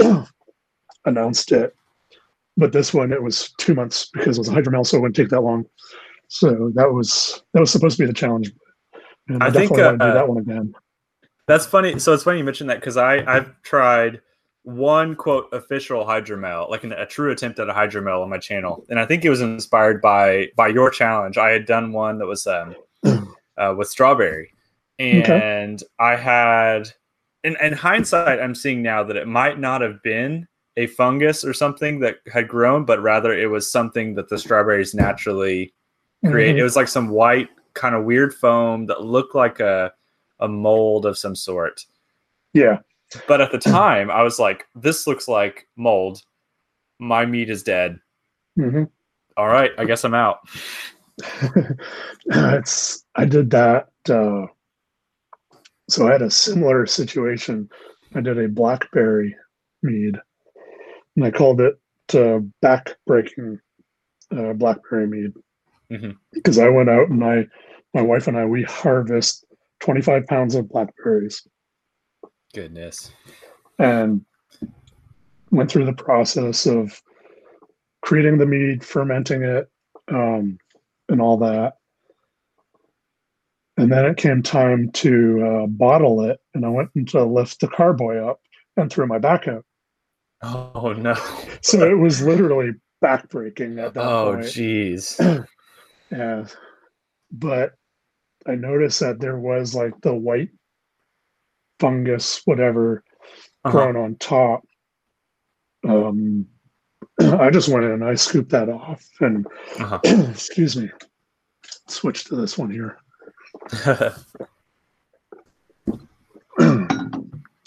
I 0.00 0.26
announced 1.04 1.52
it. 1.52 1.74
But 2.56 2.72
this 2.72 2.92
one, 2.92 3.12
it 3.12 3.22
was 3.22 3.50
two 3.58 3.74
months 3.74 4.10
because 4.12 4.36
it 4.36 4.40
was 4.40 4.48
a 4.48 4.52
hydromel, 4.52 4.86
so 4.86 4.98
it 4.98 5.00
wouldn't 5.00 5.16
take 5.16 5.30
that 5.30 5.40
long. 5.40 5.64
So 6.28 6.70
that 6.74 6.92
was 6.92 7.42
that 7.54 7.60
was 7.60 7.70
supposed 7.70 7.96
to 7.96 8.02
be 8.02 8.06
the 8.06 8.12
challenge. 8.12 8.52
And 9.28 9.42
I, 9.42 9.46
I 9.46 9.50
think, 9.50 9.70
definitely 9.70 9.84
want 9.84 10.00
to 10.00 10.04
uh, 10.04 10.08
do 10.08 10.14
that 10.14 10.28
one 10.28 10.38
again. 10.38 10.74
That's 11.52 11.66
funny. 11.66 11.98
So 11.98 12.14
it's 12.14 12.22
funny 12.22 12.38
you 12.38 12.44
mentioned 12.44 12.70
that 12.70 12.80
because 12.80 12.96
I 12.96 13.22
I've 13.30 13.60
tried 13.60 14.22
one 14.62 15.14
quote 15.14 15.52
official 15.52 16.02
hydromel, 16.02 16.70
like 16.70 16.82
an, 16.82 16.92
a 16.92 17.04
true 17.04 17.30
attempt 17.30 17.58
at 17.58 17.68
a 17.68 17.74
hydromel 17.74 18.22
on 18.22 18.30
my 18.30 18.38
channel, 18.38 18.86
and 18.88 18.98
I 18.98 19.04
think 19.04 19.22
it 19.22 19.28
was 19.28 19.42
inspired 19.42 20.00
by 20.00 20.48
by 20.56 20.68
your 20.68 20.88
challenge. 20.88 21.36
I 21.36 21.50
had 21.50 21.66
done 21.66 21.92
one 21.92 22.16
that 22.18 22.26
was 22.26 22.46
um, 22.46 22.74
uh, 23.58 23.74
with 23.76 23.88
strawberry, 23.88 24.54
and 24.98 25.82
I 25.98 26.16
had, 26.16 26.88
in, 27.44 27.54
in 27.60 27.74
hindsight, 27.74 28.40
I'm 28.40 28.54
seeing 28.54 28.80
now 28.80 29.04
that 29.04 29.16
it 29.18 29.28
might 29.28 29.58
not 29.58 29.82
have 29.82 30.02
been 30.02 30.48
a 30.78 30.86
fungus 30.86 31.44
or 31.44 31.52
something 31.52 32.00
that 32.00 32.16
had 32.32 32.48
grown, 32.48 32.86
but 32.86 33.02
rather 33.02 33.34
it 33.34 33.50
was 33.50 33.70
something 33.70 34.14
that 34.14 34.30
the 34.30 34.38
strawberries 34.38 34.94
naturally 34.94 35.74
create. 36.24 36.56
Mhm. 36.56 36.60
It 36.60 36.62
was 36.62 36.76
like 36.76 36.88
some 36.88 37.10
white 37.10 37.50
kind 37.74 37.94
of 37.94 38.04
weird 38.04 38.32
foam 38.32 38.86
that 38.86 39.02
looked 39.02 39.34
like 39.34 39.60
a 39.60 39.92
a 40.42 40.48
mold 40.48 41.06
of 41.06 41.16
some 41.16 41.34
sort. 41.34 41.80
Yeah. 42.52 42.78
But 43.28 43.40
at 43.40 43.52
the 43.52 43.58
time, 43.58 44.10
I 44.10 44.22
was 44.22 44.38
like, 44.38 44.66
"This 44.74 45.06
looks 45.06 45.28
like 45.28 45.68
mold. 45.76 46.20
My 46.98 47.24
mead 47.26 47.48
is 47.50 47.62
dead. 47.62 47.98
hmm 48.56 48.84
All 49.36 49.48
right, 49.48 49.70
I 49.78 49.84
guess 49.84 50.04
I'm 50.04 50.14
out." 50.14 50.38
it's 52.26 53.04
I 53.14 53.24
did 53.24 53.50
that. 53.50 53.88
Uh, 54.08 54.46
so 55.88 56.08
I 56.08 56.12
had 56.12 56.22
a 56.22 56.30
similar 56.30 56.86
situation. 56.86 57.68
I 58.14 58.20
did 58.20 58.38
a 58.38 58.48
blackberry 58.48 59.36
mead, 59.82 60.18
and 61.16 61.24
I 61.24 61.30
called 61.30 61.60
it 61.60 61.78
uh, 62.14 62.38
back-breaking 62.60 63.58
uh, 64.36 64.52
blackberry 64.54 65.06
mead 65.06 65.32
Mhm. 65.90 66.16
because 66.32 66.58
I 66.58 66.68
went 66.68 66.88
out 66.90 67.08
and 67.10 67.22
I, 67.24 67.46
my 67.94 68.02
wife 68.02 68.26
and 68.28 68.36
I, 68.36 68.44
we 68.44 68.62
harvest 68.64 69.44
25 69.82 70.26
pounds 70.26 70.54
of 70.54 70.68
blackberries 70.68 71.46
Goodness. 72.54 73.10
and 73.78 74.24
went 75.50 75.70
through 75.70 75.86
the 75.86 75.92
process 75.92 76.66
of 76.66 77.00
creating 78.02 78.38
the 78.38 78.46
mead, 78.46 78.84
fermenting 78.84 79.42
it, 79.42 79.68
um, 80.08 80.58
and 81.08 81.20
all 81.20 81.36
that. 81.38 81.74
And 83.76 83.90
then 83.90 84.04
it 84.06 84.16
came 84.16 84.42
time 84.42 84.90
to 84.92 85.44
uh, 85.64 85.66
bottle 85.66 86.22
it, 86.22 86.38
and 86.54 86.64
I 86.64 86.68
went 86.68 86.90
to 87.08 87.24
lift 87.24 87.60
the 87.60 87.68
carboy 87.68 88.18
up 88.18 88.40
and 88.76 88.90
threw 88.90 89.06
my 89.06 89.18
back 89.18 89.48
out. 89.48 89.64
Oh 90.42 90.92
no. 90.96 91.14
So 91.60 91.88
it 91.88 91.94
was 91.98 92.22
literally 92.22 92.72
backbreaking 93.02 93.82
at 93.84 93.94
that 93.94 94.04
Oh 94.04 94.32
point. 94.34 94.46
jeez. 94.46 95.46
Yeah. 96.10 96.44
But 97.30 97.72
I 98.46 98.54
noticed 98.54 99.00
that 99.00 99.20
there 99.20 99.38
was 99.38 99.74
like 99.74 100.00
the 100.00 100.14
white 100.14 100.50
fungus, 101.80 102.42
whatever, 102.44 103.02
Uh-huh. 103.64 103.70
grown 103.70 103.96
on 103.96 104.16
top. 104.16 104.62
Um, 105.88 106.46
I 107.20 107.50
just 107.50 107.68
went 107.68 107.84
in 107.84 107.92
and 107.92 108.04
I 108.04 108.14
scooped 108.14 108.50
that 108.50 108.68
off 108.68 109.04
and 109.20 109.46
Uh-huh. 109.78 110.00
excuse 110.30 110.76
me, 110.76 110.90
switch 111.88 112.24
to 112.24 112.36
this 112.36 112.58
one 112.58 112.70
here. 112.70 112.98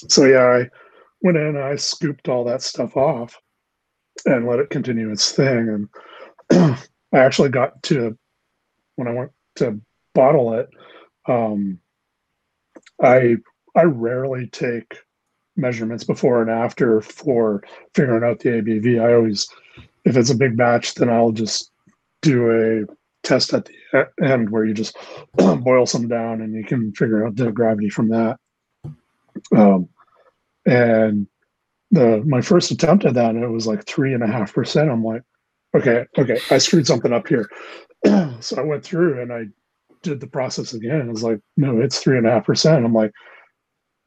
so 0.10 0.26
yeah, 0.26 0.46
I 0.46 0.70
went 1.22 1.38
in 1.38 1.48
and 1.56 1.58
I 1.60 1.76
scooped 1.76 2.28
all 2.30 2.44
that 2.46 2.62
stuff 2.62 2.96
off 2.98 3.40
and 4.26 4.46
let 4.48 4.60
it 4.60 4.70
continue 4.70 5.12
its 5.12 5.32
thing. 5.32 5.88
And 6.52 6.80
I 7.14 7.20
actually 7.20 7.50
got 7.50 7.82
to 7.84 8.18
when 8.96 9.08
I 9.08 9.12
went 9.14 9.32
to 9.58 9.80
bottle 10.16 10.54
it, 10.54 10.70
um, 11.28 11.80
I 13.02 13.38
I 13.76 13.84
rarely 13.84 14.48
take 14.48 14.98
measurements 15.58 16.04
before 16.04 16.42
and 16.42 16.50
after 16.50 17.02
for 17.02 17.64
figuring 17.94 18.24
out 18.24 18.40
the 18.40 18.50
ABV. 18.50 19.02
I 19.02 19.14
always, 19.14 19.48
if 20.04 20.18
it's 20.18 20.30
a 20.30 20.36
big 20.36 20.58
batch, 20.58 20.96
then 20.96 21.10
I'll 21.10 21.32
just 21.32 21.72
do 22.22 22.52
a 22.52 22.94
test 23.24 23.54
at 23.54 23.66
the 23.66 24.10
end 24.24 24.50
where 24.50 24.66
you 24.66 24.74
just 24.74 24.98
boil 25.36 25.86
some 25.86 26.08
down 26.08 26.42
and 26.42 26.54
you 26.54 26.64
can 26.64 26.92
figure 26.94 27.26
out 27.26 27.36
the 27.36 27.52
gravity 27.52 27.90
from 27.90 28.10
that. 28.10 28.38
Um, 29.56 29.90
and 30.66 31.28
the 31.92 32.24
my 32.26 32.42
first 32.42 32.72
attempt 32.72 33.06
at 33.06 33.14
that, 33.14 33.36
it 33.36 33.48
was 33.48 33.68
like 33.68 33.86
three 33.86 34.14
and 34.14 34.24
a 34.24 34.28
half 34.28 34.54
percent. 34.54 34.90
I'm 34.90 35.04
like, 35.04 35.24
okay, 35.76 36.06
okay, 36.18 36.40
I 36.50 36.58
screwed 36.58 36.88
something 36.88 37.14
up 37.14 37.28
here. 37.28 37.50
so 38.40 38.58
I 38.58 38.62
went 38.62 38.84
through 38.84 39.22
and 39.22 39.32
I 39.32 39.46
did 40.06 40.20
the 40.20 40.28
process 40.28 40.74
again. 40.74 41.02
It 41.02 41.12
was 41.12 41.24
like, 41.24 41.40
no, 41.58 41.80
it's 41.80 42.00
three 42.00 42.18
and 42.18 42.28
a 42.28 42.32
half 42.32 42.46
percent. 42.46 42.86
I'm 42.86 42.94
like, 42.94 43.12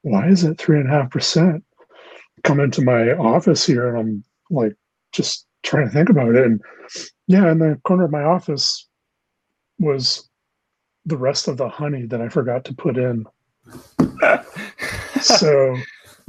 why 0.03 0.28
is 0.28 0.44
it 0.44 0.59
three 0.59 0.78
and 0.78 0.88
a 0.88 0.92
half 0.92 1.11
percent? 1.11 1.64
Come 2.44 2.61
into 2.61 2.82
my 2.82 3.12
office 3.12 3.66
here 3.66 3.88
and 3.88 3.99
I'm 3.99 4.24
like, 4.51 4.74
just 5.12 5.46
trying 5.62 5.86
to 5.86 5.92
think 5.92 6.09
about 6.09 6.34
it. 6.34 6.44
And 6.46 6.61
yeah, 7.26 7.51
in 7.51 7.59
the 7.59 7.80
corner 7.84 8.05
of 8.05 8.11
my 8.11 8.22
office 8.22 8.86
was 9.78 10.28
the 11.05 11.16
rest 11.16 11.49
of 11.49 11.57
the 11.57 11.68
honey 11.68 12.07
that 12.07 12.20
I 12.20 12.28
forgot 12.28 12.64
to 12.66 12.74
put 12.74 12.96
in. 12.96 13.26
So 15.20 15.76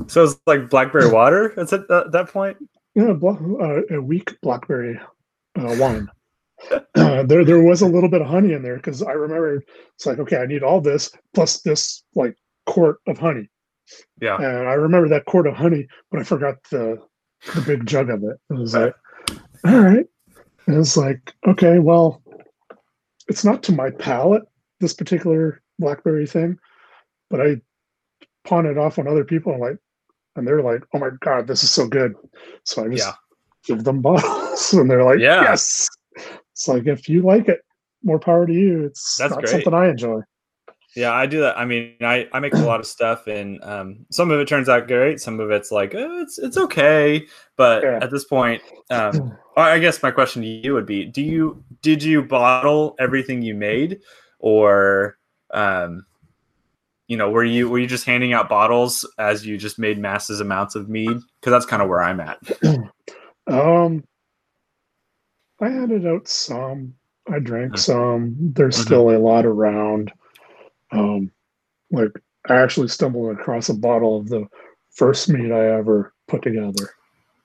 so 0.07 0.23
it's 0.23 0.39
like 0.47 0.69
blackberry 0.69 1.11
water 1.11 1.59
at 1.59 1.69
that, 1.69 1.89
at 1.91 2.11
that 2.11 2.29
point. 2.29 2.57
yeah, 2.95 3.11
uh, 3.11 3.81
a 3.91 4.01
weak 4.01 4.39
blackberry 4.41 4.99
uh, 5.57 5.75
wine. 5.79 6.09
Uh, 6.95 7.23
there, 7.23 7.45
there 7.45 7.61
was 7.61 7.81
a 7.81 7.87
little 7.87 8.09
bit 8.09 8.21
of 8.21 8.27
honey 8.27 8.53
in 8.53 8.63
there 8.63 8.77
because 8.77 9.01
I 9.01 9.11
remember 9.11 9.63
it's 9.95 10.05
like, 10.05 10.19
okay, 10.19 10.37
I 10.37 10.45
need 10.45 10.63
all 10.63 10.81
this 10.81 11.11
plus 11.33 11.61
this 11.61 12.03
like 12.15 12.35
quart 12.65 12.97
of 13.07 13.17
honey. 13.17 13.49
Yeah, 14.21 14.35
and 14.35 14.69
I 14.69 14.73
remember 14.73 15.09
that 15.09 15.25
quart 15.25 15.47
of 15.47 15.55
honey, 15.55 15.87
but 16.11 16.19
I 16.19 16.23
forgot 16.23 16.55
the 16.69 16.99
the 17.55 17.61
big 17.61 17.85
jug 17.85 18.09
of 18.09 18.23
it. 18.23 18.37
It 18.49 18.53
was 18.53 18.75
like, 18.75 18.93
all 19.65 19.79
right. 19.79 20.05
And 20.67 20.77
it's 20.77 20.97
like, 20.97 21.33
okay, 21.47 21.79
well, 21.79 22.21
it's 23.27 23.43
not 23.43 23.63
to 23.63 23.71
my 23.71 23.89
palate 23.89 24.43
this 24.79 24.93
particular 24.93 25.61
blackberry 25.79 26.27
thing, 26.27 26.57
but 27.29 27.41
I 27.41 27.61
pawn 28.43 28.65
it 28.65 28.77
off 28.77 28.99
on 28.99 29.07
other 29.07 29.23
people 29.23 29.51
and 29.51 29.61
like, 29.61 29.77
and 30.35 30.47
they're 30.47 30.61
like, 30.61 30.83
oh 30.93 30.99
my 30.99 31.09
god, 31.21 31.47
this 31.47 31.63
is 31.63 31.71
so 31.71 31.87
good. 31.87 32.13
So 32.63 32.85
I 32.85 32.89
just 32.89 33.05
yeah. 33.05 33.13
give 33.65 33.83
them 33.83 34.01
bottles, 34.01 34.73
and 34.73 34.89
they're 34.89 35.03
like, 35.03 35.19
yeah. 35.19 35.41
yes. 35.41 35.89
It's 36.59 36.67
like 36.67 36.87
if 36.87 37.07
you 37.07 37.21
like 37.21 37.47
it, 37.47 37.61
more 38.03 38.19
power 38.19 38.45
to 38.45 38.51
you. 38.51 38.83
It's 38.83 39.15
That's 39.15 39.31
not 39.31 39.39
great. 39.39 39.49
something 39.49 39.73
I 39.73 39.87
enjoy. 39.87 40.19
Yeah, 40.93 41.13
I 41.13 41.25
do 41.25 41.39
that. 41.39 41.57
I 41.57 41.63
mean, 41.63 41.95
I, 42.01 42.27
I 42.33 42.41
make 42.41 42.53
a 42.53 42.57
lot 42.57 42.81
of 42.81 42.85
stuff, 42.85 43.27
and 43.27 43.63
um, 43.63 44.05
some 44.11 44.29
of 44.29 44.41
it 44.41 44.47
turns 44.49 44.67
out 44.67 44.89
great. 44.89 45.21
Some 45.21 45.39
of 45.39 45.51
it's 45.51 45.71
like 45.71 45.95
oh, 45.95 46.19
it's 46.19 46.37
it's 46.37 46.57
okay. 46.57 47.25
But 47.55 47.83
yeah. 47.83 47.99
at 48.01 48.11
this 48.11 48.25
point, 48.25 48.61
um, 48.89 49.37
I 49.55 49.79
guess 49.79 50.03
my 50.03 50.11
question 50.11 50.41
to 50.41 50.47
you 50.49 50.73
would 50.73 50.85
be: 50.85 51.05
Do 51.05 51.21
you 51.21 51.63
did 51.81 52.03
you 52.03 52.23
bottle 52.23 52.95
everything 52.99 53.41
you 53.41 53.55
made, 53.55 54.01
or 54.39 55.17
um, 55.51 56.05
you 57.07 57.15
know, 57.15 57.29
were 57.29 57.45
you 57.45 57.69
were 57.69 57.79
you 57.79 57.87
just 57.87 58.05
handing 58.05 58.33
out 58.33 58.49
bottles 58.49 59.09
as 59.17 59.45
you 59.45 59.57
just 59.57 59.79
made 59.79 59.97
massive 59.97 60.41
amounts 60.41 60.75
of 60.75 60.89
mead? 60.89 61.21
Because 61.39 61.51
that's 61.51 61.65
kind 61.65 61.81
of 61.81 61.87
where 61.87 62.01
I'm 62.01 62.19
at. 62.19 62.39
um, 63.47 64.03
I 65.61 65.69
handed 65.69 66.05
out 66.07 66.27
some. 66.27 66.95
I 67.31 67.39
drank 67.39 67.77
some. 67.77 68.35
There's 68.39 68.75
mm-hmm. 68.75 68.83
still 68.83 69.09
a 69.11 69.17
lot 69.19 69.45
around. 69.45 70.11
Um, 70.91 71.31
like 71.91 72.11
I 72.47 72.55
actually 72.55 72.87
stumbled 72.87 73.37
across 73.37 73.69
a 73.69 73.73
bottle 73.73 74.17
of 74.17 74.29
the 74.29 74.47
first 74.91 75.29
mead 75.29 75.51
I 75.51 75.65
ever 75.77 76.13
put 76.27 76.41
together. 76.41 76.89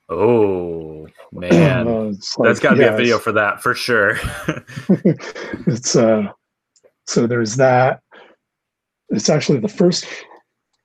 Oh 0.09 1.07
man, 1.31 1.87
uh, 1.87 2.03
like, 2.03 2.17
that's 2.39 2.59
got 2.59 2.75
to 2.75 2.81
yeah, 2.81 2.89
be 2.89 2.93
a 2.93 2.97
video 2.97 3.19
for 3.19 3.31
that 3.33 3.61
for 3.61 3.73
sure. 3.73 4.17
it's 5.67 5.95
uh, 5.95 6.27
so 7.05 7.27
there's 7.27 7.55
that. 7.57 8.01
It's 9.09 9.29
actually 9.29 9.59
the 9.59 9.67
first, 9.67 10.05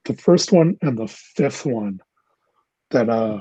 the 0.05 0.15
first 0.15 0.53
one 0.53 0.77
and 0.83 0.99
the 0.99 1.09
fifth 1.09 1.65
one 1.65 2.01
that 2.91 3.09
uh, 3.09 3.41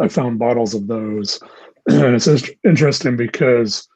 I 0.00 0.08
found 0.08 0.38
bottles 0.38 0.74
of 0.74 0.86
those, 0.86 1.40
and 1.88 2.14
it's 2.14 2.50
interesting 2.64 3.16
because 3.16 3.88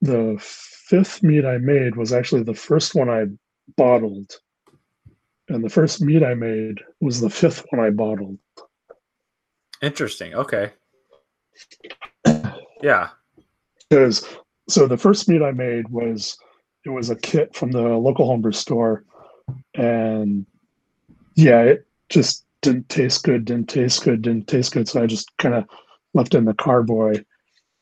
the 0.00 0.36
fifth 0.40 1.22
mead 1.22 1.44
I 1.44 1.58
made 1.58 1.96
was 1.96 2.12
actually 2.12 2.42
the 2.42 2.54
first 2.54 2.94
one 2.94 3.10
I 3.10 3.26
bottled. 3.76 4.32
And 5.48 5.64
the 5.64 5.68
first 5.68 6.00
mead 6.00 6.22
I 6.22 6.34
made 6.34 6.80
was 7.00 7.20
the 7.20 7.30
fifth 7.30 7.64
one 7.70 7.84
I 7.84 7.90
bottled. 7.90 8.38
Interesting. 9.82 10.34
Okay. 10.34 10.70
Yeah. 12.82 13.08
Because 13.88 14.26
so 14.68 14.86
the 14.86 14.96
first 14.96 15.28
mead 15.28 15.42
I 15.42 15.50
made 15.50 15.88
was 15.88 16.38
it 16.84 16.90
was 16.90 17.10
a 17.10 17.16
kit 17.16 17.54
from 17.54 17.72
the 17.72 17.82
local 17.82 18.26
homebrew 18.26 18.52
store. 18.52 19.04
And 19.74 20.46
yeah, 21.34 21.62
it 21.62 21.86
just 22.08 22.44
didn't 22.62 22.88
taste 22.88 23.24
good, 23.24 23.44
didn't 23.44 23.68
taste 23.68 24.04
good, 24.04 24.22
didn't 24.22 24.46
taste 24.46 24.72
good. 24.72 24.88
So 24.88 25.02
I 25.02 25.06
just 25.06 25.36
kind 25.38 25.54
of 25.54 25.64
left 26.14 26.34
in 26.34 26.44
the 26.44 26.54
carboy. 26.54 27.24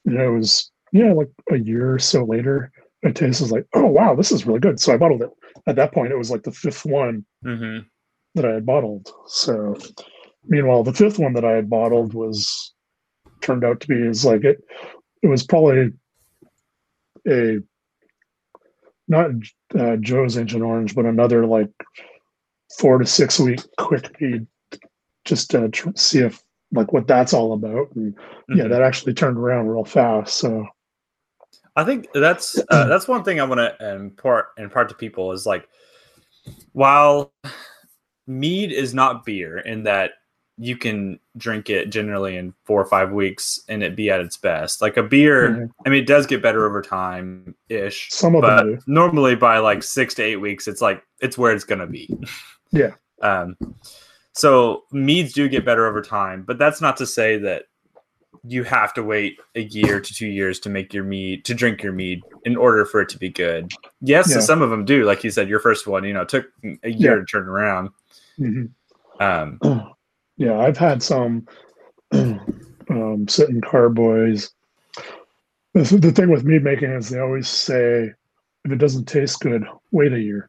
And 0.09 0.20
it 0.20 0.30
was, 0.30 0.70
yeah, 0.92 1.12
like 1.12 1.30
a 1.50 1.59
year 1.59 1.94
or 1.94 1.98
so 1.98 2.24
later, 2.24 2.72
it 3.02 3.14
tastes 3.14 3.50
like, 3.50 3.66
oh 3.74 3.86
wow, 3.86 4.14
this 4.14 4.32
is 4.32 4.46
really 4.46 4.61
good. 4.61 4.80
So 4.80 4.92
I 4.92 4.96
bottled 4.96 5.22
it. 5.22 5.30
At 5.66 5.76
that 5.76 5.92
point, 5.92 6.12
it 6.12 6.18
was 6.18 6.30
like 6.30 6.42
the 6.42 6.52
fifth 6.52 6.84
one 6.84 7.24
mm-hmm. 7.44 7.86
that 8.34 8.44
I 8.44 8.54
had 8.54 8.66
bottled. 8.66 9.11
So, 9.26 9.76
meanwhile, 10.46 10.82
the 10.82 10.94
fifth 10.94 11.18
one 11.18 11.34
that 11.34 11.44
I 11.44 11.52
had 11.52 11.68
bottled 11.68 12.14
was 12.14 12.72
turned 13.40 13.64
out 13.64 13.80
to 13.80 13.88
be 13.88 13.96
is 13.96 14.24
like 14.24 14.44
it. 14.44 14.64
It 15.22 15.28
was 15.28 15.44
probably 15.44 15.92
a 17.28 17.59
not 19.09 19.30
uh, 19.78 19.96
Joe's 19.96 20.38
Ancient 20.38 20.62
Orange, 20.62 20.94
but 20.94 21.06
another 21.06 21.46
like 21.46 21.70
four 22.78 22.98
to 22.98 23.06
six 23.06 23.38
week 23.38 23.61
quick 23.78 24.16
feed, 24.18 24.46
just 25.24 25.50
to 25.50 25.68
tr- 25.68 25.90
see 25.96 26.20
if 26.20 26.42
like 26.72 26.92
what 26.92 27.06
that's 27.06 27.32
all 27.32 27.52
about. 27.52 27.94
And 27.94 28.14
mm-hmm. 28.14 28.58
yeah, 28.58 28.68
that 28.68 28.82
actually 28.82 29.14
turned 29.14 29.38
around 29.38 29.68
real 29.68 29.84
fast. 29.84 30.36
So 30.36 30.66
I 31.76 31.84
think 31.84 32.08
that's 32.14 32.58
uh, 32.70 32.84
that's 32.88 33.08
one 33.08 33.24
thing 33.24 33.40
I 33.40 33.44
want 33.44 33.58
to 33.58 33.94
impart 33.94 34.48
impart 34.58 34.88
to 34.90 34.94
people 34.94 35.32
is 35.32 35.46
like 35.46 35.68
while 36.72 37.32
mead 38.26 38.72
is 38.72 38.94
not 38.94 39.24
beer 39.24 39.58
in 39.58 39.84
that 39.84 40.12
you 40.58 40.76
can 40.76 41.20
drink 41.36 41.70
it 41.70 41.88
generally 41.88 42.36
in 42.36 42.52
four 42.64 42.80
or 42.80 42.84
five 42.84 43.12
weeks 43.12 43.60
and 43.68 43.82
it 43.82 43.94
be 43.94 44.10
at 44.10 44.20
its 44.20 44.36
best. 44.36 44.82
Like 44.82 44.96
a 44.96 45.02
beer, 45.04 45.50
mm-hmm. 45.50 45.66
I 45.86 45.88
mean, 45.88 46.02
it 46.02 46.06
does 46.06 46.26
get 46.26 46.42
better 46.42 46.66
over 46.66 46.82
time 46.82 47.54
ish. 47.68 48.08
Some 48.10 48.34
of 48.34 48.42
but 48.42 48.64
them 48.64 48.80
normally 48.88 49.36
by 49.36 49.58
like 49.58 49.84
six 49.84 50.14
to 50.14 50.22
eight 50.22 50.36
weeks, 50.36 50.66
it's 50.66 50.80
like 50.80 51.02
it's 51.20 51.38
where 51.38 51.52
it's 51.52 51.64
gonna 51.64 51.86
be. 51.86 52.12
Yeah. 52.72 52.94
um. 53.22 53.56
So 54.39 54.84
meads 54.93 55.32
do 55.32 55.49
get 55.49 55.64
better 55.64 55.84
over 55.89 56.01
time, 56.01 56.45
but 56.45 56.59
that's 56.59 56.80
not 56.80 56.97
to 56.99 57.07
say 57.07 57.39
that 57.39 57.64
you 58.45 58.62
have 58.62 58.95
to 58.95 59.03
wait 59.03 59.41
a 59.57 59.62
year 59.62 59.99
to 59.99 60.14
two 60.14 60.28
years 60.28 60.61
to 60.61 60.68
make 60.68 60.95
your 60.95 61.03
mead 61.03 61.45
to 61.47 61.55
drink 61.55 61.82
your 61.82 61.93
mead 61.93 62.22
in 62.45 62.57
order 62.57 62.84
for 62.84 63.01
it 63.01 63.09
to 63.09 63.18
be 63.18 63.30
good. 63.30 63.72
Yes, 64.01 64.30
yeah. 64.32 64.39
some 64.39 64.62
of 64.62 64.70
them 64.70 64.84
do. 64.84 65.05
Like 65.05 65.24
you 65.24 65.32
said, 65.32 65.49
your 65.49 65.59
first 65.59 65.89
one, 65.89 66.05
you 66.05 66.12
know, 66.12 66.24
took 66.24 66.47
a 66.84 66.89
year 66.89 67.14
yeah. 67.14 67.16
to 67.16 67.24
turn 67.24 67.49
around. 67.49 67.89
Mm-hmm. 68.39 69.20
Um, 69.20 69.93
yeah, 70.36 70.57
I've 70.57 70.78
had 70.78 71.03
some 71.03 71.45
um, 72.12 73.26
sitting 73.26 73.61
carboys. 73.61 74.53
The, 75.74 75.99
the 76.01 76.12
thing 76.12 76.30
with 76.30 76.45
mead 76.45 76.62
making 76.62 76.93
is 76.93 77.09
they 77.09 77.18
always 77.18 77.49
say, 77.49 78.12
if 78.64 78.70
it 78.70 78.78
doesn't 78.78 79.07
taste 79.07 79.41
good, 79.41 79.64
wait 79.91 80.12
a 80.12 80.20
year. 80.20 80.49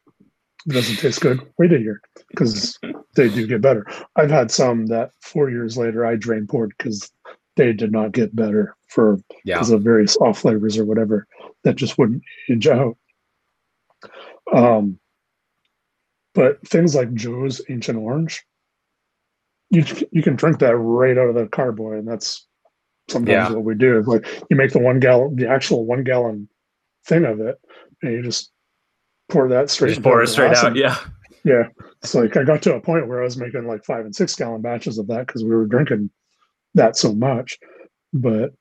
It 0.67 0.73
doesn't 0.73 0.97
taste 0.97 1.21
good, 1.21 1.39
wait 1.57 1.71
a 1.71 1.79
year 1.79 2.01
because 2.29 2.77
they 3.15 3.29
do 3.29 3.47
get 3.47 3.61
better. 3.61 3.85
I've 4.15 4.29
had 4.29 4.51
some 4.51 4.87
that 4.87 5.11
four 5.21 5.49
years 5.49 5.77
later 5.77 6.05
I 6.05 6.15
drain 6.15 6.47
poured 6.47 6.73
because 6.77 7.09
they 7.55 7.73
did 7.73 7.91
not 7.91 8.11
get 8.11 8.35
better 8.35 8.75
for 8.87 9.19
yeah. 9.45 9.55
because 9.55 9.69
of 9.69 9.83
various 9.83 10.17
off 10.17 10.39
flavors 10.39 10.77
or 10.77 10.85
whatever 10.85 11.27
that 11.63 11.75
just 11.75 11.97
wouldn't 11.97 12.23
age 12.49 12.67
out. 12.67 12.97
Um, 14.53 14.99
but 16.33 16.65
things 16.67 16.95
like 16.95 17.13
Joe's 17.13 17.61
Ancient 17.69 17.97
Orange, 17.97 18.45
you 19.69 19.83
you 20.11 20.23
can 20.23 20.35
drink 20.35 20.59
that 20.59 20.75
right 20.75 21.17
out 21.17 21.29
of 21.29 21.35
the 21.35 21.47
carboy, 21.47 21.99
and 21.99 22.07
that's 22.07 22.47
sometimes 23.09 23.49
yeah. 23.49 23.51
what 23.51 23.63
we 23.63 23.75
do. 23.75 24.01
Like 24.01 24.27
you 24.49 24.55
make 24.55 24.71
the 24.71 24.79
one 24.79 24.99
gallon, 24.99 25.35
the 25.35 25.49
actual 25.49 25.85
one 25.85 26.03
gallon 26.03 26.47
thing 27.05 27.25
of 27.25 27.39
it, 27.39 27.59
and 28.01 28.11
you 28.13 28.23
just 28.23 28.51
pour 29.29 29.47
that 29.47 29.69
straight. 29.69 29.89
Just 29.89 30.03
pour 30.03 30.21
it 30.21 30.27
straight 30.27 30.55
out. 30.55 30.75
Yeah. 30.75 30.97
Yeah. 31.43 31.67
It's 32.01 32.15
like 32.15 32.35
I 32.35 32.43
got 32.43 32.61
to 32.63 32.75
a 32.75 32.81
point 32.81 33.07
where 33.07 33.21
I 33.21 33.23
was 33.23 33.37
making 33.37 33.65
like 33.65 33.85
five 33.85 34.05
and 34.05 34.15
six 34.15 34.35
gallon 34.35 34.61
batches 34.61 34.97
of 34.97 35.07
that 35.07 35.27
because 35.27 35.43
we 35.43 35.51
were 35.51 35.65
drinking 35.65 36.09
that 36.73 36.97
so 36.97 37.13
much. 37.13 37.57
But 38.13 38.51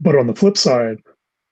but 0.00 0.16
on 0.16 0.26
the 0.26 0.34
flip 0.34 0.56
side, 0.56 0.98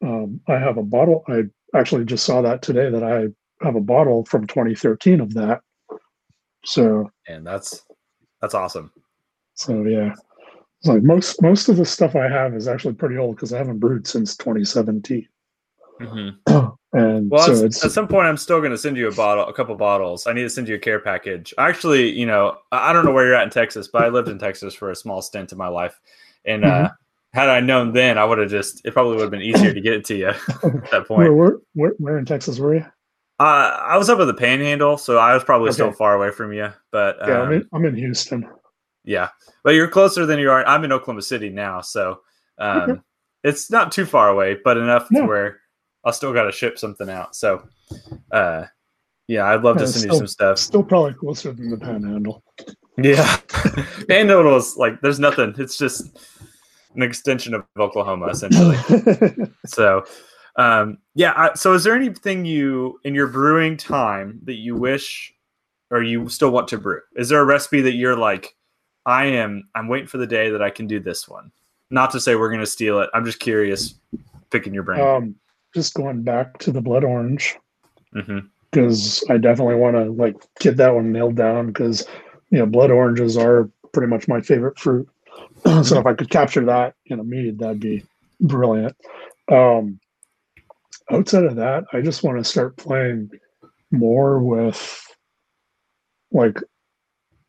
um, 0.03 0.41
I 0.49 0.55
have 0.55 0.77
a 0.77 0.83
bottle. 0.83 1.25
I 1.29 1.45
actually 1.75 2.05
just 2.05 2.25
saw 2.25 2.43
that 2.43 2.63
today 2.63 2.91
that 2.91 3.03
I 3.03 3.29
have 3.65 3.77
a 3.77 3.81
bottle 3.81 4.25
from 4.25 4.47
2013 4.47 5.21
of 5.21 5.35
that. 5.35 5.61
So 6.65 7.11
and 7.29 7.47
that's 7.47 7.85
that's 8.41 8.55
awesome. 8.55 8.93
So 9.55 9.85
yeah, 9.85 10.13
it's 10.81 10.89
like 10.89 11.03
most 11.03 11.41
most 11.43 11.69
of 11.69 11.77
the 11.77 11.85
stuff 11.85 12.17
I 12.17 12.29
have 12.29 12.55
is 12.55 12.69
actually 12.69 12.95
pretty 12.95 13.17
old 13.17 13.37
because 13.37 13.53
I 13.53 13.59
haven't 13.59 13.79
brewed 13.79 14.07
since 14.07 14.37
2017. 14.37 15.27
Mm-hmm. 16.01 16.67
and 16.99 17.31
well, 17.31 17.55
so 17.55 17.65
at, 17.67 17.73
some 17.75 18.09
point, 18.09 18.27
I'm 18.27 18.37
still 18.37 18.61
going 18.61 18.71
to 18.71 18.79
send 18.79 18.97
you 18.97 19.09
a 19.09 19.15
bottle, 19.15 19.47
a 19.47 19.53
couple 19.53 19.75
bottles. 19.75 20.27
I 20.27 20.33
need 20.33 20.43
to 20.43 20.51
send 20.51 20.69
you 20.69 20.77
a 20.77 20.79
care 20.79 21.01
package. 21.01 21.55
Actually, 21.59 22.11
you 22.11 22.27
know, 22.27 22.59
I 22.73 22.93
don't 22.93 23.05
know 23.05 23.13
where 23.13 23.27
you're 23.27 23.35
at 23.35 23.45
in 23.45 23.51
Texas, 23.51 23.89
but 23.89 24.03
I 24.03 24.09
lived 24.09 24.29
in 24.29 24.39
Texas 24.39 24.75
for 24.75 24.91
a 24.91 24.97
small 24.97 25.23
stint 25.23 25.53
in 25.53 25.59
my 25.59 25.69
life, 25.69 26.01
and 26.45 26.65
uh, 26.65 26.69
mm-hmm. 26.69 26.85
uh, 26.87 26.89
had 27.33 27.49
I 27.49 27.61
known 27.61 27.93
then, 27.93 28.19
I 28.19 28.25
would 28.25 28.39
have 28.39 28.51
just. 28.51 28.85
It 28.85 28.93
probably 28.93 29.17
would 29.17 29.23
have 29.23 29.31
been 29.31 29.43
easier 29.43 29.73
to 29.73 29.81
get 29.81 29.95
it 29.95 30.05
to 30.07 30.17
you 30.17 30.29
at 30.29 30.91
that 30.91 31.05
point. 31.09 31.35
Where, 31.35 31.59
where, 31.75 31.93
where, 31.99 32.19
in 32.19 32.25
Texas 32.25 32.59
were 32.59 32.77
you? 32.77 32.87
Uh, 33.41 33.77
I 33.83 33.97
was 33.97 34.09
up 34.09 34.21
at 34.21 34.27
the 34.27 34.35
Panhandle, 34.35 34.97
so 34.97 35.19
I 35.19 35.35
was 35.35 35.43
probably 35.43 35.69
okay. 35.69 35.75
still 35.75 35.93
far 35.93 36.15
away 36.15 36.31
from 36.31 36.53
you. 36.53 36.73
But 36.93 37.17
yeah, 37.27 37.43
I'm, 37.43 37.53
in, 37.53 37.61
um, 37.63 37.69
I'm 37.73 37.85
in 37.87 37.97
Houston. 37.97 38.49
Yeah, 39.05 39.29
but 39.65 39.75
you're 39.75 39.89
closer 39.89 40.25
than 40.27 40.39
you 40.39 40.51
are. 40.51 40.65
I'm 40.65 40.85
in 40.85 40.93
Oklahoma 40.93 41.23
City 41.23 41.51
now, 41.51 41.81
so 41.81 42.21
um, 42.59 42.91
okay. 42.91 43.01
it's 43.43 43.71
not 43.71 43.91
too 43.91 44.07
far 44.07 44.29
away, 44.29 44.57
but 44.65 44.77
enough 44.77 45.09
to 45.09 45.27
where 45.27 45.61
I 46.05 46.11
still 46.11 46.33
got 46.33 46.45
to 46.45 46.53
ship 46.53 46.79
something 46.79 47.09
out. 47.09 47.35
So, 47.35 47.67
uh, 48.31 48.65
yeah, 49.29 49.47
I'd 49.47 49.63
love 49.63 49.77
yeah, 49.77 49.83
to 49.83 49.89
send 49.89 50.03
still, 50.03 50.15
you 50.15 50.19
some 50.19 50.27
stuff. 50.27 50.59
Still 50.59 50.83
probably 50.83 51.15
closer 51.15 51.53
than 51.53 51.71
the 51.71 51.79
Panhandle. 51.79 52.43
Yeah, 52.99 53.37
Panhandle 54.09 54.57
is 54.57 54.77
like 54.77 55.01
there's 55.01 55.19
nothing. 55.19 55.55
It's 55.59 55.79
just 55.79 56.19
an 56.95 57.03
extension 57.03 57.55
of 57.55 57.65
Oklahoma 57.79 58.27
essentially. 58.27 58.77
so, 59.67 60.05
um, 60.57 60.99
yeah. 61.15 61.33
I, 61.37 61.55
so, 61.55 61.73
is 61.73 61.85
there 61.85 61.97
anything 61.97 62.45
you 62.45 63.01
in 63.05 63.15
your 63.15 63.29
brewing 63.29 63.77
time 63.77 64.41
that 64.45 64.55
you 64.55 64.77
wish 64.77 65.35
or 65.91 66.03
you 66.03 66.29
still 66.29 66.51
want 66.51 66.69
to 66.69 66.79
brew? 66.79 67.01
Is 67.17 67.29
there 67.29 67.41
a 67.41 67.45
recipe 67.45 67.81
that 67.83 67.95
you're 67.95 68.17
like, 68.17 68.55
I 69.07 69.27
am, 69.27 69.69
I'm 69.75 69.89
waiting 69.89 70.09
for 70.09 70.19
the 70.19 70.27
day 70.27 70.51
that 70.51 70.63
I 70.63 70.71
can 70.71 70.87
do 70.87 71.01
this 71.01 71.29
one? 71.29 71.51
Not 71.91 72.11
to 72.13 72.21
say 72.21 72.35
we're 72.35 72.49
going 72.49 72.61
to 72.61 72.67
steal 72.67 73.01
it. 73.01 73.11
I'm 73.15 73.25
just 73.25 73.39
curious, 73.39 73.95
picking 74.51 74.75
your 74.75 74.83
brain. 74.83 75.01
um, 75.01 75.37
just 75.75 75.95
going 75.95 76.23
back 76.23 76.59
to 76.59 76.73
the 76.73 76.81
blood 76.81 77.05
orange 77.05 77.57
because 78.71 79.25
I 79.29 79.39
definitely 79.39 79.77
want 79.77 79.97
to 79.97 80.11
like 80.11 80.37
get 80.61 80.77
that 80.79 80.95
one 80.95 81.13
nailed 81.13 81.37
down 81.37 81.67
because 81.69 82.07
you 82.51 82.59
know 82.59 82.67
blood 82.67 82.91
oranges 82.91 83.37
are 83.37 83.71
pretty 83.93 84.09
much 84.09 84.29
my 84.29 84.41
favorite 84.41 84.79
fruit. 84.79 85.09
so 85.65 85.99
if 85.99 86.07
I 86.07 86.15
could 86.15 86.31
capture 86.31 86.65
that 86.67 86.95
in 87.07 87.21
a 87.21 87.25
mead, 87.25 87.59
that'd 87.59 87.81
be 87.81 88.05
brilliant. 88.41 88.97
Um, 89.51 89.99
outside 91.11 91.45
of 91.45 91.57
that, 91.57 91.85
I 91.93 92.01
just 92.01 92.23
want 92.23 92.39
to 92.39 92.45
start 92.45 92.77
playing 92.77 93.31
more 93.91 94.41
with 94.41 95.07
like 96.33 96.59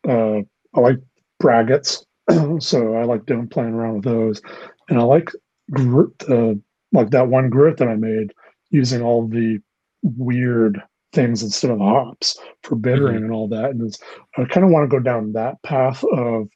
uh, 0.08 0.38
I 0.74 0.80
like 0.80 1.00
braggots, 1.42 2.04
so 2.62 2.94
I 2.94 3.04
like 3.04 3.26
doing 3.26 3.48
playing 3.48 3.74
around 3.74 3.94
with 3.96 4.04
those, 4.04 4.42
and 4.88 4.98
I 4.98 5.02
like 5.02 5.30
gr- 5.70 6.12
the 6.20 6.60
like 6.96 7.10
that 7.10 7.28
one 7.28 7.50
gruit 7.50 7.76
that 7.78 7.88
I 7.88 7.94
made 7.94 8.32
using 8.70 9.02
all 9.02 9.26
the 9.26 9.58
weird 10.02 10.82
things 11.12 11.42
instead 11.42 11.70
of 11.70 11.78
hops 11.78 12.38
for 12.62 12.76
bittering 12.76 13.16
mm-hmm. 13.16 13.24
and 13.24 13.32
all 13.32 13.48
that. 13.48 13.70
And 13.70 13.86
it's, 13.86 13.98
I 14.36 14.44
kind 14.44 14.64
of 14.64 14.70
want 14.70 14.84
to 14.84 14.94
go 14.94 15.02
down 15.02 15.32
that 15.32 15.62
path 15.62 16.04
of 16.12 16.48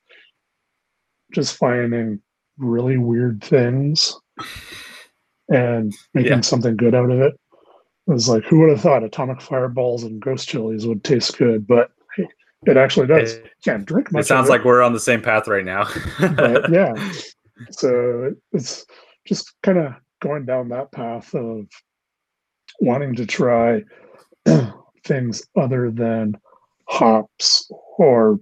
just 1.33 1.57
finding 1.57 2.21
really 2.59 2.99
weird 2.99 3.43
things 3.43 4.19
and 5.49 5.93
making 6.15 6.33
Yeah. 6.33 6.41
something 6.41 6.77
good 6.77 6.95
out 6.95 7.11
of 7.11 7.21
it. 7.21 7.35
It 8.07 8.13
was 8.13 8.29
like, 8.29 8.45
who 8.45 8.61
would 8.61 8.71
have 8.71 8.81
thought 8.81 9.05
atomic 9.05 9.41
fireballs 9.41 10.03
and 10.03 10.21
ghost 10.21 10.49
chilies 10.49 10.87
would 10.87 11.05
taste 11.05 11.39
good? 11.39 11.67
But 11.67 11.91
it 12.67 12.77
actually 12.77 13.07
does. 13.07 13.35
It, 13.35 13.51
Can't 13.65 13.87
drink 13.87 14.13
much. 14.13 14.23
it 14.23 14.27
sounds 14.27 14.49
of 14.49 14.51
like 14.51 14.65
we're 14.65 14.83
on 14.83 14.93
the 14.93 15.01
same 15.01 15.23
path 15.23 15.49
right 15.49 15.65
now. 15.65 15.89
but 16.21 16.71
yeah. 16.71 16.93
So 17.73 18.35
it's 18.53 18.87
just 19.27 19.53
kind 19.63 19.77
of 19.77 19.93
going 20.21 20.45
down 20.45 20.69
that 20.69 20.93
path 20.93 21.35
of 21.35 21.67
wanting 22.81 23.15
to 23.17 23.27
try 23.27 23.83
things 25.05 25.47
other 25.57 25.91
than 25.91 26.37
hops 26.89 27.71
or 27.99 28.39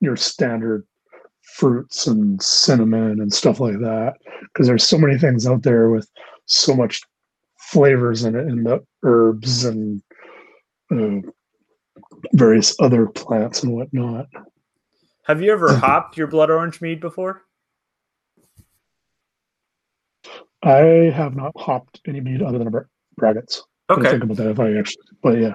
your 0.00 0.16
standard 0.16 0.86
fruits 1.42 2.06
and 2.06 2.42
cinnamon 2.42 3.20
and 3.20 3.32
stuff 3.32 3.60
like 3.60 3.78
that 3.78 4.14
because 4.42 4.66
there's 4.66 4.86
so 4.86 4.98
many 4.98 5.18
things 5.18 5.46
out 5.46 5.62
there 5.62 5.90
with 5.90 6.08
so 6.46 6.74
much 6.74 7.00
flavors 7.58 8.24
in 8.24 8.34
it 8.34 8.46
in 8.48 8.64
the 8.64 8.82
herbs 9.02 9.64
and 9.64 10.02
uh, 10.90 11.20
various 12.32 12.74
other 12.80 13.06
plants 13.06 13.62
and 13.62 13.72
whatnot 13.72 14.26
Have 15.24 15.42
you 15.42 15.52
ever 15.52 15.76
hopped 15.76 16.16
your 16.16 16.26
blood 16.26 16.50
orange 16.50 16.80
mead 16.80 17.00
before? 17.00 17.42
I 20.64 21.10
have 21.14 21.36
not 21.36 21.52
hopped 21.56 22.00
any 22.06 22.20
mead 22.20 22.42
other 22.42 22.58
than 22.58 22.66
a 22.68 22.70
bra- 22.70 22.82
braggots. 23.20 23.60
I 23.88 23.94
Okay. 23.94 24.10
think 24.10 24.24
about 24.24 24.36
that 24.38 24.48
if 24.48 24.60
I 24.60 24.74
actually, 24.76 25.04
but 25.22 25.38
yeah. 25.38 25.54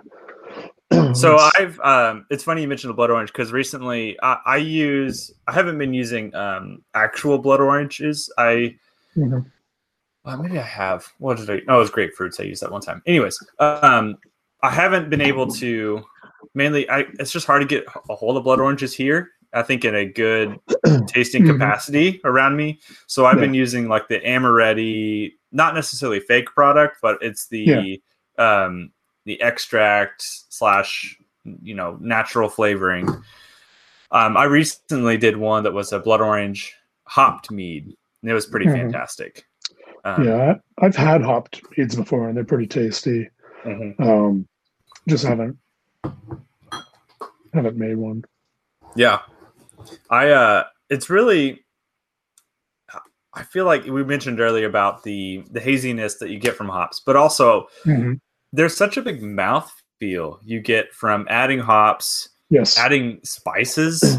So 1.14 1.38
I've 1.58 1.80
um, 1.82 2.26
it's 2.32 2.44
funny 2.44 2.62
you 2.64 2.68
mentioned 2.68 2.90
the 2.90 2.96
blood 2.96 3.12
orange 3.12 3.32
because 3.32 3.52
recently 3.52 4.18
I, 4.24 4.38
I 4.46 4.58
use 4.58 5.32
I 5.48 5.52
haven't 5.52 5.78
been 5.78 5.94
using 5.94 6.34
um, 6.34 6.84
actual 6.96 7.38
blood 7.38 7.60
oranges. 7.62 8.32
I 8.40 8.76
Mhm. 9.16 9.46
well, 10.24 10.38
maybe 10.42 10.58
I 10.58 10.64
have. 10.64 11.08
What 11.20 11.38
did 11.38 11.50
I? 11.50 11.62
Oh, 11.68 11.76
it 11.78 11.80
was 11.80 11.92
grapefruits. 11.92 12.40
I 12.40 12.44
used 12.44 12.62
that 12.64 12.72
one 12.72 12.82
time. 12.82 13.04
Anyways, 13.06 13.38
um, 13.60 14.18
I 14.64 14.72
haven't 14.72 15.10
been 15.12 15.22
able 15.22 15.48
to. 15.54 16.02
Mainly, 16.56 16.90
I 16.90 17.06
it's 17.20 17.32
just 17.32 17.46
hard 17.46 17.62
to 17.62 17.68
get 17.68 17.86
a 18.10 18.16
hold 18.16 18.38
of 18.38 18.44
blood 18.44 18.60
oranges 18.60 18.96
here. 18.96 19.30
I 19.54 19.64
think 19.64 19.84
in 19.86 19.96
a 19.96 20.06
good 20.06 20.60
tasting 21.08 21.44
Mhm. 21.44 21.54
capacity 21.54 22.22
around 22.24 22.56
me. 22.56 22.80
So 23.08 23.26
I've 23.26 23.40
been 23.40 23.54
using 23.56 23.88
like 23.88 24.08
the 24.08 24.20
Amoretti, 24.20 25.34
not 25.52 25.74
necessarily 25.74 26.20
fake 26.20 26.48
product, 26.48 26.98
but 27.02 27.18
it's 27.22 27.48
the 27.48 28.02
um, 28.38 28.92
the 29.26 29.42
extract 29.42 30.22
slash 30.50 31.18
you 31.64 31.74
know 31.74 31.98
natural 32.00 32.48
flavoring. 32.50 33.08
Um, 34.12 34.38
I 34.38 34.44
recently 34.46 35.18
did 35.18 35.38
one 35.38 35.64
that 35.64 35.74
was 35.74 35.92
a 35.94 36.00
blood 36.00 36.22
orange 36.22 36.74
hopped 37.06 37.50
mead, 37.52 37.86
and 38.22 38.30
it 38.32 38.34
was 38.34 38.46
pretty 38.46 38.66
Mhm. 38.68 38.74
fantastic. 38.74 39.46
Um, 40.06 40.24
yeah, 40.26 40.54
I've 40.80 40.96
had 40.96 41.22
hopped 41.22 41.62
meads 41.78 41.96
before 41.96 42.28
and 42.30 42.38
they're 42.38 42.46
pretty 42.46 42.68
tasty. 42.68 43.30
mhm. 43.66 44.00
Um, 44.00 44.48
just 45.08 45.26
haven't 45.26 45.58
haven't 47.54 47.78
made 47.78 47.98
one. 47.98 48.24
Yeah. 48.96 49.20
I 50.10 50.30
uh 50.30 50.64
it's 50.90 51.10
really 51.10 51.66
I 53.34 53.44
feel 53.44 53.66
like 53.66 53.86
we 53.86 54.04
mentioned 54.04 54.40
earlier 54.40 54.68
about 54.68 55.04
the 55.04 55.44
the 55.52 55.60
haziness 55.60 56.16
that 56.16 56.30
you 56.32 56.40
get 56.40 56.56
from 56.56 56.68
hops, 56.68 57.00
but 57.06 57.16
also 57.16 57.68
Mhm. 57.86 58.20
there's 58.52 58.76
such 58.76 58.98
a 58.98 59.02
big 59.02 59.22
mouth 59.22 59.72
feel 60.00 60.40
you 60.44 60.60
get 60.60 60.92
from 60.94 61.28
adding 61.30 61.60
hops, 61.60 62.30
Yes, 62.50 62.78
adding 62.78 63.20
spices 63.24 64.18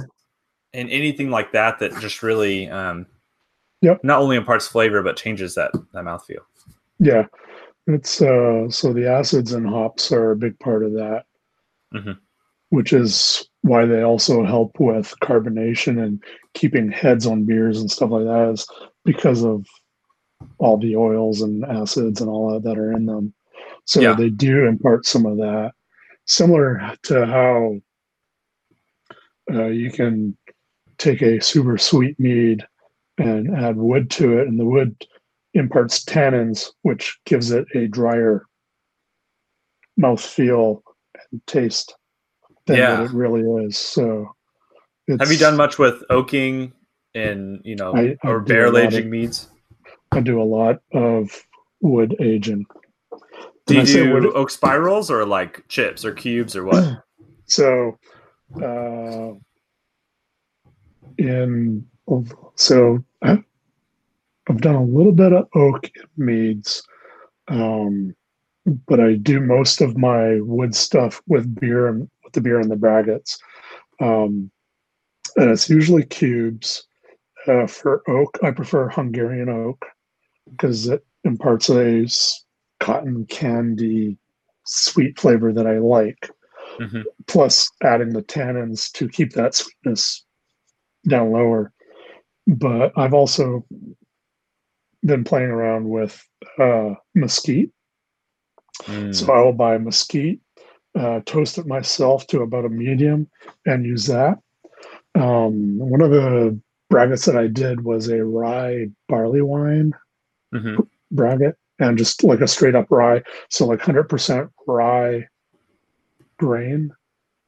and 0.73 0.89
anything 0.91 1.31
like 1.31 1.51
that 1.53 1.81
that 1.81 1.93
just 1.99 2.23
really 2.23 2.69
um 2.71 3.07
Yep. 3.83 4.05
not 4.05 4.21
only 4.21 4.37
imparts 4.37 4.69
flavor 4.69 5.03
but 5.03 5.17
changes 5.17 5.55
that 5.57 5.73
that 5.93 6.05
mouth 6.05 6.25
feel. 6.25 6.43
yeah, 7.01 7.27
it's 7.89 8.23
uh, 8.23 8.69
so 8.71 8.93
the 8.93 9.11
acids 9.11 9.53
and 9.53 9.67
hops 9.67 10.13
are 10.13 10.31
a 10.33 10.37
big 10.37 10.57
part 10.61 10.85
of 10.85 10.93
that, 10.93 11.25
Mhm. 11.93 12.19
which 12.69 12.93
is 12.93 13.50
why 13.63 13.85
they 13.85 14.03
also 14.03 14.45
help 14.45 14.79
with 14.81 15.15
carbonation 15.23 16.03
and 16.03 16.23
keeping 16.55 16.91
heads 16.91 17.27
on 17.27 17.45
beers 17.45 17.81
and 17.81 17.91
stuff 17.91 18.11
like 18.11 18.25
that. 18.25 18.51
Is 18.53 18.67
because 19.05 19.45
of 19.45 19.67
all 20.59 20.79
the 20.79 20.97
oils 20.97 21.41
and 21.43 21.65
acids 21.65 22.21
and 22.21 22.31
all 22.31 22.53
that 22.53 22.63
that 22.65 22.79
are 22.79 22.93
in 22.93 23.07
them. 23.07 23.35
So 23.85 24.01
Yeah. 24.01 24.15
they 24.15 24.31
do 24.31 24.67
impart 24.67 25.07
some 25.07 25.27
of 25.27 25.39
that, 25.39 25.73
similar 26.27 26.95
to 27.05 27.27
how 27.27 27.81
uh, 29.53 29.67
you 29.67 29.91
can 29.91 30.37
take 30.99 31.23
a 31.23 31.41
super 31.41 31.77
sweet 31.79 32.19
mead 32.21 32.67
and 33.19 33.57
add 33.57 33.77
wood 33.77 34.11
to 34.11 34.39
it, 34.39 34.49
and 34.49 34.59
the 34.59 34.65
wood 34.65 34.95
imparts 35.55 36.05
tannins, 36.05 36.71
which 36.83 37.19
gives 37.25 37.51
it 37.51 37.67
a 37.75 37.89
drier 37.89 38.47
mouth 39.97 40.25
feel 40.25 40.83
and 41.31 41.45
taste 41.47 41.95
than 42.71 42.79
Yeah. 42.79 43.05
it 43.05 43.11
really 43.13 43.43
is. 43.67 43.77
So, 43.77 44.35
it's, 45.07 45.21
Have 45.23 45.33
you 45.33 45.39
done 45.39 45.57
much 45.57 45.79
with 45.79 46.03
oaking 46.11 46.73
and 47.15 47.61
you 47.65 47.75
know 47.77 47.95
I- 47.95 48.17
I 48.23 48.29
or 48.29 48.41
barrel 48.41 48.73
lot 48.75 48.85
of- 48.85 48.95
aging 48.95 49.11
meads? 49.11 49.49
I 50.13 50.21
do 50.21 50.41
a 50.41 50.45
lot 50.45 50.81
of 50.93 51.31
wood 51.81 52.17
aging. 52.21 52.67
Do 53.67 53.77
you 53.77 53.85
do 53.85 54.13
wood- 54.13 54.35
oak 54.35 54.51
spirals 54.51 55.11
or 55.11 55.25
like 55.25 55.67
chips 55.69 56.05
or 56.05 56.13
cubes 56.13 56.57
or 56.57 56.65
what? 56.65 57.03
So, 57.47 57.99
uh, 58.63 59.33
in 61.19 61.85
so 62.55 63.05
I've 63.23 64.61
done 64.61 64.75
a 64.77 64.85
little 64.85 65.11
bit 65.13 65.33
of 65.33 65.49
oak 65.57 65.91
meads, 66.17 66.83
um, 67.49 68.15
but 68.87 69.01
I 69.01 69.15
do 69.15 69.41
most 69.41 69.81
of 69.81 69.97
my 69.97 70.41
wood 70.43 70.75
stuff 70.77 71.21
with 71.27 71.53
beer 71.61 71.89
and 71.89 72.09
with 72.31 72.45
the 72.45 72.49
beer 72.49 72.61
and 72.61 72.71
the 72.71 72.77
braggots, 72.77 73.39
um, 74.01 74.51
and 75.37 75.51
it's 75.51 75.69
usually 75.69 76.05
cubes. 76.05 76.87
Uh, 77.47 77.67
for 77.67 78.03
oak, 78.09 78.39
I 78.43 78.51
prefer 78.51 78.89
Hungarian 78.89 79.49
oak 79.49 79.87
because 80.51 80.89
it 80.89 81.05
imparts 81.25 81.71
a 81.71 82.07
cotton 82.81 83.25
candy 83.27 84.19
sweet 84.65 85.19
flavor 85.19 85.53
that 85.53 85.67
I 85.67 85.79
like 85.79 86.31
Mhm. 86.79 87.05
plus 87.27 87.71
adding 87.83 88.11
the 88.11 88.23
tannins 88.23 88.93
to 88.93 89.09
keep 89.09 89.33
that 89.33 89.55
sweetness 89.55 90.25
down 91.09 91.33
lower. 91.33 91.73
But 92.47 92.93
I've 92.97 93.15
also 93.15 93.67
been 95.03 95.25
playing 95.25 95.51
around 95.51 95.89
with 95.89 96.23
uh, 96.59 96.95
mesquite. 97.15 97.73
Mm. 98.83 99.15
So 99.15 99.33
I 99.33 99.43
will 99.43 99.53
buy 99.53 99.79
mesquite, 99.79 100.41
uh, 100.99 101.21
toast 101.27 101.59
it 101.59 101.67
myself 101.67 102.27
to 102.29 102.43
about 102.43 102.65
a 102.65 102.69
medium, 102.69 103.29
and 103.67 103.85
use 103.85 104.07
that. 104.07 104.39
Um, 105.15 105.79
one 105.79 106.01
of 106.01 106.11
the 106.11 106.59
braggots 106.93 107.27
that 107.27 107.37
I 107.37 107.47
did 107.47 107.85
was 107.85 108.09
a 108.09 108.25
rye 108.25 108.87
barley 109.09 109.43
wine 109.43 109.93
Mhm. 110.53 110.89
braggot 111.13 111.55
and 111.79 111.97
just 111.97 112.25
like 112.25 112.41
a 112.41 112.49
straight 112.49 112.75
up 112.75 112.91
rye. 112.91 113.23
So 113.49 113.67
like 113.67 113.81
100% 113.81 114.51
rye 114.67 115.29
grain 116.39 116.91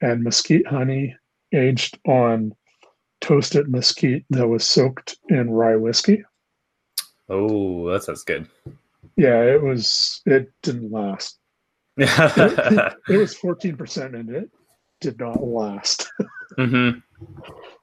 and 0.01 0.23
mesquite 0.23 0.67
honey 0.67 1.17
aged 1.53 1.99
on 2.07 2.53
toasted 3.21 3.69
mesquite 3.69 4.25
that 4.31 4.47
was 4.49 4.65
soaked 4.67 5.19
in 5.29 5.51
rye 5.51 5.77
whiskey. 5.77 6.25
Oh, 7.29 7.89
that 7.91 8.03
sounds 8.05 8.25
good. 8.25 8.49
Yeah, 9.17 9.43
it 9.43 9.63
was. 9.63 10.23
It 10.27 10.53
didn't 10.63 10.91
last. 10.91 11.39
It, 11.97 12.95
it 13.09 13.17
was 13.17 13.35
fourteen 13.39 13.77
percent, 13.77 14.15
and 14.15 14.31
it 14.31 14.51
did 15.01 15.19
not 15.19 15.43
last. 15.43 16.11
mm-hmm. 16.59 16.99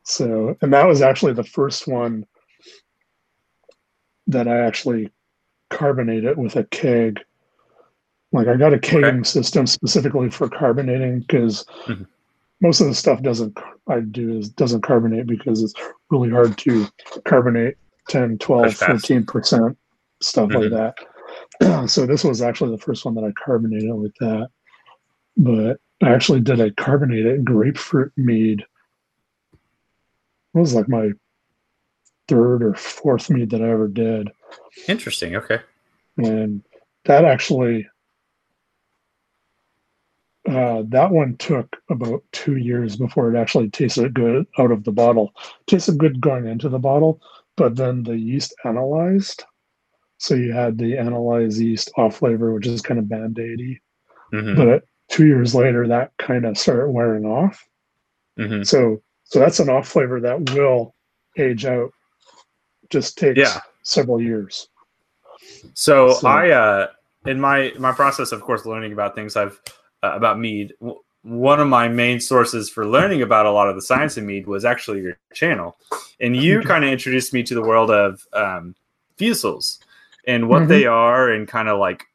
So, 0.04 0.58
and 0.62 0.74
that 0.74 0.88
was 0.88 1.02
actually 1.02 1.34
the 1.34 1.44
first 1.44 1.88
one 1.88 2.26
that 4.28 4.48
I 4.48 4.60
actually 4.60 5.12
carbonated 5.70 6.38
with 6.38 6.56
a 6.56 6.64
keg. 6.66 7.20
Like 8.32 8.48
I 8.48 8.56
got 8.56 8.74
a 8.74 8.78
kegging 8.78 9.20
okay. 9.20 9.24
system 9.24 9.66
specifically 9.68 10.30
for 10.30 10.50
carbonating 10.50 11.22
because 11.22 11.66
mm-hmm. 11.86 12.04
most 12.62 12.80
of 12.80 12.88
the 12.88 12.96
stuff 12.96 13.22
doesn't 13.22 13.58
I 13.88 14.02
do 14.02 14.38
is 14.38 14.50
doesn't 14.50 14.82
carbonate 14.82 15.28
because 15.28 15.64
it's 15.64 15.74
really 16.10 16.30
hard 16.30 16.58
to 16.60 16.88
carbonate 17.26 17.76
10, 18.10 18.38
12, 18.38 18.76
14 18.76 19.26
percent 19.26 19.78
stuff 20.22 20.50
mm-hmm. 20.50 20.62
like 20.62 20.72
that. 20.72 20.96
so 21.88 22.06
this 22.06 22.24
was 22.24 22.42
actually 22.42 22.72
the 22.72 22.82
first 22.82 23.06
one 23.06 23.16
that 23.16 23.24
I 23.24 23.32
carbonated 23.32 23.94
with 23.94 24.16
that. 24.20 24.50
But 25.38 25.80
I 26.02 26.14
actually 26.14 26.42
did 26.42 26.60
a 26.60 26.72
carbonated 26.72 27.46
grapefruit 27.46 28.14
mead. 28.16 28.66
It 29.52 30.58
was 30.58 30.74
like 30.74 30.90
my 30.90 31.12
third 32.28 32.64
or 32.64 32.74
fourth 32.76 33.30
mead 33.30 33.50
that 33.50 33.62
I 33.62 33.70
ever 33.70 33.88
did. 33.88 34.30
Interesting. 34.88 35.36
Okay. 35.36 35.60
And 36.18 36.64
that 37.06 37.26
actually, 37.26 37.88
uh, 40.48 40.84
that 40.88 41.12
one 41.12 41.38
took 41.38 41.78
about 41.90 42.24
two 42.32 42.58
years 42.58 42.96
before 42.96 43.34
it 43.34 43.38
actually 43.38 43.70
tasted 43.70 44.14
good 44.14 44.46
out 44.58 44.72
of 44.72 44.84
the 44.84 44.92
bottle. 44.92 45.34
tasted 45.68 45.98
good 45.98 46.22
going 46.22 46.48
into 46.48 46.70
the 46.70 46.80
bottle, 46.80 47.22
but 47.56 47.76
then 47.76 48.04
the 48.04 48.18
yeast 48.18 48.54
autolyzed. 48.66 49.44
So 50.20 50.36
you 50.36 50.52
had 50.52 50.78
the 50.78 50.94
Autolyzed 50.94 51.60
yeast 51.60 51.92
off 51.96 52.18
flavor, 52.18 52.54
which 52.54 52.68
is 52.68 52.82
kind 52.82 53.00
of 53.00 53.08
band 53.08 53.38
aidy. 53.38 53.80
Mm-hmm. 54.34 54.58
But 54.58 54.84
two 55.10 55.26
years 55.26 55.56
later, 55.56 55.88
that 55.88 56.12
kind 56.18 56.46
of 56.46 56.58
started 56.58 56.92
wearing 56.92 57.26
off. 57.26 57.66
Mm-hmm. 58.38 58.64
So 58.64 59.02
so 59.24 59.40
that's 59.40 59.60
an 59.60 59.70
off 59.70 59.88
flavor 59.88 60.20
that 60.20 60.52
will 60.52 60.94
age 61.38 61.66
out. 61.66 61.92
Just 62.90 63.18
takes 63.18 63.40
yeah. 63.40 63.62
several 63.84 64.22
years. 64.22 64.68
So, 65.74 66.14
so, 66.14 66.28
I 66.28 66.50
uh 66.50 66.88
in 67.26 67.40
my 67.40 67.72
my 67.80 67.94
process, 67.94 68.34
of 68.34 68.42
course, 68.42 68.66
learning 68.66 68.92
about 68.92 69.16
things 69.16 69.38
I've 69.38 69.60
uh, 70.04 70.12
about 70.14 70.38
mead. 70.38 70.74
W- 70.82 71.00
one 71.24 71.60
of 71.60 71.68
my 71.68 71.88
main 71.88 72.20
sources 72.20 72.70
for 72.70 72.86
learning 72.86 73.22
about 73.22 73.46
a 73.46 73.52
lot 73.52 73.70
of 73.70 73.76
the 73.76 73.82
science 73.82 74.18
of 74.18 74.24
mead 74.26 74.48
was 74.48 74.66
actually 74.66 75.02
your 75.02 75.18
channel, 75.34 75.78
and 76.20 76.36
you 76.36 76.62
kind 76.66 76.84
of 76.84 76.92
introduced 76.92 77.34
me 77.34 77.44
to 77.44 77.54
the 77.54 77.62
world 77.62 77.90
of 77.90 78.26
um, 78.34 78.76
fusels 79.18 79.80
and 80.30 80.48
what 80.48 80.62
mm-hmm. 80.62 80.70
they 80.70 80.86
are, 80.86 81.30
and 81.30 81.48
kind 81.48 81.68
of 81.68 81.80
like 81.80 82.06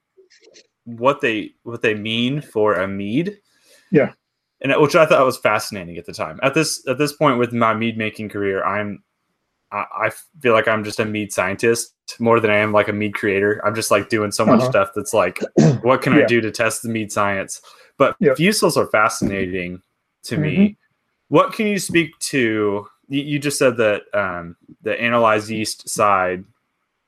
what 0.84 1.20
they 1.20 1.52
what 1.64 1.82
they 1.82 1.94
mean 1.94 2.40
for 2.40 2.74
a 2.74 2.88
mead. 2.88 3.38
Yeah. 3.90 4.12
And 4.60 4.72
which 4.80 4.94
I 4.94 5.04
thought 5.04 5.24
was 5.26 5.36
fascinating 5.36 5.98
at 5.98 6.06
the 6.06 6.12
time. 6.12 6.40
At 6.42 6.54
this 6.54 6.86
at 6.88 6.96
this 6.98 7.12
point 7.12 7.38
with 7.38 7.52
my 7.52 7.74
mead 7.74 7.98
making 7.98 8.30
career, 8.30 8.64
I'm 8.64 9.02
I, 9.72 9.84
I 10.06 10.10
feel 10.40 10.52
like 10.52 10.68
I'm 10.68 10.84
just 10.84 11.00
a 11.00 11.04
mead 11.04 11.32
scientist 11.32 11.94
more 12.20 12.40
than 12.40 12.50
I 12.50 12.58
am 12.58 12.72
like 12.72 12.88
a 12.88 12.92
mead 12.92 13.14
creator. 13.14 13.60
I'm 13.66 13.74
just 13.74 13.90
like 13.90 14.08
doing 14.08 14.30
so 14.30 14.46
much 14.46 14.60
uh-huh. 14.60 14.70
stuff 14.70 14.90
that's 14.94 15.12
like, 15.12 15.40
what 15.82 16.00
can 16.00 16.14
yeah. 16.14 16.20
I 16.20 16.26
do 16.26 16.40
to 16.40 16.50
test 16.50 16.82
the 16.82 16.88
mead 16.88 17.10
science? 17.10 17.60
But 17.98 18.16
yep. 18.20 18.36
fusels 18.36 18.76
are 18.76 18.86
fascinating 18.86 19.82
to 20.24 20.34
mm-hmm. 20.36 20.42
me. 20.42 20.76
What 21.28 21.52
can 21.52 21.66
you 21.66 21.78
speak 21.78 22.16
to? 22.20 22.86
You, 23.08 23.22
you 23.22 23.38
just 23.38 23.58
said 23.58 23.76
that 23.78 24.02
um, 24.14 24.56
the 24.82 24.94
autolyzed 24.94 25.50
yeast 25.50 25.88
side 25.88 26.44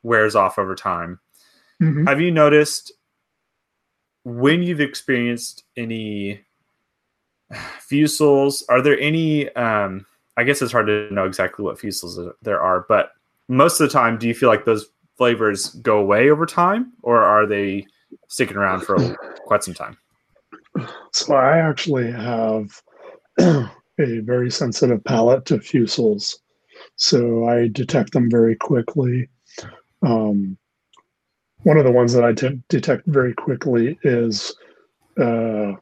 wears 0.07 0.35
off 0.35 0.59
over 0.59 0.75
time. 0.75 1.21
Mm-hmm. 1.83 2.07
Have 2.07 2.21
you 2.21 2.31
noticed 2.31 2.93
when 4.25 4.63
you've 4.63 4.81
experienced 4.81 5.65
any 5.77 6.41
fusels, 7.53 8.63
are 8.69 8.83
there 8.83 8.99
any? 8.99 9.55
Um, 9.55 10.07
I 10.37 10.45
guess 10.45 10.61
it's 10.61 10.73
hard 10.73 10.87
to 10.87 11.13
know 11.13 11.25
exactly 11.25 11.65
what 11.65 11.79
fusels 11.79 12.33
there 12.43 12.61
are, 12.61 12.85
but 12.89 13.13
most 13.49 13.81
of 13.81 13.89
the 13.89 13.93
time, 13.93 14.19
do 14.19 14.27
you 14.27 14.35
feel 14.35 14.49
like 14.49 14.65
those 14.65 14.87
flavors 15.17 15.71
go 15.77 15.99
away 15.99 16.31
over 16.31 16.45
time, 16.45 16.93
or 17.03 17.23
are 17.23 17.47
they 17.47 17.87
sticking 18.29 18.57
around 18.57 18.81
for 18.81 18.97
quite 19.45 19.65
some 19.65 19.75
time? 19.75 19.97
So 21.13 21.35
I 21.35 21.59
actually 21.59 22.11
have 22.11 22.83
a 23.41 23.69
very 23.99 24.51
sensitive 24.51 25.03
palate 25.05 25.47
to 25.47 25.59
fusels, 25.59 26.37
so 26.97 27.49
I 27.49 27.69
detect 27.69 28.13
them 28.13 28.31
very 28.31 28.57
quickly. 28.57 29.29
Um, 30.07 30.57
one 31.65 31.79
of 31.79 31.85
the 31.85 31.91
ones 31.91 32.13
that 32.13 32.25
I 32.25 32.33
detect 32.69 33.07
very 33.07 33.35
quickly 33.35 33.99
is 34.05 34.55
uh, 35.21 35.73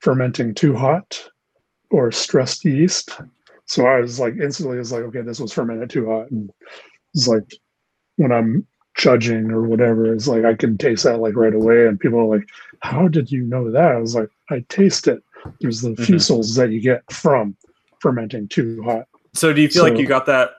fermenting 0.00 0.54
too 0.54 0.76
hot 0.76 1.30
or 1.90 2.12
stressed 2.12 2.64
yeast. 2.66 3.18
So 3.64 3.86
I 3.86 4.00
was 4.00 4.20
like 4.20 4.34
instantly, 4.36 4.76
was 4.76 4.92
like, 4.92 5.04
okay, 5.04 5.22
this 5.22 5.40
was 5.40 5.54
fermented 5.54 5.88
too 5.88 6.06
hot, 6.06 6.30
and 6.30 6.50
it's 7.14 7.26
like 7.26 7.50
when 8.16 8.30
I'm 8.30 8.66
judging 8.96 9.50
or 9.50 9.62
whatever, 9.62 10.12
it's 10.12 10.28
like 10.28 10.44
I 10.44 10.54
can 10.54 10.76
taste 10.76 11.04
that 11.04 11.20
like 11.20 11.34
right 11.34 11.54
away, 11.54 11.86
and 11.86 11.98
people 11.98 12.20
are 12.20 12.36
like, 12.36 12.46
"How 12.80 13.08
did 13.08 13.32
you 13.32 13.42
know 13.42 13.70
that?" 13.70 13.92
I 13.92 13.98
was 13.98 14.14
like, 14.14 14.28
"I 14.50 14.64
taste 14.68 15.08
it." 15.08 15.22
There's 15.60 15.80
the 15.80 15.90
mm-hmm. 15.90 16.02
fusels 16.02 16.56
that 16.56 16.70
you 16.70 16.80
get 16.80 17.02
from 17.10 17.56
fermenting 18.00 18.48
too 18.48 18.82
hot. 18.82 19.06
So 19.34 19.52
do 19.52 19.62
you 19.62 19.68
feel 19.68 19.82
so, 19.84 19.88
like 19.88 19.98
you 19.98 20.06
got 20.06 20.26
that 20.26 20.50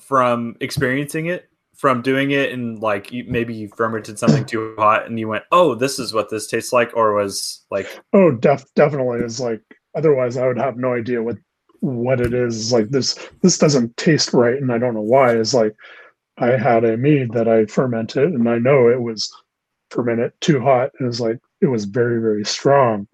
from 0.00 0.56
experiencing 0.60 1.26
it? 1.26 1.48
From 1.76 2.02
doing 2.02 2.30
it 2.30 2.52
and 2.52 2.78
like 2.80 3.12
you, 3.12 3.24
maybe 3.28 3.54
you 3.54 3.68
fermented 3.76 4.18
something 4.18 4.44
too 4.44 4.74
hot 4.78 5.06
and 5.06 5.18
you 5.18 5.28
went, 5.28 5.44
oh, 5.52 5.74
this 5.74 5.98
is 5.98 6.12
what 6.12 6.30
this 6.30 6.46
tastes 6.46 6.72
like, 6.72 6.90
or 6.94 7.14
was 7.14 7.64
like, 7.70 7.86
oh, 8.12 8.32
def- 8.32 8.72
definitely 8.74 9.20
is 9.20 9.40
like. 9.40 9.60
Otherwise, 9.94 10.36
I 10.36 10.46
would 10.46 10.58
have 10.58 10.76
no 10.76 10.92
idea 10.92 11.22
what 11.22 11.36
what 11.80 12.20
it 12.20 12.34
is. 12.34 12.70
Like 12.70 12.90
this, 12.90 13.18
this 13.42 13.56
doesn't 13.56 13.96
taste 13.96 14.34
right, 14.34 14.56
and 14.56 14.70
I 14.70 14.76
don't 14.76 14.92
know 14.92 15.00
why. 15.00 15.34
Is 15.34 15.54
like 15.54 15.74
I 16.38 16.48
had 16.48 16.84
a 16.84 16.98
mead 16.98 17.32
that 17.32 17.48
I 17.48 17.64
fermented, 17.64 18.32
and 18.32 18.48
I 18.48 18.58
know 18.58 18.88
it 18.88 19.00
was 19.00 19.32
fermented 19.90 20.32
too 20.40 20.60
hot. 20.60 20.90
It 21.00 21.04
was 21.04 21.20
like 21.20 21.38
it 21.60 21.66
was 21.66 21.84
very 21.84 22.20
very 22.20 22.44
strong. 22.44 23.08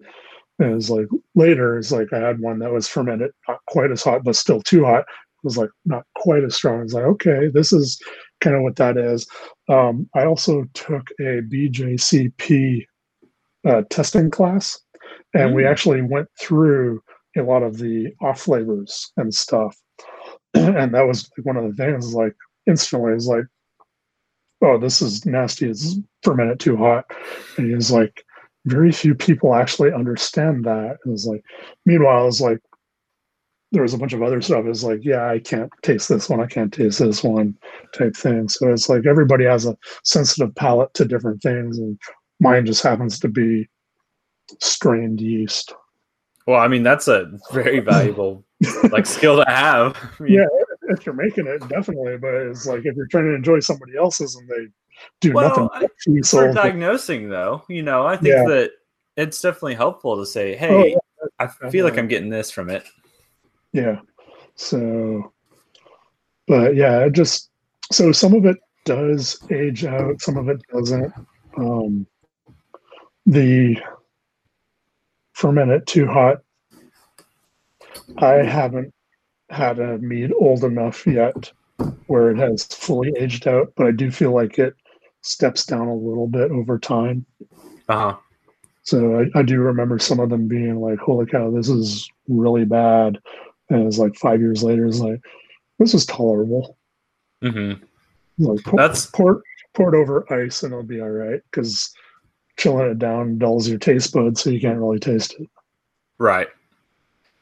And 0.59 0.71
it 0.71 0.75
was 0.75 0.89
like 0.89 1.07
later, 1.35 1.77
it's 1.77 1.91
like 1.91 2.11
I 2.13 2.19
had 2.19 2.39
one 2.39 2.59
that 2.59 2.71
was 2.71 2.87
fermented 2.87 3.31
not 3.47 3.59
quite 3.67 3.91
as 3.91 4.03
hot, 4.03 4.23
but 4.23 4.35
still 4.35 4.61
too 4.61 4.85
hot. 4.85 5.01
It 5.01 5.43
was 5.43 5.57
like 5.57 5.69
not 5.85 6.03
quite 6.15 6.43
as 6.43 6.55
strong. 6.55 6.81
It's 6.81 6.93
like 6.93 7.05
okay, 7.05 7.47
this 7.47 7.73
is 7.73 7.99
kind 8.43 8.55
of 8.55 8.61
what 8.61 8.75
that 8.75 8.97
is. 8.97 9.27
Um, 9.69 10.09
I 10.13 10.25
also 10.25 10.65
took 10.73 11.09
a 11.19 11.41
BJCP 11.41 12.85
uh, 13.67 13.81
testing 13.89 14.29
class, 14.29 14.79
and 15.33 15.51
mm. 15.51 15.55
we 15.55 15.65
actually 15.65 16.01
went 16.01 16.27
through 16.39 17.01
a 17.37 17.41
lot 17.41 17.63
of 17.63 17.77
the 17.77 18.11
off 18.21 18.41
flavors 18.41 19.11
and 19.17 19.33
stuff. 19.33 19.75
and 20.53 20.93
that 20.93 21.07
was 21.07 21.31
one 21.43 21.57
of 21.57 21.63
the 21.63 21.83
things, 21.83 22.13
like 22.13 22.35
instantly, 22.67 23.13
is 23.13 23.27
like, 23.27 23.45
oh, 24.61 24.77
this 24.77 25.01
is 25.01 25.25
nasty. 25.25 25.69
It's 25.69 25.97
fermented 26.21 26.59
too 26.59 26.77
hot. 26.77 27.05
And 27.57 27.67
he 27.67 27.75
was 27.75 27.91
like, 27.91 28.23
very 28.65 28.91
few 28.91 29.15
people 29.15 29.55
actually 29.55 29.91
understand 29.91 30.65
that. 30.65 30.97
It 31.05 31.09
was 31.09 31.25
like, 31.25 31.43
meanwhile, 31.85 32.27
it's 32.27 32.39
like, 32.39 32.59
there 33.73 33.81
was 33.81 33.93
a 33.93 33.97
bunch 33.97 34.13
of 34.13 34.21
other 34.21 34.39
stuff. 34.39 34.65
It's 34.65 34.83
like, 34.83 35.03
yeah, 35.03 35.27
I 35.27 35.39
can't 35.39 35.71
taste 35.81 36.07
this 36.07 36.29
one. 36.29 36.39
I 36.39 36.45
can't 36.45 36.71
taste 36.71 36.99
this 36.99 37.23
one 37.23 37.57
type 37.91 38.15
thing. 38.15 38.47
So 38.47 38.71
it's 38.71 38.87
like 38.87 39.07
everybody 39.07 39.45
has 39.45 39.65
a 39.65 39.75
sensitive 40.03 40.53
palate 40.55 40.93
to 40.93 41.05
different 41.05 41.41
things. 41.41 41.79
And 41.79 41.99
mine 42.39 42.67
just 42.67 42.83
happens 42.83 43.19
to 43.19 43.27
be 43.27 43.67
strained 44.61 45.19
yeast. 45.19 45.73
Well, 46.45 46.61
I 46.61 46.67
mean, 46.67 46.83
that's 46.83 47.07
a 47.07 47.31
very 47.51 47.79
valuable 47.91 48.45
like 48.91 49.07
skill 49.07 49.43
to 49.43 49.51
have. 49.51 49.97
I 50.19 50.23
mean, 50.23 50.33
yeah, 50.33 50.45
if 50.89 51.03
you're 51.03 51.15
making 51.15 51.47
it, 51.47 51.67
definitely. 51.67 52.17
But 52.17 52.35
it's 52.35 52.67
like 52.67 52.85
if 52.85 52.95
you're 52.95 53.07
trying 53.07 53.25
to 53.25 53.33
enjoy 53.33 53.59
somebody 53.59 53.97
else's 53.97 54.35
and 54.35 54.47
they 54.47 54.67
do 55.19 55.33
well, 55.33 55.71
nothing. 55.73 56.23
For 56.23 56.53
diagnosing, 56.53 57.29
though, 57.29 57.63
you 57.69 57.81
know, 57.81 58.05
I 58.05 58.17
think 58.17 58.35
yeah. 58.35 58.45
that 58.45 58.71
it's 59.17 59.41
definitely 59.41 59.75
helpful 59.75 60.17
to 60.17 60.27
say, 60.27 60.53
oh, 60.53 60.57
"Hey, 60.57 60.69
oh, 60.69 60.85
yeah. 60.85 61.47
I 61.63 61.69
feel 61.71 61.85
like 61.85 61.97
I'm 61.97 62.07
getting 62.07 62.29
this 62.29 62.51
from 62.51 62.69
it." 62.69 62.85
Yeah. 63.73 63.99
So, 64.55 65.33
but 66.47 66.75
yeah, 66.75 67.05
it 67.05 67.13
just 67.13 67.49
so 67.91 68.11
some 68.11 68.33
of 68.33 68.45
it 68.45 68.57
does 68.85 69.39
age 69.51 69.85
out, 69.85 70.21
some 70.21 70.37
of 70.37 70.47
it 70.47 70.61
doesn't. 70.71 71.13
Um, 71.57 72.07
the 73.25 73.77
ferment 75.33 75.71
it 75.71 75.85
too 75.87 76.07
hot. 76.07 76.37
I 78.17 78.43
haven't 78.43 78.93
had 79.49 79.79
a 79.79 79.97
mead 79.99 80.31
old 80.39 80.63
enough 80.63 81.05
yet 81.05 81.51
where 82.07 82.31
it 82.31 82.37
has 82.37 82.65
fully 82.65 83.13
aged 83.17 83.47
out, 83.47 83.73
but 83.75 83.87
I 83.87 83.91
do 83.91 84.11
feel 84.11 84.33
like 84.33 84.59
it 84.59 84.75
steps 85.21 85.65
down 85.65 85.87
a 85.87 85.95
little 85.95 86.27
bit 86.27 86.51
over 86.51 86.77
time. 86.77 87.25
Uh 87.89 88.11
huh. 88.11 88.17
So 88.83 89.19
I, 89.19 89.39
I 89.39 89.43
do 89.43 89.59
remember 89.59 89.97
some 89.97 90.19
of 90.19 90.29
them 90.29 90.47
being 90.47 90.81
like, 90.81 90.99
"Holy 90.99 91.25
cow, 91.25 91.49
this 91.51 91.69
is 91.69 92.09
really 92.27 92.65
bad," 92.65 93.19
And 93.69 93.81
it 93.81 93.85
was 93.85 93.99
like 93.99 94.15
five 94.15 94.39
years 94.39 94.63
later, 94.63 94.85
it's 94.85 94.99
like, 94.99 95.21
this 95.79 95.93
is 95.93 96.05
tolerable. 96.05 96.77
Mm-hmm. 97.43 97.83
Like 98.39 98.63
pour, 98.63 98.77
That's- 98.77 99.05
pour, 99.07 99.43
pour 99.73 99.93
it 99.93 99.97
over 99.97 100.31
ice 100.31 100.63
and 100.63 100.71
it'll 100.71 100.83
be 100.83 101.01
all 101.01 101.09
right 101.09 101.41
because 101.49 101.93
chilling 102.57 102.91
it 102.91 102.99
down 102.99 103.37
dulls 103.37 103.67
your 103.67 103.79
taste 103.79 104.13
buds 104.13 104.41
so 104.41 104.49
you 104.49 104.61
can't 104.61 104.77
really 104.77 104.99
taste 104.99 105.35
it. 105.39 105.49
Right. 106.19 106.47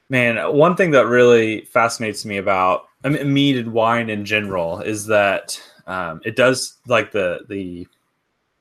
Man, 0.10 0.38
one 0.56 0.76
thing 0.76 0.92
that 0.92 1.08
really 1.08 1.62
fascinates 1.66 2.26
me 2.26 2.38
about 2.38 2.86
I 3.04 3.10
mean, 3.10 3.34
mead 3.34 3.58
and 3.58 3.74
wine 3.74 4.10
in 4.10 4.26
general 4.26 4.80
is 4.82 5.08
that 5.08 5.62
um, 5.88 6.22
it 6.24 6.36
does 6.36 6.78
like 6.88 7.12
the 7.12 7.42
the 7.50 7.88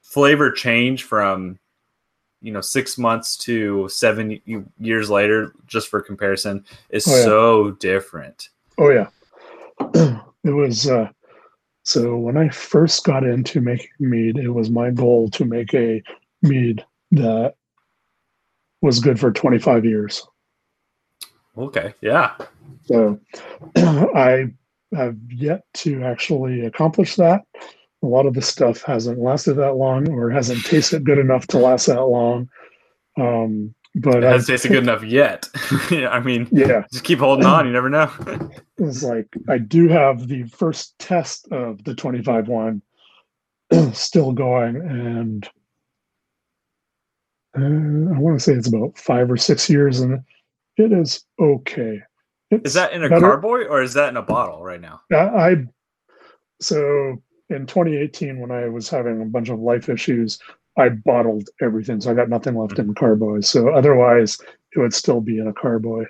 flavor 0.03 0.51
change 0.51 1.05
from 1.05 1.59
you 2.43 2.53
know 2.53 2.61
six 2.61 2.99
months 2.99 3.36
to 3.38 3.88
seven 3.88 4.41
years 4.78 5.11
later, 5.11 5.53
just 5.66 5.88
for 5.88 6.01
comparison, 6.01 6.64
is 6.91 7.07
Oh, 7.07 7.16
yeah. 7.16 7.24
so 7.24 7.70
different. 7.72 8.49
Oh 8.78 8.91
yeah. 8.91 9.09
it 10.45 10.51
was 10.51 10.88
uh 10.88 11.09
so 11.82 12.16
when 12.16 12.36
I 12.36 12.49
first 12.51 13.05
got 13.05 13.24
into 13.24 13.61
making 13.61 13.88
mead, 13.99 14.36
it 14.36 14.51
was 14.51 14.70
my 14.70 14.91
goal 14.91 15.28
to 15.30 15.45
make 15.45 15.74
a 15.74 16.03
mead 16.43 16.84
that 17.12 17.55
was 18.82 19.01
good 19.01 19.18
for 19.18 19.32
25 19.32 19.84
years. 19.84 20.26
Okay, 21.57 21.95
yeah, 22.01 22.34
So 22.84 23.18
I 23.76 24.53
have 24.95 25.16
yet 25.28 25.64
to 25.74 26.05
actually 26.05 26.64
accomplish 26.66 27.16
that. 27.16 27.43
A 28.03 28.07
lot 28.07 28.26
of 28.26 28.34
the 28.34 28.42
stuff 28.42 28.82
hasn't 28.82 29.18
lasted 29.18 29.55
that 29.55 29.74
long 29.74 30.11
or 30.11 30.30
hasn't 30.30 30.64
tasted 30.64 31.05
good 31.05 31.18
enough 31.18 31.46
to 31.48 31.59
last 31.59 31.86
that 31.86 32.03
long. 32.03 32.48
Um, 33.18 33.74
but 33.94 34.18
it 34.18 34.22
hasn't 34.22 34.46
tasted 34.48 34.68
good 34.68 34.84
enough 34.84 35.03
yet. 35.03 35.48
I 35.90 36.20
mean, 36.20 36.48
yeah, 36.51 36.84
just 36.92 37.05
keep 37.05 37.18
holding 37.18 37.44
on. 37.44 37.66
You 37.66 37.72
never 37.72 37.90
know. 37.90 38.11
it's 38.78 39.03
like 39.03 39.26
I 39.48 39.59
do 39.59 39.88
have 39.88 40.28
the 40.28 40.44
first 40.44 40.98
test 40.98 41.48
of 41.51 41.82
the 41.84 41.94
25 41.94 42.48
one 42.48 42.82
still 43.92 44.32
going, 44.32 44.76
and 44.76 45.48
uh, 47.59 48.14
I 48.14 48.18
want 48.18 48.38
to 48.38 48.44
say 48.44 48.53
it's 48.53 48.68
about 48.68 48.96
five 48.96 49.30
or 49.30 49.36
six 49.36 49.68
years, 49.68 50.01
and 50.01 50.20
it 50.76 50.92
is 50.92 51.24
okay. 51.40 52.01
It's 52.51 52.70
Is 52.70 52.74
that 52.74 52.92
in 52.92 53.05
a 53.05 53.09
better- 53.09 53.26
carboy 53.26 53.66
or 53.68 53.82
is 53.82 53.94
that 53.94 54.09
in 54.09 54.16
a 54.16 54.22
bottle 54.22 54.62
right 54.62 54.80
now? 54.80 55.01
I, 55.12 55.16
I 55.16 55.57
so 56.61 57.22
in 57.51 57.66
2018 57.66 58.38
when 58.38 58.51
I 58.51 58.68
was 58.68 58.88
having 58.88 59.20
a 59.20 59.26
bunch 59.26 59.48
of 59.48 59.61
life 59.61 59.88
issues, 59.88 60.38
I 60.78 60.88
bottled 60.88 61.48
everything, 61.61 62.01
so 62.01 62.11
I 62.11 62.14
got 62.14 62.28
nothing 62.28 62.55
left 62.55 62.78
in 62.78 62.94
carboy. 62.94 63.40
So 63.40 63.70
otherwise, 63.70 64.38
it 64.74 64.78
would 64.78 64.94
still 64.94 65.20
be 65.20 65.38
in 65.38 65.48
a 65.48 65.53
carboy. 65.53 66.05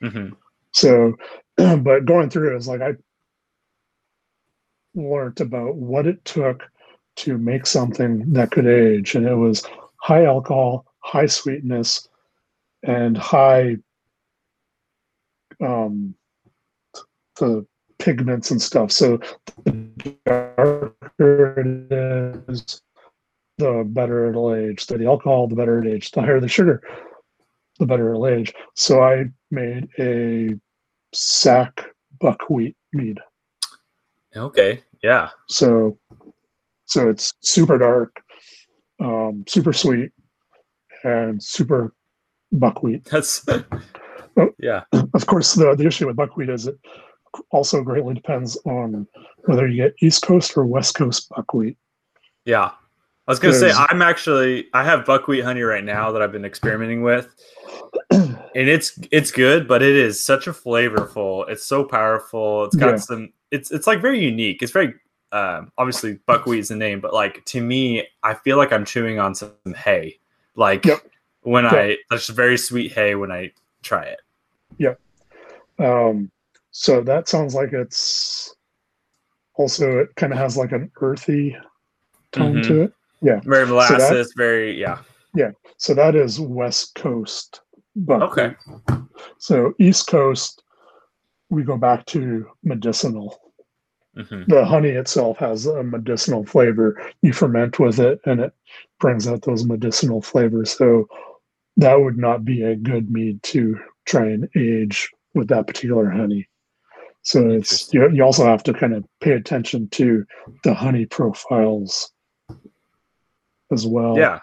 hmm 0.00 0.30
So, 0.72 1.14
but 1.56 2.04
going 2.04 2.30
through 2.30 2.54
it 2.54 2.58
is 2.58 2.68
like 2.68 2.82
I 2.82 2.94
learned 4.94 5.40
about 5.40 5.76
what 5.76 6.06
it 6.06 6.24
took 6.24 6.64
to 7.16 7.38
make 7.38 7.66
something 7.66 8.32
that 8.32 8.50
could 8.50 8.66
age, 8.66 9.14
and 9.14 9.26
it 9.26 9.36
was 9.36 9.64
high 10.02 10.24
alcohol, 10.24 10.84
high 10.98 11.26
sweetness, 11.26 12.08
and 12.82 13.16
high 13.16 13.76
um 15.64 16.14
the 17.36 17.66
pigments 17.98 18.50
and 18.50 18.60
stuff. 18.60 18.92
So 18.92 19.18
the 19.64 19.95
darker 20.24 21.54
it 21.58 22.48
is, 22.48 22.82
the 23.58 23.84
better 23.86 24.28
it'll 24.28 24.54
age. 24.54 24.86
The 24.86 25.06
alcohol, 25.06 25.48
the 25.48 25.56
better 25.56 25.82
it 25.82 25.92
age. 25.92 26.10
The 26.10 26.20
higher 26.20 26.40
the 26.40 26.48
sugar, 26.48 26.82
the 27.78 27.86
better 27.86 28.10
it'll 28.10 28.26
age. 28.26 28.52
So 28.74 29.02
I 29.02 29.26
made 29.50 29.88
a 29.98 30.54
sack 31.12 31.86
buckwheat 32.20 32.76
mead. 32.92 33.18
Okay, 34.36 34.82
yeah. 35.02 35.30
So 35.48 35.98
so 36.84 37.08
it's 37.08 37.34
super 37.40 37.78
dark, 37.78 38.22
um, 39.00 39.44
super 39.48 39.72
sweet, 39.72 40.10
and 41.04 41.42
super 41.42 41.94
buckwheat. 42.52 43.04
That's 43.04 43.44
Oh. 44.38 44.50
yeah. 44.58 44.82
Of 44.92 45.26
course, 45.26 45.54
the, 45.54 45.74
the 45.74 45.86
issue 45.86 46.06
with 46.06 46.16
buckwheat 46.16 46.50
is 46.50 46.66
it 46.66 46.78
also 47.50 47.82
greatly 47.82 48.14
depends 48.14 48.56
on 48.64 49.06
whether 49.44 49.66
you 49.68 49.82
get 49.84 49.94
East 50.00 50.22
Coast 50.22 50.56
or 50.56 50.66
West 50.66 50.94
Coast 50.94 51.28
buckwheat. 51.30 51.76
Yeah. 52.44 52.70
I 53.28 53.32
was 53.32 53.38
gonna 53.40 53.54
say 53.54 53.72
I'm 53.72 54.02
actually 54.02 54.68
I 54.72 54.84
have 54.84 55.04
buckwheat 55.04 55.42
honey 55.42 55.62
right 55.62 55.82
now 55.84 56.12
that 56.12 56.22
I've 56.22 56.32
been 56.32 56.44
experimenting 56.44 57.02
with. 57.02 57.34
And 58.56 58.70
it's 58.70 58.98
it's 59.10 59.30
good, 59.30 59.68
but 59.68 59.82
it 59.82 59.94
is 59.94 60.18
such 60.18 60.46
a 60.46 60.52
flavorful. 60.52 61.46
It's 61.50 61.62
so 61.64 61.84
powerful. 61.84 62.64
It's 62.64 62.74
got 62.76 62.90
Yeah. 62.92 62.96
some 62.96 63.32
it's 63.50 63.70
it's 63.70 63.86
like 63.86 64.00
very 64.00 64.18
unique. 64.18 64.62
It's 64.62 64.72
very 64.72 64.94
um 65.32 65.70
obviously 65.76 66.20
buckwheat 66.24 66.60
is 66.60 66.68
the 66.68 66.76
name, 66.76 67.00
but 67.00 67.12
like 67.12 67.44
to 67.46 67.60
me, 67.60 68.06
I 68.22 68.32
feel 68.32 68.56
like 68.56 68.72
I'm 68.72 68.86
chewing 68.86 69.18
on 69.18 69.34
some 69.34 69.52
hay. 69.76 70.18
Like 70.54 70.86
Yep. 70.86 71.00
when 71.42 71.64
Yeah. 71.64 71.70
I 71.74 71.98
that's 72.08 72.28
very 72.28 72.56
sweet 72.56 72.92
hay 72.92 73.14
when 73.14 73.30
I 73.30 73.52
try 73.82 74.04
it. 74.04 74.20
Yeah. 74.78 74.94
Um, 75.78 76.30
so 76.78 77.00
that 77.00 77.26
sounds 77.26 77.54
like 77.54 77.72
it's 77.72 78.54
also 79.54 80.00
it 80.00 80.14
kind 80.16 80.30
of 80.32 80.38
has 80.38 80.58
like 80.58 80.72
an 80.72 80.90
earthy 81.00 81.56
tone 82.32 82.56
Mhm. 82.56 82.66
to 82.66 82.82
it. 82.82 82.92
Yeah. 83.22 83.40
Very 83.44 83.64
that- 83.64 83.70
molasses, 83.70 84.34
very 84.36 84.78
yeah. 84.78 84.98
Yeah. 85.34 85.52
So 85.78 85.94
that 85.94 86.14
is 86.14 86.38
West 86.38 86.94
Coast 86.94 87.60
but 87.96 88.20
Okay. 88.20 88.54
So 89.38 89.72
East 89.78 90.06
Coast, 90.08 90.62
we 91.48 91.62
go 91.62 91.78
back 91.78 92.04
to 92.06 92.46
medicinal. 92.62 93.38
hmm 94.14 94.42
The 94.48 94.66
honey 94.66 94.90
itself 94.90 95.38
has 95.38 95.64
a 95.64 95.82
medicinal 95.82 96.44
flavor. 96.44 97.00
You 97.22 97.32
ferment 97.32 97.78
with 97.78 97.98
it, 97.98 98.20
and 98.26 98.40
it 98.40 98.52
brings 99.00 99.26
out 99.26 99.42
those 99.42 99.64
medicinal 99.64 100.20
flavors. 100.20 100.72
So 100.76 101.08
that 101.78 101.94
would 101.98 102.18
not 102.18 102.44
be 102.44 102.62
a 102.62 102.76
good 102.76 103.10
mead 103.10 103.42
to 103.44 103.78
try 104.04 104.26
and 104.26 104.46
age 104.56 105.08
with 105.34 105.48
that 105.48 105.66
particular 105.66 106.10
honey. 106.10 106.46
So 107.26 107.50
it's 107.50 107.92
you, 107.92 108.08
you 108.10 108.22
also 108.22 108.44
have 108.44 108.62
to 108.62 108.72
kind 108.72 108.94
of 108.94 109.04
pay 109.20 109.32
attention 109.32 109.88
to 109.88 110.24
the 110.62 110.72
honey 110.72 111.06
profiles 111.06 112.12
as 113.72 113.84
well. 113.84 114.16
Yeah. 114.16 114.38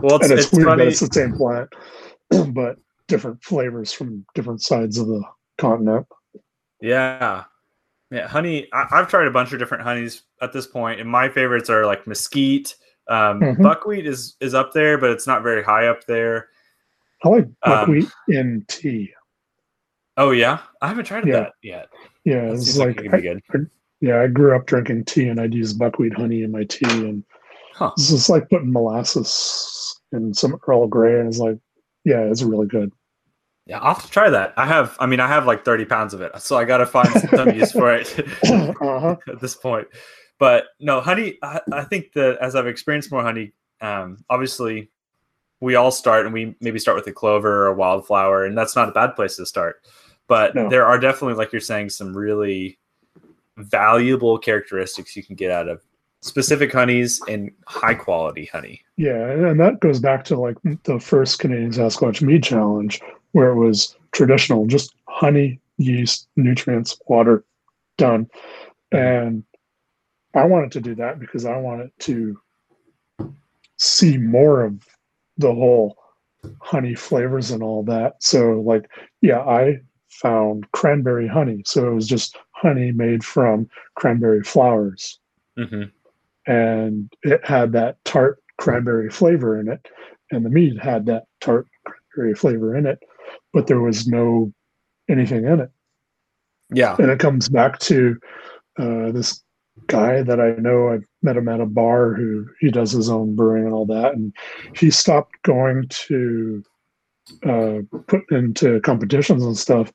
Well, 0.00 0.16
it's, 0.16 0.30
and 0.30 0.38
it's, 0.38 0.46
it's 0.46 0.52
weird 0.54 0.68
funny. 0.68 0.84
that 0.84 0.88
it's 0.88 1.00
the 1.00 1.12
same 1.12 1.34
plant, 1.34 1.68
but 2.54 2.78
different 3.08 3.44
flavors 3.44 3.92
from 3.92 4.24
different 4.34 4.62
sides 4.62 4.96
of 4.96 5.06
the 5.06 5.22
continent. 5.58 6.06
Yeah. 6.80 7.44
Yeah. 8.10 8.26
Honey, 8.26 8.68
I, 8.72 8.86
I've 8.90 9.08
tried 9.08 9.26
a 9.26 9.30
bunch 9.30 9.52
of 9.52 9.58
different 9.58 9.84
honeys 9.84 10.22
at 10.40 10.54
this 10.54 10.66
point, 10.66 10.98
and 10.98 11.10
my 11.10 11.28
favorites 11.28 11.68
are 11.68 11.84
like 11.84 12.06
mesquite. 12.06 12.74
Um, 13.06 13.38
Mhm. 13.40 13.62
Buckwheat 13.62 14.06
is 14.06 14.34
is 14.40 14.54
up 14.54 14.72
there, 14.72 14.96
but 14.96 15.10
it's 15.10 15.26
not 15.26 15.42
very 15.42 15.62
high 15.62 15.88
up 15.88 16.06
there. 16.06 16.48
I 17.22 17.28
like 17.28 17.44
Um, 17.44 17.52
buckwheat 17.64 18.08
in 18.28 18.64
tea. 18.66 19.12
Oh 20.16 20.30
yeah, 20.30 20.60
I 20.80 20.88
haven't 20.88 21.04
tried 21.06 21.26
Yeah. 21.26 21.32
that 21.40 21.52
yet. 21.62 21.88
Yeah, 22.24 22.46
That 22.46 22.54
it's 22.54 22.76
like 22.76 23.00
it 23.00 23.10
be 23.12 23.30
I- 23.30 23.40
yeah, 24.00 24.20
I 24.20 24.26
grew 24.26 24.54
up 24.56 24.66
drinking 24.66 25.04
tea, 25.04 25.28
and 25.28 25.40
I'd 25.40 25.54
use 25.54 25.72
buckwheat 25.72 26.14
honey 26.14 26.42
in 26.42 26.50
my 26.50 26.64
tea, 26.64 26.86
and 26.86 27.24
Huh. 27.74 27.92
it's 27.96 28.10
just 28.10 28.28
like 28.28 28.48
putting 28.50 28.72
molasses 28.72 29.98
in 30.12 30.34
some 30.34 30.58
Earl 30.66 30.86
Grey, 30.88 31.18
and 31.20 31.28
it's 31.28 31.38
like, 31.38 31.58
yeah, 32.04 32.20
it's 32.22 32.42
really 32.42 32.66
good. 32.66 32.90
Yeah, 33.66 33.78
I'll 33.78 33.94
have 33.94 34.04
to 34.04 34.10
try 34.10 34.28
that. 34.28 34.54
I 34.56 34.66
have, 34.66 34.96
I 34.98 35.06
mean, 35.06 35.20
I 35.20 35.28
have 35.28 35.46
like 35.46 35.64
30 35.64 35.84
pounds 35.84 36.14
of 36.14 36.20
it, 36.20 36.32
so 36.42 36.56
I 36.58 36.64
got 36.64 36.78
to 36.78 36.86
find 36.86 37.08
some 37.30 37.50
use 37.50 37.70
for 37.72 37.94
it 37.94 38.12
uh-huh. 38.44 39.16
at 39.28 39.40
this 39.40 39.54
point. 39.54 39.86
But 40.40 40.64
no, 40.80 41.00
honey, 41.00 41.38
I, 41.42 41.60
I 41.72 41.84
think 41.84 42.12
that 42.14 42.38
as 42.40 42.56
I've 42.56 42.66
experienced 42.66 43.12
more 43.12 43.22
honey, 43.22 43.52
um, 43.80 44.18
obviously 44.28 44.90
we 45.60 45.76
all 45.76 45.92
start 45.92 46.24
and 46.24 46.34
we 46.34 46.56
maybe 46.60 46.80
start 46.80 46.96
with 46.96 47.06
a 47.06 47.12
clover 47.12 47.62
or 47.62 47.66
a 47.68 47.74
wildflower, 47.74 48.44
and 48.44 48.58
that's 48.58 48.74
not 48.74 48.88
a 48.88 48.92
bad 48.92 49.14
place 49.14 49.36
to 49.36 49.46
start. 49.46 49.76
But 50.32 50.54
No. 50.54 50.70
there 50.70 50.86
are 50.86 50.98
definitely, 50.98 51.34
like 51.34 51.52
you're 51.52 51.60
saying, 51.60 51.90
some 51.90 52.16
really 52.16 52.78
valuable 53.58 54.38
characteristics 54.38 55.14
you 55.14 55.22
can 55.22 55.36
get 55.36 55.50
out 55.50 55.68
of 55.68 55.82
specific 56.22 56.72
honeys 56.72 57.20
and 57.28 57.50
high 57.66 57.92
quality 57.92 58.46
honey. 58.46 58.80
Yeah, 58.96 59.30
and 59.30 59.60
that 59.60 59.80
goes 59.80 60.00
back 60.00 60.24
to 60.26 60.40
like 60.40 60.56
the 60.84 60.98
first 60.98 61.38
Canadian 61.38 61.72
Sasquatch 61.72 62.22
Mead 62.22 62.42
Challenge, 62.42 62.98
where 63.32 63.50
it 63.50 63.56
was 63.56 63.94
traditional, 64.12 64.64
just 64.64 64.94
honey, 65.06 65.60
yeast, 65.76 66.28
nutrients, 66.36 66.98
water, 67.08 67.44
done. 67.98 68.26
And 68.90 69.44
I 70.34 70.46
wanted 70.46 70.72
to 70.72 70.80
do 70.80 70.94
that 70.94 71.20
because 71.20 71.44
I 71.44 71.58
wanted 71.58 71.90
to 72.08 72.40
see 73.76 74.16
more 74.16 74.64
of 74.64 74.82
the 75.36 75.52
whole 75.52 75.98
honey 76.62 76.94
flavors 76.94 77.50
and 77.50 77.62
all 77.62 77.82
that. 77.82 78.22
So, 78.22 78.60
like, 78.60 78.88
yeah, 79.20 79.40
I 79.40 79.80
found 80.12 80.70
cranberry 80.72 81.26
honey. 81.26 81.62
So 81.64 81.88
it 81.88 81.94
was 81.94 82.06
just 82.06 82.36
honey 82.52 82.92
made 82.92 83.24
from 83.24 83.68
cranberry 83.96 84.42
flowers 84.42 85.18
Mm-hmm. 85.58 85.82
and 86.50 87.12
it 87.22 87.44
had 87.44 87.72
that 87.72 88.02
tart 88.06 88.42
cranberry 88.56 89.10
flavor 89.10 89.60
in 89.60 89.68
it, 89.68 89.86
and 90.30 90.46
the 90.46 90.50
mead 90.50 90.78
had 90.78 91.04
that 91.06 91.24
tart 91.42 91.66
cranberry 91.84 92.34
flavor 92.34 92.74
in 92.74 92.86
it, 92.86 93.02
but 93.52 93.66
there 93.66 93.80
was 93.80 94.06
no 94.06 94.50
anything 95.10 95.44
in 95.44 95.60
it. 95.60 95.70
Yeah. 96.72 96.96
And 96.98 97.10
it 97.10 97.18
comes 97.18 97.50
back 97.50 97.78
to 97.80 98.18
uh, 98.78 99.12
this 99.12 99.42
guy 99.88 100.22
that 100.22 100.40
I 100.40 100.52
know. 100.52 100.88
I 100.88 101.00
met 101.22 101.36
him 101.36 101.48
at 101.48 101.60
a 101.60 101.66
bar 101.66 102.14
who 102.14 102.46
he 102.60 102.70
does 102.70 102.92
his 102.92 103.10
own 103.10 103.36
brewing 103.36 103.64
and 103.64 103.74
all 103.74 103.86
that, 103.86 104.14
and 104.14 104.32
he 104.74 104.90
stopped 104.90 105.34
going 105.42 105.86
to 105.88 106.64
uh, 107.44 107.78
put 108.06 108.22
into 108.30 108.80
competitions 108.80 109.44
and 109.44 109.56
stuff 109.56 109.92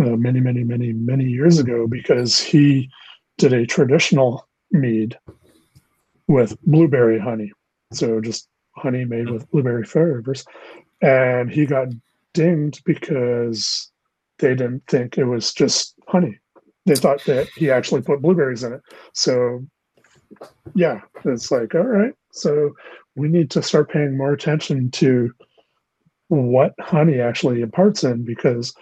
uh, 0.00 0.16
many, 0.16 0.40
many, 0.40 0.64
many, 0.64 0.92
many 0.92 1.24
years 1.24 1.58
ago 1.58 1.86
because 1.86 2.38
he 2.38 2.90
did 3.38 3.52
a 3.52 3.66
traditional 3.66 4.48
mead 4.70 5.18
with 6.28 6.60
blueberry 6.62 7.18
honey. 7.18 7.52
So 7.92 8.20
just 8.20 8.48
honey 8.76 9.04
made 9.04 9.30
with 9.30 9.50
blueberry 9.50 9.84
flavors. 9.84 10.44
And 11.00 11.50
he 11.50 11.66
got 11.66 11.88
dinged 12.32 12.84
because 12.84 13.90
they 14.38 14.54
didn't 14.54 14.86
think 14.88 15.18
it 15.18 15.24
was 15.24 15.52
just 15.52 15.94
honey. 16.08 16.38
They 16.86 16.96
thought 16.96 17.24
that 17.26 17.48
he 17.54 17.70
actually 17.70 18.02
put 18.02 18.22
blueberries 18.22 18.64
in 18.64 18.72
it. 18.72 18.80
So, 19.12 19.64
yeah, 20.74 21.00
it's 21.24 21.50
like, 21.50 21.74
all 21.74 21.82
right. 21.82 22.14
So 22.32 22.74
we 23.14 23.28
need 23.28 23.50
to 23.52 23.62
start 23.62 23.90
paying 23.90 24.16
more 24.16 24.32
attention 24.32 24.90
to 24.92 25.32
what 26.28 26.74
honey 26.80 27.20
actually 27.20 27.60
imparts 27.60 28.04
in 28.04 28.24
because 28.24 28.74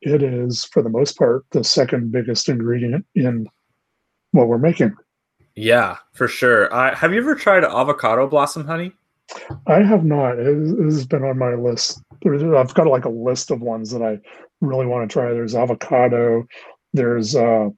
it 0.00 0.22
is, 0.22 0.64
for 0.64 0.82
the 0.82 0.88
most 0.88 1.16
part, 1.16 1.44
the 1.50 1.64
second 1.64 2.12
biggest 2.12 2.48
ingredient 2.48 3.06
in 3.14 3.46
what 4.32 4.48
we're 4.48 4.58
making. 4.58 4.94
Yeah, 5.54 5.98
for 6.12 6.28
sure. 6.28 6.72
I, 6.74 6.94
have 6.94 7.12
you 7.12 7.20
ever 7.20 7.34
tried 7.34 7.64
avocado 7.64 8.26
blossom 8.26 8.66
honey? 8.66 8.92
I 9.66 9.82
have 9.82 10.04
not. 10.04 10.38
It, 10.38 10.46
it 10.46 10.84
has 10.84 11.06
been 11.06 11.24
on 11.24 11.38
my 11.38 11.54
list. 11.54 12.02
There's, 12.22 12.42
I've 12.42 12.74
got 12.74 12.86
like 12.86 13.04
a 13.04 13.10
list 13.10 13.50
of 13.50 13.60
ones 13.60 13.90
that 13.90 14.02
I 14.02 14.18
really 14.60 14.86
want 14.86 15.08
to 15.08 15.12
try. 15.12 15.32
There's 15.32 15.54
avocado. 15.54 16.46
There's 16.92 17.36
uh, 17.36 17.68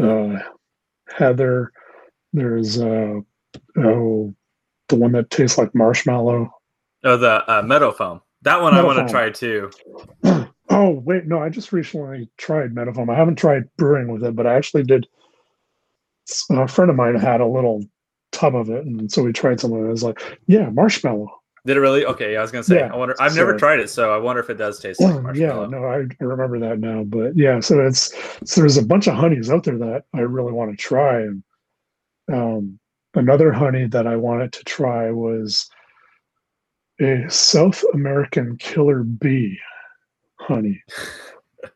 uh, 0.00 0.38
heather. 1.08 1.72
There's 2.32 2.80
uh, 2.80 3.20
oh, 3.78 4.34
the 4.88 4.96
one 4.96 5.12
that 5.12 5.30
tastes 5.30 5.58
like 5.58 5.74
marshmallow. 5.74 6.50
Oh, 7.06 7.16
the 7.16 7.48
uh, 7.48 7.62
meadow 7.62 7.92
foam. 7.92 8.20
That 8.42 8.60
one 8.60 8.74
I 8.74 8.82
want 8.82 9.06
to 9.06 9.12
try 9.12 9.30
too. 9.30 9.70
oh 10.70 10.90
wait, 10.90 11.26
no, 11.26 11.40
I 11.40 11.48
just 11.48 11.72
recently 11.72 12.28
tried 12.36 12.74
meadow 12.74 12.92
foam. 12.92 13.08
I 13.08 13.14
haven't 13.14 13.36
tried 13.36 13.64
brewing 13.76 14.08
with 14.08 14.24
it, 14.24 14.34
but 14.34 14.46
I 14.46 14.54
actually 14.54 14.82
did. 14.82 15.06
A 16.50 16.66
friend 16.66 16.90
of 16.90 16.96
mine 16.96 17.14
had 17.14 17.40
a 17.40 17.46
little 17.46 17.84
tub 18.32 18.56
of 18.56 18.68
it, 18.70 18.84
and 18.84 19.10
so 19.10 19.22
we 19.22 19.32
tried 19.32 19.60
some 19.60 19.72
of 19.72 19.80
it. 19.80 19.86
It 19.86 19.90
was 19.90 20.02
like, 20.02 20.20
yeah, 20.48 20.68
marshmallow. 20.70 21.30
Did 21.64 21.76
it 21.76 21.80
really? 21.80 22.04
Okay, 22.04 22.36
I 22.36 22.42
was 22.42 22.50
gonna 22.50 22.64
say. 22.64 22.80
Yeah, 22.80 22.92
I 22.92 22.96
wonder. 22.96 23.14
I've 23.20 23.32
so, 23.32 23.38
never 23.38 23.56
tried 23.56 23.78
it, 23.78 23.88
so 23.88 24.12
I 24.12 24.18
wonder 24.18 24.42
if 24.42 24.50
it 24.50 24.58
does 24.58 24.80
taste 24.80 25.00
like 25.00 25.22
marshmallow. 25.22 25.62
Yeah, 25.62 25.68
no, 25.68 25.84
I, 25.84 25.98
I 26.20 26.24
remember 26.24 26.58
that 26.58 26.80
now. 26.80 27.04
But 27.04 27.36
yeah, 27.36 27.60
so 27.60 27.86
it's 27.86 28.12
so 28.44 28.60
there's 28.60 28.76
a 28.76 28.84
bunch 28.84 29.06
of 29.06 29.14
honeys 29.14 29.48
out 29.48 29.62
there 29.62 29.78
that 29.78 30.04
I 30.12 30.20
really 30.20 30.52
want 30.52 30.72
to 30.72 30.76
try, 30.76 31.20
and 31.20 31.44
um, 32.32 32.80
another 33.14 33.52
honey 33.52 33.86
that 33.86 34.08
I 34.08 34.16
wanted 34.16 34.52
to 34.54 34.64
try 34.64 35.12
was 35.12 35.70
a 37.00 37.24
South 37.28 37.82
American 37.94 38.56
killer 38.56 39.02
bee 39.02 39.58
honey. 40.36 40.82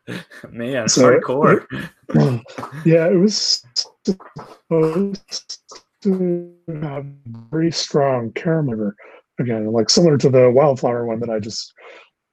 Man, 0.51 0.87
so 0.87 1.03
hardcore. 1.03 1.65
It, 2.09 2.41
yeah, 2.85 3.07
it 3.07 3.17
was 3.17 3.63
supposed 4.05 5.59
to 6.03 6.55
have 6.81 7.05
very 7.51 7.71
strong 7.71 8.31
caramel 8.33 8.93
again, 9.39 9.71
like 9.71 9.89
similar 9.89 10.17
to 10.17 10.29
the 10.29 10.49
wildflower 10.49 11.05
one 11.05 11.19
that 11.19 11.29
I 11.29 11.39
just 11.39 11.73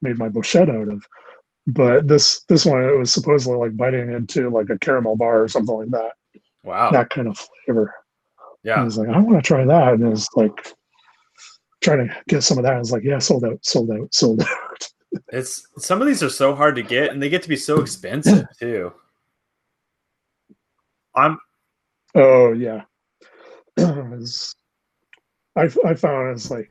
made 0.02 0.18
my 0.18 0.28
bochet 0.28 0.68
out 0.68 0.88
of. 0.88 1.04
But 1.66 2.08
this 2.08 2.44
this 2.48 2.64
one 2.64 2.82
it 2.82 2.96
was 2.96 3.12
supposedly 3.12 3.58
like 3.58 3.76
biting 3.76 4.12
into 4.12 4.48
like 4.48 4.70
a 4.70 4.78
caramel 4.78 5.16
bar 5.16 5.42
or 5.42 5.48
something 5.48 5.76
like 5.76 5.90
that. 5.90 6.12
Wow. 6.64 6.90
That 6.90 7.10
kind 7.10 7.28
of 7.28 7.38
flavor. 7.66 7.94
Yeah. 8.62 8.80
I 8.80 8.84
was 8.84 8.96
like, 8.96 9.08
I 9.08 9.18
want 9.18 9.42
to 9.42 9.46
try 9.46 9.64
that. 9.64 9.94
And 9.94 10.02
it 10.02 10.08
was 10.08 10.28
like 10.34 10.74
trying 11.80 12.08
to 12.08 12.16
get 12.28 12.42
some 12.42 12.58
of 12.58 12.64
that. 12.64 12.74
I 12.74 12.78
was 12.78 12.92
like, 12.92 13.04
yeah, 13.04 13.18
sold 13.18 13.44
out, 13.44 13.64
sold 13.64 13.90
out, 13.90 14.12
sold 14.14 14.42
out. 14.42 14.88
it's 15.32 15.66
some 15.78 16.00
of 16.00 16.06
these 16.06 16.22
are 16.22 16.28
so 16.28 16.54
hard 16.54 16.76
to 16.76 16.82
get 16.82 17.10
and 17.12 17.22
they 17.22 17.28
get 17.28 17.42
to 17.42 17.48
be 17.48 17.56
so 17.56 17.80
expensive 17.80 18.46
too. 18.58 18.92
I'm 21.14 21.38
oh 22.14 22.52
yeah. 22.52 22.82
I 23.78 25.68
I 25.84 25.94
found 25.94 26.30
it's 26.30 26.50
like 26.50 26.70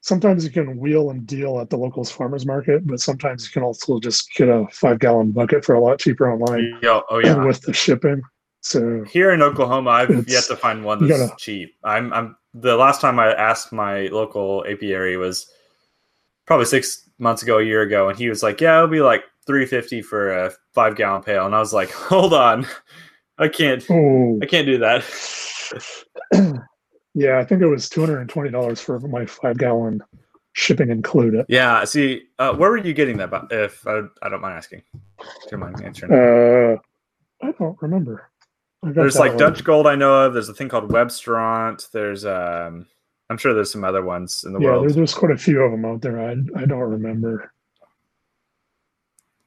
sometimes 0.00 0.44
you 0.44 0.50
can 0.50 0.78
wheel 0.78 1.10
and 1.10 1.26
deal 1.26 1.58
at 1.60 1.70
the 1.70 1.76
locals 1.76 2.10
farmers 2.10 2.46
market, 2.46 2.86
but 2.86 3.00
sometimes 3.00 3.46
you 3.46 3.52
can 3.52 3.62
also 3.62 3.98
just 3.98 4.32
get 4.34 4.48
a 4.48 4.66
five 4.70 4.98
gallon 4.98 5.32
bucket 5.32 5.64
for 5.64 5.74
a 5.74 5.80
lot 5.80 5.98
cheaper 5.98 6.30
online. 6.30 6.78
Yeah, 6.82 7.00
oh 7.10 7.18
yeah, 7.18 7.34
with 7.44 7.62
the 7.62 7.72
shipping. 7.72 8.22
So 8.60 9.04
here 9.04 9.32
in 9.32 9.42
Oklahoma, 9.42 9.90
I've 9.90 10.28
yet 10.28 10.44
to 10.44 10.56
find 10.56 10.84
one 10.84 11.06
that's 11.06 11.20
gotta, 11.20 11.36
cheap. 11.36 11.76
I'm 11.84 12.12
I'm 12.12 12.36
the 12.54 12.76
last 12.76 13.00
time 13.00 13.18
I 13.18 13.32
asked 13.32 13.72
my 13.72 14.06
local 14.06 14.64
apiary 14.68 15.16
was 15.16 15.50
probably 16.46 16.66
six 16.66 17.08
months 17.18 17.42
ago, 17.42 17.58
a 17.58 17.64
year 17.64 17.82
ago, 17.82 18.08
and 18.08 18.18
he 18.18 18.28
was 18.28 18.42
like, 18.42 18.60
"Yeah, 18.60 18.78
it'll 18.78 18.88
be 18.88 19.00
like 19.00 19.24
three 19.46 19.66
fifty 19.66 20.00
for 20.00 20.32
a 20.32 20.52
five 20.72 20.96
gallon 20.96 21.22
pail," 21.22 21.46
and 21.46 21.54
I 21.54 21.58
was 21.58 21.72
like, 21.72 21.90
"Hold 21.92 22.32
on, 22.32 22.66
I 23.38 23.48
can't, 23.48 23.84
oh. 23.90 24.38
I 24.42 24.46
can't 24.46 24.66
do 24.66 24.78
that." 24.78 25.04
yeah, 27.14 27.38
I 27.38 27.44
think 27.44 27.62
it 27.62 27.66
was 27.66 27.88
two 27.88 28.00
hundred 28.00 28.20
and 28.20 28.30
twenty 28.30 28.50
dollars 28.50 28.80
for 28.80 29.00
my 29.00 29.26
five 29.26 29.58
gallon 29.58 30.02
shipping 30.54 30.90
included. 30.90 31.44
Yeah. 31.48 31.84
See, 31.84 32.22
uh, 32.38 32.54
where 32.54 32.70
were 32.70 32.78
you 32.78 32.94
getting 32.94 33.18
that? 33.18 33.30
If 33.50 33.86
I, 33.86 34.02
I 34.22 34.28
don't 34.28 34.40
mind 34.40 34.56
asking, 34.56 34.82
do 35.20 35.26
you 35.52 35.58
mind 35.58 35.82
answering? 35.84 36.12
Uh, 36.12 36.76
I 37.46 37.52
don't 37.52 37.76
remember. 37.82 38.30
There's 38.84 39.16
like 39.16 39.32
one. 39.32 39.38
Dutch 39.38 39.64
Gold 39.64 39.86
I 39.86 39.94
know 39.94 40.26
of. 40.26 40.34
There's 40.34 40.48
a 40.48 40.54
thing 40.54 40.68
called 40.68 40.90
Webstaurant. 40.90 41.90
There's 41.90 42.24
um 42.24 42.86
I'm 43.30 43.38
sure 43.38 43.54
there's 43.54 43.72
some 43.72 43.84
other 43.84 44.02
ones 44.02 44.44
in 44.44 44.52
the 44.52 44.60
yeah, 44.60 44.66
world. 44.68 44.88
Yeah, 44.88 44.96
there's 44.96 45.14
quite 45.14 45.32
a 45.32 45.38
few 45.38 45.60
of 45.62 45.70
them 45.70 45.84
out 45.84 46.02
there. 46.02 46.20
I 46.20 46.32
I 46.56 46.66
don't 46.66 46.78
remember. 46.78 47.52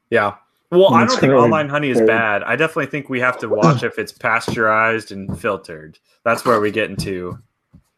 Yeah. 0.10 0.36
Well, 0.72 0.94
I 0.94 1.06
don't 1.06 1.18
think 1.18 1.32
online 1.32 1.70
honey 1.70 1.90
is 1.90 2.02
bad. 2.02 2.44
I 2.44 2.58
definitely 2.58 2.88
think 2.88 3.08
we 3.08 3.22
have 3.22 3.38
to 3.40 3.48
watch 3.48 3.84
if 3.84 3.98
it's 3.98 4.12
pasteurized 4.12 5.14
and 5.14 5.40
filtered. 5.40 5.98
That's 6.26 6.44
where 6.44 6.60
we 6.60 6.72
get 6.72 6.90
into 6.90 7.40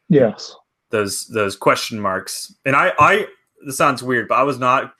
yes 0.10 0.56
those 0.90 1.28
those 1.28 1.56
question 1.56 2.00
marks. 2.00 2.54
And 2.66 2.76
I 2.76 2.94
I 3.00 3.28
this 3.66 3.78
sounds 3.78 4.04
weird, 4.04 4.28
but 4.28 4.36
I 4.36 4.44
was 4.44 4.60
not. 4.60 4.94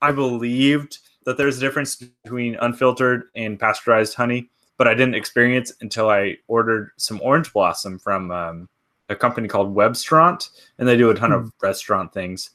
I 0.00 0.12
believed 0.12 0.98
that 1.24 1.36
there's 1.36 1.56
a 1.56 1.60
difference 1.60 1.96
between 1.96 2.56
unfiltered 2.56 3.24
and 3.34 3.58
pasteurized 3.58 4.14
honey 4.14 4.50
but 4.76 4.88
I 4.88 4.94
didn't 4.94 5.14
experience 5.14 5.72
until 5.80 6.10
I 6.10 6.36
ordered 6.48 6.90
some 6.96 7.20
orange 7.22 7.52
blossom 7.52 7.98
from 7.98 8.30
um, 8.30 8.68
a 9.08 9.16
company 9.16 9.48
called 9.48 9.74
Webstaurant, 9.74 10.50
and 10.78 10.88
they 10.88 10.96
do 10.96 11.10
a 11.10 11.14
ton 11.14 11.30
mm. 11.30 11.36
of 11.36 11.42
hmm. 11.42 11.48
restaurant 11.62 12.12
things. 12.12 12.50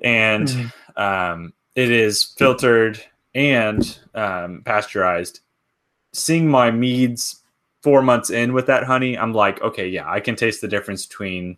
And 0.00 0.48
mm. 0.48 0.72
um, 1.00 1.52
it 1.74 1.90
is 1.90 2.24
filtered 2.24 3.02
and 3.34 3.98
um, 4.14 4.62
pasteurized. 4.64 5.40
Seeing 6.12 6.48
my 6.48 6.70
meads 6.70 7.42
four 7.82 8.02
months 8.02 8.30
in 8.30 8.52
with 8.52 8.66
that 8.66 8.84
honey, 8.84 9.16
I'm 9.16 9.32
like, 9.32 9.62
okay, 9.62 9.88
yeah, 9.88 10.10
I 10.10 10.20
can 10.20 10.36
taste 10.36 10.60
the 10.60 10.68
difference 10.68 11.06
between, 11.06 11.56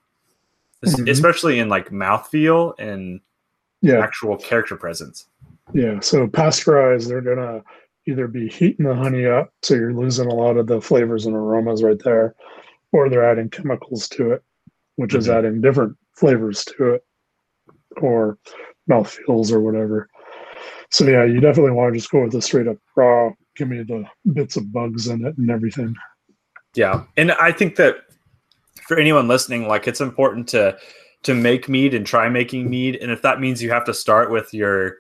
mm-hmm. 0.85 1.09
especially 1.09 1.59
in 1.59 1.68
like 1.68 1.91
mouthfeel 1.91 2.78
and 2.78 3.20
yeah. 3.80 3.99
actual 3.99 4.37
character 4.37 4.76
presence. 4.76 5.26
Yeah. 5.72 6.01
So 6.01 6.28
pasteurized, 6.28 7.09
they're 7.09 7.20
gonna 7.20 7.62
either 8.07 8.29
be 8.29 8.49
heating 8.49 8.87
the 8.87 8.95
honey 8.95 9.27
up, 9.27 9.53
so 9.63 9.75
you're 9.75 9.95
losing 9.95 10.27
a 10.27 10.35
lot 10.35 10.57
of 10.57 10.67
the 10.67 10.81
flavors 10.81 11.27
and 11.27 11.35
aromas 11.35 11.83
right 11.83 12.03
there, 12.03 12.35
or 12.93 13.09
they're 13.09 13.29
adding 13.29 13.51
chemicals 13.51 14.09
to 14.11 14.33
it, 14.33 14.43
which 14.97 15.11
mm-hmm. 15.11 15.19
is 15.19 15.29
adding 15.29 15.61
different 15.61 15.97
flavors 16.13 16.65
to 16.65 16.95
it, 16.95 17.05
or 18.01 18.39
mouthfeels 18.89 19.53
or 19.53 19.61
whatever. 19.61 20.09
So 20.91 21.05
yeah, 21.07 21.25
you 21.25 21.41
definitely 21.41 21.73
want 21.73 21.93
to 21.93 21.99
just 21.99 22.11
go 22.11 22.23
with 22.23 22.33
the 22.33 22.43
straight 22.43 22.69
up 22.69 22.77
raw. 22.95 23.31
Give 23.57 23.69
me 23.69 23.83
the 23.83 24.05
bits 24.33 24.57
of 24.57 24.73
bugs 24.73 25.09
in 25.09 25.25
it 25.25 25.37
and 25.39 25.51
everything. 25.51 25.95
Yeah, 26.75 27.05
and 27.17 27.33
I 27.33 27.53
think 27.53 27.77
that 27.77 27.97
for 28.87 28.99
anyone 28.99 29.29
listening, 29.29 29.67
like 29.67 29.89
it's 29.89 30.01
important 30.01 30.49
to 30.49 30.77
to 31.23 31.35
make 31.35 31.69
mead 31.69 31.95
and 31.95 32.07
try 32.07 32.29
making 32.29 32.69
mead, 32.69 32.97
and 32.97 33.11
if 33.11 33.23
that 33.23 33.41
means 33.41 33.63
you 33.63 33.71
have 33.71 33.85
to 33.87 33.95
start 33.95 34.31
with 34.31 34.53
your 34.53 34.99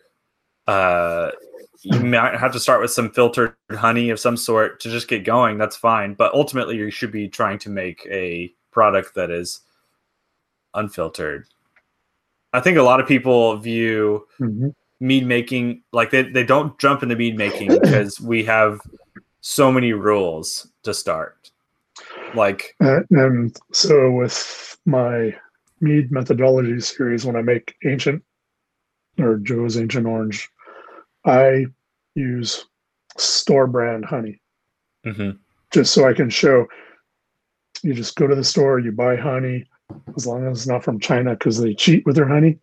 uh 0.66 1.30
you 1.84 2.00
might 2.00 2.34
have 2.36 2.52
to 2.52 2.60
start 2.60 2.80
with 2.80 2.90
some 2.90 3.10
filtered 3.10 3.54
honey 3.70 4.10
of 4.10 4.18
some 4.18 4.36
sort 4.36 4.80
to 4.80 4.90
just 4.90 5.06
get 5.06 5.24
going. 5.24 5.58
That's 5.58 5.76
fine. 5.76 6.14
But 6.14 6.32
ultimately, 6.32 6.76
you 6.76 6.90
should 6.90 7.12
be 7.12 7.28
trying 7.28 7.58
to 7.60 7.70
make 7.70 8.06
a 8.10 8.52
product 8.70 9.14
that 9.14 9.30
is 9.30 9.60
unfiltered. 10.72 11.46
I 12.52 12.60
think 12.60 12.78
a 12.78 12.82
lot 12.82 13.00
of 13.00 13.06
people 13.06 13.56
view 13.56 14.26
mm-hmm. 14.40 14.68
mead 15.00 15.26
making 15.26 15.82
like 15.92 16.10
they, 16.10 16.22
they 16.22 16.44
don't 16.44 16.78
jump 16.78 17.02
into 17.02 17.16
mead 17.16 17.36
making 17.36 17.68
because 17.82 18.20
we 18.20 18.44
have 18.44 18.80
so 19.40 19.70
many 19.70 19.92
rules 19.92 20.66
to 20.84 20.94
start. 20.94 21.50
Like, 22.34 22.74
uh, 22.82 23.00
and 23.10 23.56
so 23.72 24.10
with 24.10 24.78
my 24.86 25.36
mead 25.80 26.10
methodology 26.10 26.80
series, 26.80 27.24
when 27.24 27.36
I 27.36 27.42
make 27.42 27.76
ancient 27.84 28.24
or 29.18 29.36
Joe's 29.36 29.76
ancient 29.76 30.06
orange 30.06 30.48
I 31.24 31.66
use 32.14 32.64
store 33.16 33.66
brand 33.66 34.04
honey 34.04 34.40
hmm 35.04 35.30
just 35.72 35.92
so 35.92 36.06
I 36.08 36.12
can 36.12 36.30
show. 36.30 36.66
You 37.82 37.94
just 37.94 38.14
go 38.16 38.26
to 38.28 38.34
the 38.36 38.44
store, 38.44 38.78
you 38.78 38.92
buy 38.92 39.16
honey, 39.16 39.64
as 40.16 40.24
long 40.26 40.46
as 40.46 40.58
it's 40.58 40.66
not 40.68 40.84
from 40.84 41.00
China 41.00 41.32
because 41.32 41.60
they 41.60 41.74
cheat 41.74 42.06
with 42.06 42.14
their 42.14 42.28
honey. 42.28 42.58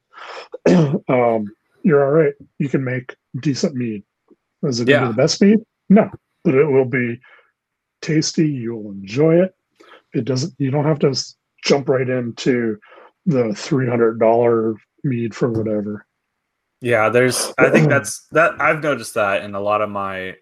um, 1.10 1.46
you're 1.84 2.06
all 2.06 2.12
right. 2.12 2.34
You 2.58 2.70
can 2.70 2.84
make 2.84 3.16
decent 3.42 3.76
mead. 3.76 4.04
Is 4.64 4.80
it 4.80 4.86
going 4.86 5.00
to 5.00 5.06
Yeah. 5.06 5.08
be 5.08 5.14
the 5.14 5.22
best 5.22 5.42
mead? 5.42 5.60
No, 5.90 6.10
but 6.46 6.56
it 6.56 6.66
will 6.66 6.86
be 6.86 7.20
tasty. 8.02 8.48
You'll 8.48 8.92
enjoy 8.92 9.42
it. 9.42 9.54
It 10.14 10.24
doesn't. 10.26 10.54
You 10.58 10.72
don't 10.72 10.86
have 10.86 11.00
to 11.00 11.14
jump 11.64 11.90
right 11.90 12.08
into 12.10 12.78
the 13.26 13.54
three 13.54 13.88
hundred 13.88 14.20
dollar 14.20 14.76
mead 15.04 15.36
for 15.36 15.52
whatever. 15.52 16.06
Yeah, 16.82 17.10
there's. 17.10 17.54
I 17.58 17.70
think 17.70 17.90
that's 17.94 18.28
that. 18.32 18.60
I've 18.60 18.82
noticed 18.82 19.14
that 19.16 19.44
in 19.44 19.56
a 19.56 19.60
lot 19.62 19.82
of 19.82 19.90
my 19.90 20.36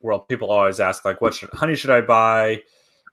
world, 0.00 0.28
people 0.28 0.50
always 0.50 0.80
ask 0.80 1.04
like, 1.04 1.20
"What 1.20 1.34
should, 1.34 1.50
honey 1.50 1.74
should 1.76 1.90
I 1.90 2.00
buy?" 2.00 2.62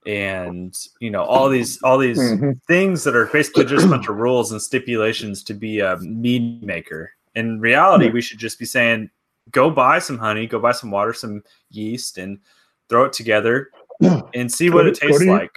And 0.04 0.74
you 1.00 1.10
know, 1.10 1.22
all 1.22 1.48
these 1.48 1.80
all 1.82 1.96
these 1.98 2.18
Mhm. 2.18 2.60
things 2.66 3.04
that 3.04 3.14
are 3.14 3.26
basically 3.26 3.64
just 3.64 3.86
a 3.86 3.88
bunch 3.88 4.08
of 4.08 4.16
rules 4.16 4.50
and 4.52 4.60
stipulations 4.60 5.44
to 5.44 5.54
be 5.54 5.78
a 5.80 5.96
mead 5.98 6.62
maker. 6.64 7.12
In 7.34 7.60
reality, 7.60 8.10
we 8.10 8.20
should 8.20 8.38
just 8.38 8.58
be 8.58 8.64
saying, 8.66 9.10
"Go 9.52 9.70
buy 9.70 10.00
some 10.00 10.18
honey, 10.18 10.46
go 10.48 10.58
buy 10.58 10.72
some 10.72 10.90
water, 10.90 11.12
some 11.12 11.42
yeast, 11.70 12.18
and 12.18 12.40
throw 12.88 13.04
it 13.04 13.12
together 13.12 13.70
and 14.34 14.52
see 14.52 14.70
what 14.70 14.82
to- 14.82 14.88
it 14.88 15.00
go 15.00 15.06
tastes 15.08 15.24
your- 15.24 15.38
like." 15.38 15.52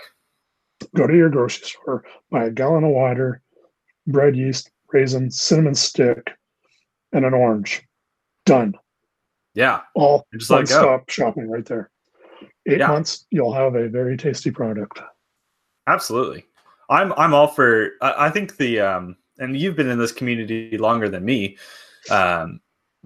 Go 0.95 1.07
to 1.07 1.15
your 1.15 1.29
grocery 1.29 1.65
store, 1.65 2.03
buy 2.29 2.45
a 2.45 2.51
gallon 2.51 2.83
of 2.83 2.91
water, 2.91 3.41
bread 4.07 4.35
yeast, 4.35 4.69
raisin, 4.91 5.31
cinnamon 5.31 5.73
stick, 5.73 6.31
and 7.13 7.25
an 7.25 7.33
orange. 7.33 7.81
Done. 8.45 8.75
Yeah, 9.53 9.81
all 9.95 10.25
just 10.33 10.51
one 10.51 10.65
stop 10.67 11.09
shopping 11.09 11.49
right 11.49 11.65
there. 11.65 11.89
Eight 12.67 12.79
Yeah. 12.79 12.87
months, 12.87 13.25
you'll 13.31 13.53
have 13.53 13.75
a 13.75 13.87
very 13.87 14.17
tasty 14.17 14.51
product. 14.51 14.99
Absolutely. 15.87 16.45
I'm 16.89 17.13
I'm 17.13 17.33
all 17.33 17.47
for 17.47 17.91
I, 18.01 18.27
I 18.27 18.29
think 18.29 18.57
the 18.57 18.79
um 18.81 19.15
and 19.39 19.57
you've 19.57 19.75
been 19.75 19.89
in 19.89 19.97
this 19.97 20.11
community 20.11 20.77
longer 20.77 21.09
than 21.09 21.23
me. 21.25 21.57
Um 22.11 22.59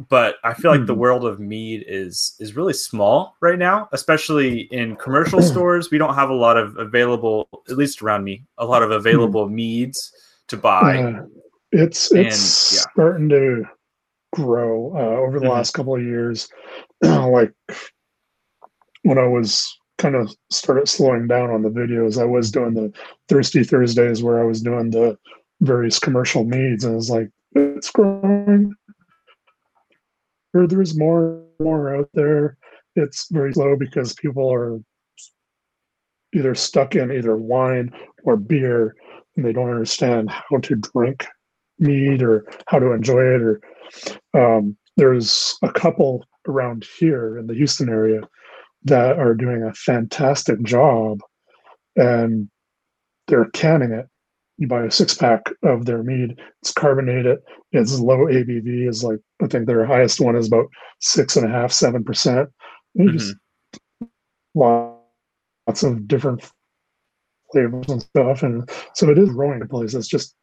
but 0.10 0.36
I 0.46 0.54
feel 0.54 0.72
like 0.72 0.86
the 0.86 0.96
Mhm. 0.96 0.98
world 1.00 1.26
of 1.26 1.40
mead 1.40 1.84
is 1.88 2.36
is 2.40 2.56
really 2.56 2.74
small 2.74 3.36
right 3.42 3.60
now, 3.60 3.90
especially 3.92 4.62
in 4.72 4.96
commercial 4.96 5.42
stores. 5.52 5.92
We 5.92 5.98
don't 5.98 6.16
have 6.16 6.30
a 6.30 6.34
lot 6.34 6.58
of 6.58 6.78
available, 6.78 7.48
at 7.70 7.78
least 7.78 8.02
around 8.02 8.24
me, 8.24 8.46
a 8.58 8.66
lot 8.66 8.82
of 8.82 8.92
available 8.92 9.48
meads 9.50 10.14
to 10.48 10.58
buy. 10.58 10.98
Uh, 11.04 11.26
it's 11.72 12.12
And, 12.12 12.26
it's 12.28 12.74
yeah. 12.74 12.92
starting 12.94 13.30
to 13.30 13.66
grow 14.34 14.94
uh, 14.96 15.22
over 15.22 15.40
the 15.40 15.46
Mhm. 15.46 15.52
last 15.52 15.74
couple 15.74 15.96
of 15.96 16.04
years. 16.04 16.50
like 17.02 17.54
when 19.04 19.18
I 19.18 19.28
was 19.28 19.68
kind 19.98 20.16
of 20.16 20.34
started 20.50 20.88
slowing 20.88 21.28
down 21.28 21.50
on 21.50 21.62
the 21.62 21.70
videos, 21.70 22.20
I 22.22 22.26
was 22.26 22.52
doing 22.52 22.74
the 22.74 22.92
Thirsty 23.28 23.64
Thursdays 23.64 24.24
where 24.24 24.40
I 24.40 24.44
was 24.44 24.62
doing 24.62 24.92
the 24.92 25.18
various 25.62 26.00
commercial 26.00 26.44
meads, 26.46 26.84
and 26.86 26.96
it's 26.96 27.10
like 27.10 27.30
it's 27.56 27.90
growing. 27.92 28.74
There's 30.54 30.98
more 30.98 31.42
and 31.42 31.46
more 31.60 31.96
out 31.96 32.10
there. 32.14 32.58
It's 32.96 33.28
very 33.32 33.54
slow 33.54 33.76
because 33.76 34.14
people 34.14 34.52
are 34.52 34.80
either 36.34 36.56
stuck 36.56 36.96
in 36.96 37.12
either 37.12 37.36
wine 37.36 37.92
or 38.24 38.36
beer, 38.38 38.96
and 39.36 39.46
they 39.46 39.54
don't 39.54 39.70
understand 39.70 40.30
how 40.30 40.58
to 40.58 40.76
drink 40.76 41.26
mead 41.80 42.22
or 42.22 42.46
how 42.68 42.80
to 42.80 42.92
enjoy 42.92 43.22
it. 43.22 43.42
Or 43.42 43.62
um, 44.34 44.78
there's 44.98 45.58
a 45.64 45.72
couple 45.72 46.26
around 46.48 46.86
here 47.00 47.38
in 47.38 47.48
the 47.48 47.54
Houston 47.54 47.90
area 47.90 48.22
that 48.84 49.20
are 49.20 49.34
doing 49.34 49.64
a 49.64 49.74
fantastic 49.74 50.62
job, 50.64 51.20
and 51.96 52.50
they're 53.28 53.50
canning 53.52 53.92
it. 53.92 54.08
You 54.58 54.68
buy 54.68 54.84
a 54.84 54.92
six 54.92 55.14
pack 55.14 55.44
of 55.64 55.86
their 55.86 56.04
mead. 56.04 56.40
It's 56.62 56.74
carbonated. 56.74 57.40
It's 57.72 58.00
low 58.00 58.26
ABV. 58.26 58.90
Is 58.90 59.04
like 59.04 59.20
I 59.42 59.48
think 59.48 59.68
their 59.68 59.86
highest 59.86 60.20
one 60.20 60.36
is 60.36 60.48
about 60.48 60.68
six 61.00 61.38
and 61.38 61.46
a 61.46 61.50
half, 61.50 61.72
seven 61.72 62.04
percent. 62.04 62.50
Just 62.98 63.36
lots 64.56 65.84
of 65.84 66.08
different 66.08 66.44
flavors 67.52 67.86
and 67.88 68.02
stuff, 68.02 68.44
and 68.44 68.70
so 68.96 69.10
it 69.10 69.18
is 69.18 69.30
growing 69.30 69.62
in 69.62 69.68
places. 69.68 70.08
Just 70.08 70.36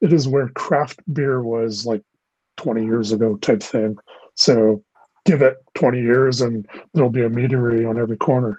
it 0.00 0.12
is 0.12 0.28
where 0.28 0.48
craft 0.50 1.00
beer 1.12 1.42
was 1.42 1.86
like 1.86 2.02
20 2.56 2.84
years 2.84 3.12
ago 3.12 3.36
type 3.36 3.62
thing. 3.62 3.96
So 4.34 4.82
give 5.24 5.42
it 5.42 5.56
20 5.74 6.00
years 6.00 6.40
and 6.40 6.66
there'll 6.94 7.10
be 7.10 7.24
a 7.24 7.30
meadery 7.30 7.88
on 7.88 7.98
every 7.98 8.16
corner. 8.16 8.58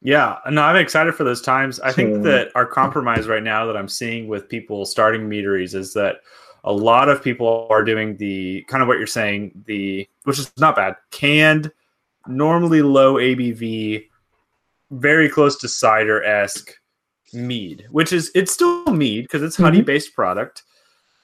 Yeah, 0.00 0.38
no, 0.48 0.62
I'm 0.62 0.76
excited 0.76 1.14
for 1.14 1.24
those 1.24 1.42
times. 1.42 1.80
I 1.80 1.90
think 1.90 2.22
that 2.22 2.50
our 2.54 2.66
compromise 2.66 3.26
right 3.26 3.42
now 3.42 3.66
that 3.66 3.76
I'm 3.76 3.88
seeing 3.88 4.28
with 4.28 4.48
people 4.48 4.84
starting 4.84 5.28
meaderies 5.28 5.74
is 5.74 5.92
that 5.94 6.20
a 6.62 6.72
lot 6.72 7.08
of 7.08 7.22
people 7.22 7.66
are 7.70 7.82
doing 7.82 8.16
the 8.16 8.64
kind 8.68 8.80
of 8.80 8.86
what 8.86 8.98
you're 8.98 9.08
saying, 9.08 9.64
the 9.66 10.08
which 10.22 10.38
is 10.38 10.52
not 10.56 10.76
bad, 10.76 10.94
canned, 11.10 11.72
normally 12.28 12.80
low 12.82 13.14
ABV, 13.14 14.06
very 14.92 15.28
close 15.28 15.56
to 15.56 15.68
cider 15.68 16.22
esque 16.22 16.74
mead, 17.32 17.86
which 17.90 18.12
is 18.12 18.30
it's 18.34 18.52
still 18.52 18.84
mead 18.86 19.24
because 19.24 19.42
it's 19.42 19.56
mm-hmm. 19.56 19.64
honey 19.64 19.82
based 19.82 20.14
product. 20.14 20.62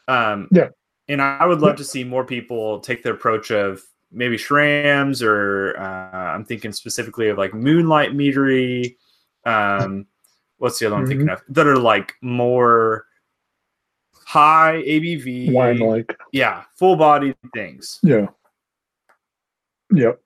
Um, 0.09 0.49
Yeah. 0.53 0.69
and 1.09 1.21
I 1.23 1.47
would 1.47 1.61
love 1.61 1.77
to 1.77 1.85
see 1.85 2.05
more 2.05 2.25
people 2.25 2.81
take 2.81 3.03
the 3.03 3.11
approach 3.11 3.51
of 3.51 3.83
maybe 4.13 4.37
Schramm's 4.37 5.23
or 5.23 5.77
uh, 5.79 6.35
I'm 6.35 6.45
thinking 6.45 6.73
specifically 6.73 7.29
of 7.29 7.39
like 7.39 7.53
Moonlight 7.55 8.13
Meadery. 8.13 8.97
Um, 9.45 10.07
what's 10.59 10.79
the 10.79 10.87
other 10.87 10.95
one 10.95 11.03
I'm 11.03 11.09
thinking 11.09 11.29
of 11.29 11.43
that 11.49 11.67
are 11.67 11.77
like 11.79 12.15
more 12.23 13.07
high 14.27 14.83
ABV, 14.87 15.53
Wine 15.53 15.79
like, 15.79 16.17
yeah, 16.33 16.65
full 16.79 16.97
bodied 16.97 17.37
things. 17.53 17.99
yeah. 18.03 18.27
Yep. 19.93 20.21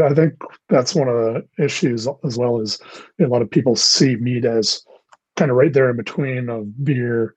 I 0.00 0.14
think 0.14 0.34
that's 0.68 0.94
one 0.94 1.08
of 1.08 1.14
the 1.16 1.46
issues 1.62 2.08
as 2.24 2.38
well 2.38 2.60
as 2.60 2.78
a 3.20 3.26
lot 3.26 3.42
of 3.42 3.50
people 3.50 3.76
see 3.76 4.16
mead 4.16 4.44
as 4.46 4.82
kind 5.36 5.50
of 5.50 5.56
right 5.56 5.72
there 5.72 5.90
in 5.90 5.96
between 5.96 6.48
of 6.48 6.84
beer 6.84 7.34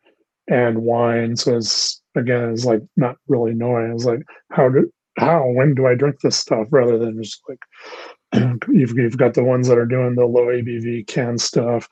and 0.47 0.79
wine. 0.83 1.35
So 1.35 1.57
it's 1.57 2.01
again, 2.15 2.49
it's 2.51 2.65
like 2.65 2.81
not 2.95 3.17
really 3.27 3.53
knowing. 3.53 3.91
It's 3.93 4.05
like 4.05 4.21
how 4.51 4.69
do 4.69 4.91
how 5.17 5.47
when 5.49 5.75
do 5.75 5.87
I 5.87 5.95
drink 5.95 6.17
this 6.21 6.37
stuff 6.37 6.67
rather 6.71 6.97
than 6.97 7.21
just 7.21 7.41
like 7.49 7.59
you've 8.69 8.97
you've 8.97 9.17
got 9.17 9.33
the 9.33 9.43
ones 9.43 9.67
that 9.67 9.77
are 9.77 9.85
doing 9.85 10.15
the 10.15 10.25
low 10.25 10.47
ABV 10.47 11.07
can 11.07 11.37
stuff, 11.37 11.87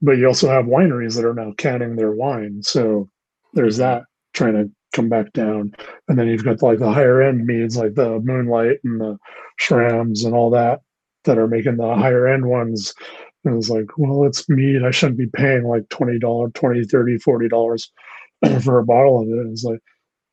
but 0.00 0.18
you 0.18 0.26
also 0.26 0.48
have 0.48 0.66
wineries 0.66 1.16
that 1.16 1.24
are 1.24 1.34
now 1.34 1.52
canning 1.58 1.96
their 1.96 2.12
wine. 2.12 2.62
So 2.62 3.08
there's 3.54 3.76
Mhm. 3.76 3.80
that 3.80 4.04
trying 4.34 4.54
to 4.54 4.70
come 4.94 5.08
back 5.08 5.32
down, 5.32 5.74
and 6.08 6.18
then 6.18 6.28
you've 6.28 6.44
got 6.44 6.62
like 6.62 6.78
the 6.78 6.90
higher 6.92 7.22
end 7.22 7.46
meads 7.46 7.76
like 7.76 7.94
the 7.94 8.18
Moonlight 8.20 8.78
and 8.84 9.00
the 9.00 9.18
Schramm's 9.58 10.24
and 10.24 10.34
all 10.34 10.50
that 10.50 10.80
that 11.24 11.38
are 11.38 11.48
making 11.48 11.76
the 11.76 11.94
higher 11.94 12.26
end 12.26 12.46
ones. 12.46 12.94
And 13.44 13.56
was 13.56 13.70
like, 13.70 13.86
well, 13.98 14.24
it's 14.24 14.48
meat. 14.48 14.82
I 14.84 14.90
shouldn't 14.92 15.18
be 15.18 15.26
paying 15.26 15.64
like 15.64 15.82
$20, 15.88 16.20
$20, 16.20 16.52
$30, 16.52 17.90
$40 18.42 18.62
for 18.64 18.78
a 18.78 18.84
bottle 18.84 19.20
of 19.20 19.28
it. 19.28 19.32
And 19.32 19.52
it's 19.52 19.64
like, 19.64 19.80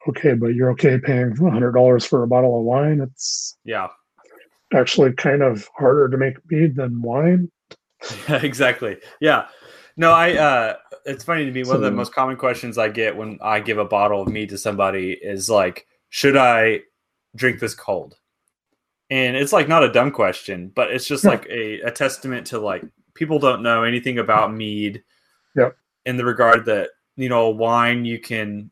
okay, 0.07 0.33
but 0.33 0.53
you're 0.53 0.71
okay 0.71 0.99
paying 0.99 1.35
$100 1.35 2.07
for 2.07 2.23
a 2.23 2.27
bottle 2.27 2.59
of 2.59 2.65
wine. 2.65 3.01
It's 3.01 3.57
Yeah, 3.65 3.87
actually 4.73 5.13
kind 5.13 5.41
of 5.41 5.67
harder 5.77 6.07
to 6.09 6.17
make 6.17 6.35
mead 6.49 6.75
than 6.75 7.01
wine. 7.01 7.51
exactly. 8.29 8.97
Yeah. 9.19 9.47
No, 9.97 10.11
I 10.11 10.33
uh 10.35 10.75
it's 11.05 11.23
funny 11.23 11.45
to 11.45 11.51
me 11.51 11.63
one 11.63 11.75
of 11.75 11.81
the 11.81 11.91
most 11.91 12.13
common 12.13 12.37
questions 12.37 12.77
I 12.77 12.89
get 12.89 13.17
when 13.17 13.37
I 13.41 13.59
give 13.59 13.77
a 13.77 13.85
bottle 13.85 14.21
of 14.21 14.29
mead 14.29 14.49
to 14.49 14.57
somebody 14.57 15.11
is 15.11 15.49
like, 15.49 15.85
should 16.09 16.37
I 16.37 16.81
drink 17.35 17.59
this 17.59 17.75
cold? 17.75 18.15
And 19.09 19.35
it's 19.35 19.51
like 19.51 19.67
not 19.67 19.83
a 19.83 19.91
dumb 19.91 20.11
question, 20.11 20.71
but 20.73 20.91
it's 20.91 21.07
just 21.07 21.25
like 21.25 21.45
a, 21.49 21.81
a 21.81 21.91
testament 21.91 22.47
to 22.47 22.59
like 22.59 22.83
people 23.19 23.37
don't 23.37 23.61
know 23.61 23.83
anything 23.83 24.17
about 24.17 24.53
mead. 24.53 25.03
Yep. 25.55 25.77
In 26.05 26.17
the 26.17 26.25
regard 26.25 26.65
that, 26.65 26.89
you 27.17 27.29
know, 27.29 27.49
wine 27.49 28.05
you 28.05 28.17
can 28.19 28.71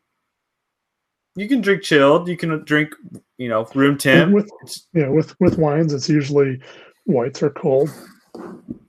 you 1.36 1.48
can 1.48 1.62
drink 1.62 1.84
chilled, 1.84 2.28
you 2.28 2.38
can 2.38 2.64
drink, 2.64 2.96
you 3.38 3.50
know, 3.50 3.68
room 3.76 3.98
temp. 3.98 4.34
with 4.34 4.50
yeah, 4.94 5.10
with 5.10 5.40
with 5.40 5.60
wines, 5.60 5.94
it's 5.94 6.10
usually 6.10 6.60
whites 7.06 7.44
are 7.44 7.52
cold, 7.52 7.90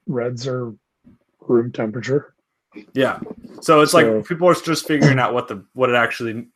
reds 0.06 0.46
are 0.46 0.72
room 1.40 1.72
temperature. 1.72 2.34
Yeah. 2.94 3.18
So 3.60 3.80
it's 3.80 3.92
So- 3.92 3.98
like 3.98 4.26
people 4.26 4.48
are 4.48 4.54
just 4.54 4.86
figuring 4.86 5.18
out 5.18 5.34
what 5.34 5.48
the 5.48 5.64
what 5.74 5.90
it 5.90 5.96
actually 5.96 6.46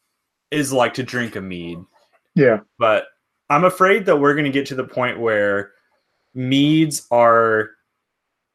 is 0.50 0.72
like 0.72 0.94
to 0.94 1.02
drink 1.02 1.34
a 1.36 1.40
mead. 1.40 1.78
Yeah, 2.34 2.60
But 2.78 3.04
I'm 3.50 3.64
afraid 3.64 4.06
that 4.06 4.16
we're 4.16 4.32
going 4.32 4.46
to 4.46 4.50
get 4.50 4.64
to 4.68 4.74
the 4.74 4.84
point 4.84 5.20
where 5.20 5.72
meads 6.34 7.06
are 7.10 7.72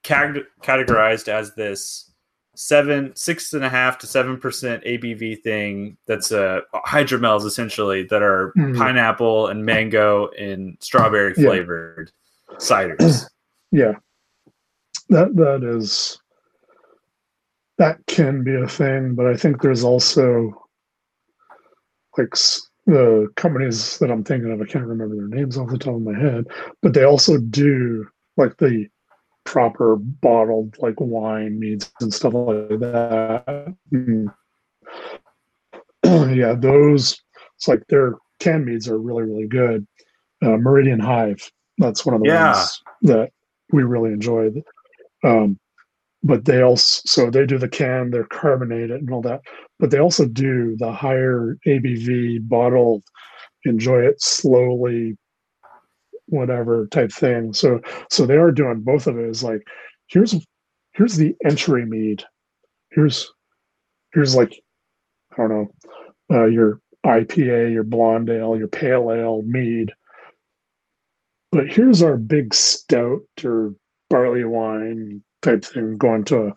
cag- 0.07 0.45
categorized 0.63 1.27
as 1.27 1.53
this 1.55 2.11
seven, 2.55 3.11
six 3.15 3.53
and 3.53 3.63
a 3.63 3.69
half 3.69 3.97
to 3.99 4.07
seven 4.07 4.37
percent 4.39 4.83
ABV 4.83 5.41
thing. 5.43 5.97
That's 6.07 6.31
uh, 6.31 6.61
hydromels 6.73 7.45
essentially 7.45 8.03
that 8.03 8.23
are 8.23 8.51
Mhm. 8.57 8.75
pineapple 8.77 9.47
and 9.47 9.63
mango 9.65 10.29
and 10.29 10.77
strawberry 10.79 11.33
Yeah. 11.37 11.49
flavored 11.49 12.11
ciders. 12.55 13.25
Yeah, 13.69 13.95
that 15.09 15.35
that 15.35 15.61
is 15.61 16.19
that 17.77 17.97
can 18.07 18.43
be 18.45 18.55
a 18.55 18.65
thing, 18.67 19.13
but 19.13 19.27
I 19.27 19.35
think 19.35 19.61
there's 19.61 19.83
also 19.83 20.53
like 22.17 22.33
the 22.85 23.27
companies 23.35 23.99
that 23.99 24.09
I'm 24.09 24.23
thinking 24.23 24.51
of. 24.53 24.61
I 24.61 24.65
can't 24.65 24.85
remember 24.87 25.15
their 25.17 25.27
names 25.27 25.57
off 25.57 25.69
the 25.69 25.77
top 25.77 25.95
of 25.95 26.01
my 26.01 26.17
head, 26.17 26.45
but 26.81 26.93
they 26.93 27.03
also 27.03 27.37
do 27.37 28.07
like 28.37 28.55
the 28.55 28.87
proper 29.47 29.95
bottled 29.95 30.77
like 30.79 30.99
wine 30.99 31.57
meads 31.57 31.89
and 32.01 32.13
stuff 32.13 32.33
like 32.33 32.79
that. 32.79 33.73
Mm. 33.93 34.33
yeah, 36.35 36.53
those 36.53 37.17
it's 37.55 37.67
like 37.67 37.87
their 37.87 38.15
canned 38.39 38.65
meads 38.65 38.89
are 38.89 38.99
really 38.99 39.23
really 39.23 39.47
good. 39.47 39.87
Uh, 40.43 40.57
Meridian 40.57 40.99
Hive, 40.99 41.49
that's 41.77 42.05
one 42.05 42.13
of 42.13 42.21
the 42.21 42.27
Yeah. 42.27 42.51
ones 42.51 42.83
that 43.03 43.31
we 43.71 43.83
really 43.83 44.11
enjoyed. 44.11 44.61
Um, 45.23 45.57
but 46.23 46.43
they 46.43 46.61
also 46.61 47.01
so 47.05 47.29
they 47.31 47.45
do 47.45 47.57
the 47.57 47.69
can, 47.69 48.11
they're 48.11 48.25
carbonated 48.25 48.99
and 48.99 49.11
all 49.11 49.21
that, 49.21 49.41
but 49.79 49.91
they 49.91 49.99
also 49.99 50.25
do 50.27 50.75
the 50.77 50.91
higher 50.91 51.57
ABV 51.65 52.49
bottled, 52.49 53.03
enjoy 53.63 54.01
it 54.01 54.21
slowly, 54.21 55.17
whatever 56.27 56.87
type 56.87 57.11
thing. 57.11 57.53
So 57.53 57.81
so 58.09 58.25
they 58.25 58.37
are 58.37 58.51
doing 58.51 58.81
both 58.81 59.07
of 59.07 59.17
it. 59.17 59.29
Is 59.29 59.43
like 59.43 59.61
here's 60.07 60.35
here's 60.93 61.15
the 61.15 61.35
entry 61.43 61.85
mead. 61.85 62.23
Here's 62.91 63.31
here's 64.13 64.35
like 64.35 64.61
I 65.33 65.35
don't 65.37 65.49
know 65.49 65.67
uh, 66.31 66.45
your 66.45 66.81
IPA, 67.05 67.71
your 67.73 67.83
blonde 67.83 68.29
ale, 68.29 68.57
your 68.57 68.67
pale 68.67 69.11
ale 69.11 69.41
mead. 69.43 69.93
But 71.51 71.67
here's 71.67 72.01
our 72.01 72.17
big 72.17 72.53
stout 72.53 73.21
or 73.43 73.73
barley 74.09 74.43
wine 74.43 75.23
type 75.41 75.63
thing 75.63 75.97
going 75.97 76.25
to 76.25 76.53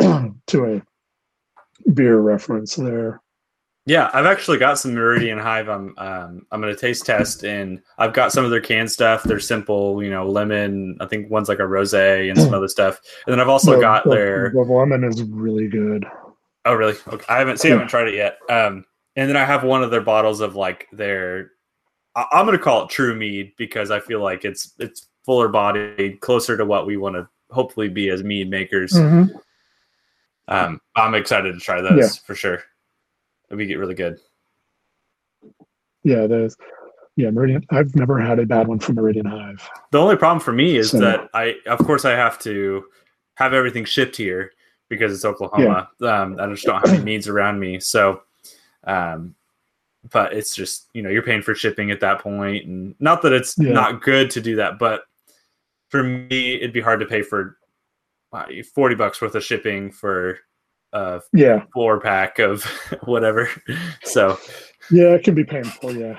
a 0.00 0.30
to 0.48 0.64
a 0.64 1.90
beer 1.92 2.18
reference 2.18 2.76
there. 2.76 3.20
Yeah, 3.88 4.10
I've 4.12 4.26
actually 4.26 4.58
got 4.58 4.78
some 4.78 4.92
Meridian 4.92 5.38
Hive. 5.38 5.70
I'm 5.70 5.94
um, 5.96 6.46
I'm 6.52 6.60
gonna 6.60 6.76
taste 6.76 7.06
test, 7.06 7.42
and 7.42 7.80
I've 7.96 8.12
got 8.12 8.32
some 8.32 8.44
of 8.44 8.50
their 8.50 8.60
canned 8.60 8.90
stuff. 8.90 9.22
They're 9.22 9.40
simple, 9.40 10.02
you 10.02 10.10
know, 10.10 10.28
lemon. 10.28 10.98
I 11.00 11.06
think 11.06 11.30
one's 11.30 11.48
like 11.48 11.58
a 11.58 11.62
rosé 11.62 12.28
and 12.30 12.38
some 12.38 12.52
other 12.52 12.68
stuff. 12.68 13.00
And 13.26 13.32
then 13.32 13.40
I've 13.40 13.48
also 13.48 13.76
The- 13.76 13.80
got 13.80 14.04
the- 14.04 14.10
their. 14.10 14.50
the 14.50 14.60
lemon 14.60 15.04
is 15.04 15.22
really 15.22 15.68
good. 15.68 16.04
Oh, 16.66 16.74
really? 16.74 16.96
Okay. 17.08 17.24
I 17.30 17.38
haven't 17.38 17.60
see. 17.60 17.68
I 17.68 17.72
haven't 17.72 17.88
tried 17.88 18.08
it 18.08 18.14
yet. 18.14 18.36
Um, 18.50 18.84
and 19.16 19.26
then 19.26 19.38
I 19.38 19.44
have 19.46 19.64
one 19.64 19.82
of 19.82 19.90
their 19.90 20.02
bottles 20.02 20.40
of 20.42 20.54
like 20.54 20.86
their. 20.92 21.52
I- 22.14 22.26
I'm 22.32 22.44
gonna 22.44 22.58
call 22.58 22.84
it 22.84 22.90
True 22.90 23.14
Mead 23.14 23.52
because 23.56 23.90
I 23.90 24.00
feel 24.00 24.20
like 24.20 24.44
it's 24.44 24.74
it's 24.78 25.08
fuller 25.24 25.48
bodied, 25.48 26.20
closer 26.20 26.58
to 26.58 26.66
what 26.66 26.86
we 26.86 26.98
want 26.98 27.16
to 27.16 27.26
hopefully 27.50 27.88
be 27.88 28.10
as 28.10 28.22
mead 28.22 28.50
makers. 28.50 28.92
Mhm. 28.92 29.30
Um, 30.48 30.78
I'm 30.94 31.14
excited 31.14 31.54
to 31.54 31.60
try 31.60 31.80
those 31.80 31.96
Yeah. 31.98 32.08
for 32.26 32.34
sure. 32.34 32.62
Be 33.56 33.66
get 33.66 33.78
really 33.78 33.94
good. 33.94 34.18
Yeah, 36.04 36.26
there's 36.26 36.56
yeah 37.16 37.30
Meridian. 37.30 37.64
I've 37.70 37.94
never 37.96 38.20
had 38.20 38.38
a 38.38 38.46
bad 38.46 38.68
one 38.68 38.78
from 38.78 38.96
Meridian 38.96 39.26
Hive. 39.26 39.68
The 39.90 39.98
only 39.98 40.16
problem 40.16 40.40
for 40.40 40.52
me 40.52 40.76
is 40.76 40.90
So- 40.90 40.98
that 41.00 41.28
I, 41.34 41.56
of 41.66 41.78
course, 41.78 42.04
I 42.04 42.12
have 42.12 42.38
to 42.40 42.84
have 43.34 43.52
everything 43.54 43.84
shipped 43.84 44.16
here 44.16 44.52
because 44.88 45.12
it's 45.12 45.24
Oklahoma. 45.24 45.88
Um, 46.02 46.36
I 46.40 46.46
just 46.48 46.64
don't 46.64 46.86
have 46.86 46.94
any 46.94 47.04
means 47.04 47.28
around 47.28 47.58
me. 47.60 47.78
So, 47.80 48.22
um, 48.84 49.34
but 50.10 50.32
it's 50.32 50.54
just 50.54 50.88
you 50.94 51.02
know 51.02 51.10
you're 51.10 51.22
paying 51.22 51.42
for 51.42 51.54
shipping 51.54 51.90
at 51.90 52.00
that 52.00 52.20
point, 52.20 52.66
and 52.66 52.94
not 53.00 53.22
that 53.22 53.32
it's 53.32 53.56
Yeah. 53.58 53.72
not 53.72 54.02
good 54.02 54.30
to 54.32 54.40
do 54.40 54.56
that, 54.56 54.78
but 54.78 55.04
for 55.88 56.02
me, 56.02 56.56
it'd 56.56 56.72
be 56.72 56.80
hard 56.80 57.00
to 57.00 57.06
pay 57.06 57.22
for 57.22 57.56
uh, 58.32 58.44
forty 58.74 58.94
bucks 58.94 59.20
worth 59.22 59.34
of 59.34 59.42
shipping 59.42 59.90
for 59.90 60.38
a 60.92 61.20
Yeah, 61.32 61.64
four 61.72 62.00
pack 62.00 62.38
of 62.38 62.64
whatever. 63.04 63.48
So 64.04 64.38
yeah, 64.90 65.14
it 65.14 65.24
can 65.24 65.34
be 65.34 65.44
painful. 65.44 65.94
Yeah, 65.94 66.18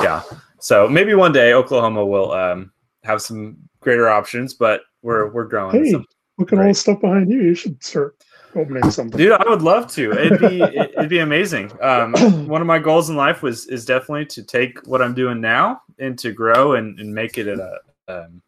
yeah. 0.00 0.22
So 0.60 0.88
maybe 0.88 1.14
one 1.14 1.32
day 1.32 1.52
Oklahoma 1.54 2.04
will 2.04 2.32
um, 2.32 2.72
have 3.02 3.20
some 3.22 3.56
greater 3.80 4.08
options, 4.08 4.54
but 4.54 4.82
we're 5.02 5.30
we're 5.32 5.46
growing. 5.46 5.84
Hey, 5.84 5.90
some- 5.90 6.06
look 6.38 6.52
at 6.52 6.58
all 6.58 6.66
the 6.68 6.74
stuff 6.74 7.00
behind 7.00 7.30
you. 7.30 7.42
You 7.42 7.54
should 7.54 7.82
start 7.82 8.16
opening 8.56 8.90
something. 8.90 9.16
Dude, 9.18 9.32
I 9.32 9.48
would 9.48 9.62
love 9.62 9.90
to. 9.92 10.12
It'd 10.12 10.40
be 10.40 10.62
it- 10.62 10.92
it'd 10.96 11.08
be 11.10 11.18
amazing. 11.20 11.70
Um, 11.80 12.12
one 12.48 12.60
of 12.60 12.66
my 12.66 12.78
goals 12.78 13.10
in 13.10 13.16
life 13.16 13.42
was 13.42 13.66
is 13.66 13.84
definitely 13.84 14.26
to 14.26 14.42
take 14.42 14.78
what 14.86 15.02
I'm 15.02 15.14
doing 15.14 15.40
now 15.40 15.82
and 15.98 16.18
to 16.18 16.32
grow 16.32 16.74
and, 16.74 16.98
and 16.98 17.14
make 17.14 17.38
it 17.38 17.48
a 17.48 17.78
um, 18.08 18.42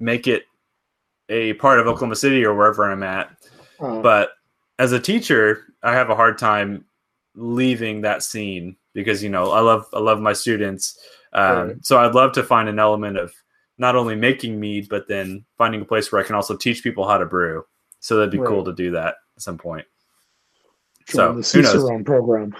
make 0.00 0.26
it 0.26 0.44
a 1.28 1.54
part 1.54 1.80
of 1.80 1.86
Oklahoma 1.86 2.16
City 2.16 2.44
or 2.44 2.54
wherever 2.54 2.90
I'm 2.90 3.02
at. 3.02 3.30
Uh, 3.82 4.00
But 4.00 4.30
as 4.78 4.92
a 4.92 5.00
teacher, 5.00 5.64
I 5.82 5.92
have 5.92 6.10
a 6.10 6.14
hard 6.14 6.38
time 6.38 6.84
leaving 7.34 8.02
that 8.02 8.22
scene 8.22 8.76
because 8.94 9.22
you 9.22 9.28
know 9.30 9.50
I 9.52 9.60
love 9.60 9.86
I 9.92 9.98
love 9.98 10.20
my 10.20 10.32
students. 10.32 10.98
Um, 11.32 11.68
Right. 11.68 11.76
So 11.84 11.98
I'd 11.98 12.14
love 12.14 12.32
to 12.32 12.42
find 12.42 12.68
an 12.68 12.78
element 12.78 13.16
of 13.18 13.32
not 13.78 13.96
only 13.96 14.14
making 14.14 14.60
mead, 14.60 14.88
but 14.88 15.08
then 15.08 15.44
finding 15.58 15.80
a 15.80 15.84
place 15.84 16.12
where 16.12 16.20
I 16.22 16.26
can 16.26 16.36
also 16.36 16.56
teach 16.56 16.82
people 16.82 17.08
how 17.08 17.18
to 17.18 17.26
brew. 17.26 17.64
So 18.00 18.16
that'd 18.16 18.30
be 18.30 18.38
cool 18.38 18.64
to 18.64 18.72
do 18.74 18.90
that 18.92 19.14
at 19.36 19.42
some 19.42 19.56
point. 19.58 19.86
join 21.06 21.14
so, 21.16 21.40
the 21.40 21.58
who 21.58 21.62
knows? 21.62 21.72
Cicerone 21.72 22.04
program. 22.04 22.54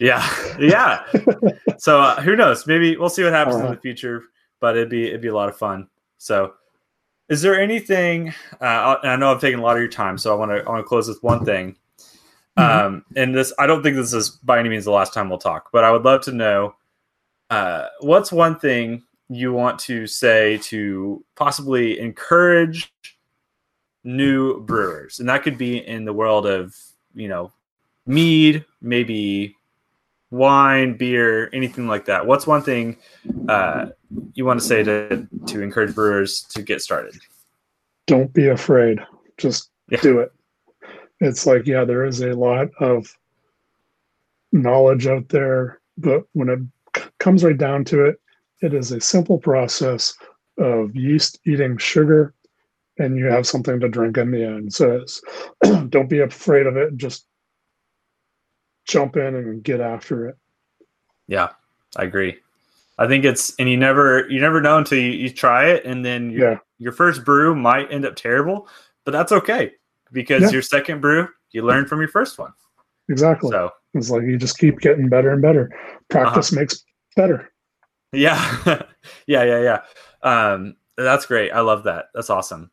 Yeah, 0.00 0.22
yeah. 0.58 1.04
so 1.78 2.00
uh, 2.00 2.20
who 2.20 2.36
knows? 2.36 2.66
Maybe 2.66 2.96
we'll 2.96 3.08
see 3.08 3.22
what 3.24 3.32
happens 3.32 3.56
in 3.56 3.62
Uh-huh. 3.62 3.74
the 3.74 3.80
future, 3.80 4.22
but 4.60 4.76
it'd 4.76 4.90
be 4.90 5.06
it'd 5.08 5.22
be 5.22 5.28
a 5.28 5.34
lot 5.34 5.48
of 5.48 5.56
fun. 5.56 5.88
So, 6.18 6.54
is 7.28 7.42
there 7.42 7.58
anything? 7.60 8.34
Uh, 8.60 8.96
I 9.02 9.16
know 9.16 9.32
I've 9.32 9.40
taken 9.40 9.60
a 9.60 9.62
lot 9.62 9.76
of 9.76 9.80
your 9.80 9.88
time, 9.88 10.18
so 10.18 10.32
I 10.32 10.38
want 10.38 10.50
to 10.50 10.62
I 10.66 10.70
want 10.70 10.84
to 10.84 10.88
close 10.88 11.08
with 11.08 11.22
one 11.22 11.44
thing. 11.44 11.76
Mhm. 12.58 12.62
Um, 12.62 13.04
and 13.16 13.34
this 13.34 13.52
I 13.58 13.66
don't 13.66 13.82
think 13.82 13.96
this 13.96 14.12
is 14.12 14.30
by 14.30 14.58
any 14.58 14.68
means 14.68 14.84
the 14.84 14.92
last 14.92 15.12
time 15.12 15.28
we'll 15.28 15.38
talk, 15.38 15.70
but 15.72 15.84
I 15.84 15.90
would 15.90 16.04
love 16.04 16.20
to 16.22 16.32
know 16.32 16.76
uh, 17.50 17.86
what's 18.00 18.30
one 18.32 18.58
thing 18.58 19.02
you 19.28 19.52
want 19.52 19.78
to 19.80 20.06
say 20.06 20.58
to 20.58 21.24
possibly 21.34 21.98
encourage 21.98 22.92
new 24.04 24.60
brewers, 24.60 25.18
and 25.18 25.28
that 25.28 25.42
could 25.42 25.58
be 25.58 25.78
in 25.86 26.04
the 26.04 26.12
world 26.12 26.46
of 26.46 26.76
you 27.14 27.28
know 27.28 27.52
mead, 28.06 28.64
maybe 28.82 29.56
wine, 30.30 30.96
beer, 30.96 31.48
anything 31.52 31.86
like 31.86 32.04
that. 32.04 32.26
What's 32.26 32.46
one 32.46 32.62
thing 32.62 32.98
uh, 33.48 33.86
you 34.34 34.44
want 34.44 34.60
to 34.60 34.66
say 34.66 34.82
to 34.82 35.26
to 35.46 35.62
encourage 35.62 35.94
brewers 35.94 36.42
to 36.50 36.62
get 36.62 36.80
started? 36.82 37.14
Don't 38.06 38.32
be 38.32 38.48
afraid. 38.48 38.98
Just 39.38 39.70
Yeah. 39.90 40.00
do 40.00 40.18
it. 40.20 40.32
It's 41.20 41.46
like, 41.46 41.66
yeah, 41.66 41.84
there 41.84 42.04
is 42.04 42.20
a 42.20 42.32
lot 42.34 42.68
of 42.80 43.06
knowledge 44.52 45.06
out 45.06 45.28
there, 45.28 45.80
but 45.96 46.24
when 46.32 46.48
it 46.48 46.58
c- 46.96 47.08
comes 47.18 47.44
right 47.44 47.56
down 47.56 47.84
to 47.86 48.04
it, 48.04 48.20
it 48.62 48.74
is 48.74 48.92
a 48.92 49.00
simple 49.00 49.38
process 49.38 50.14
of 50.58 50.94
yeast 50.94 51.38
eating 51.46 51.76
sugar 51.78 52.34
and 52.98 53.16
you 53.18 53.26
have 53.26 53.46
something 53.46 53.80
to 53.80 53.88
drink 53.88 54.16
in 54.18 54.30
the 54.30 54.44
end. 54.44 54.72
So 54.72 54.98
it's, 54.98 55.20
don't 55.88 56.08
be 56.08 56.20
afraid 56.20 56.66
of 56.66 56.76
it. 56.76 56.96
Just 56.96 57.26
jump 58.86 59.16
in 59.16 59.34
and 59.34 59.62
get 59.62 59.80
after 59.80 60.28
it. 60.28 60.36
Yeah, 61.26 61.50
I 61.96 62.04
agree. 62.04 62.36
I 62.98 63.06
think 63.08 63.24
it's 63.24 63.54
and 63.58 63.68
you 63.68 63.76
never 63.76 64.28
you 64.30 64.40
never 64.40 64.60
know 64.60 64.78
until 64.78 64.98
you, 64.98 65.10
you 65.10 65.30
try 65.30 65.66
it, 65.70 65.84
and 65.84 66.04
then 66.04 66.30
your 66.30 66.52
Yeah. 66.52 66.58
your 66.78 66.92
first 66.92 67.24
brew 67.24 67.54
might 67.54 67.90
end 67.92 68.04
up 68.06 68.14
terrible, 68.16 68.68
but 69.04 69.10
that's 69.12 69.32
okay 69.32 69.72
because 70.12 70.42
Yeah. 70.42 70.50
your 70.50 70.62
second 70.62 71.00
brew 71.00 71.28
you 71.50 71.62
learn 71.62 71.86
from 71.86 71.98
your 72.00 72.08
first 72.08 72.38
one. 72.38 72.52
Exactly. 73.08 73.50
So 73.50 73.70
It's 73.94 74.10
like 74.10 74.22
you 74.22 74.36
just 74.36 74.58
keep 74.58 74.80
getting 74.80 75.08
better 75.08 75.30
and 75.30 75.42
better. 75.42 75.70
Practice 76.08 76.52
Uh-huh. 76.52 76.60
makes 76.60 76.84
better. 77.16 77.50
yeah, 78.12 78.38
yeah, 79.26 79.42
yeah, 79.44 79.60
yeah. 79.60 79.80
Um, 80.22 80.76
that's 80.96 81.26
great. 81.26 81.50
I 81.52 81.60
love 81.60 81.84
that. 81.84 82.06
That's 82.14 82.30
awesome. 82.30 82.70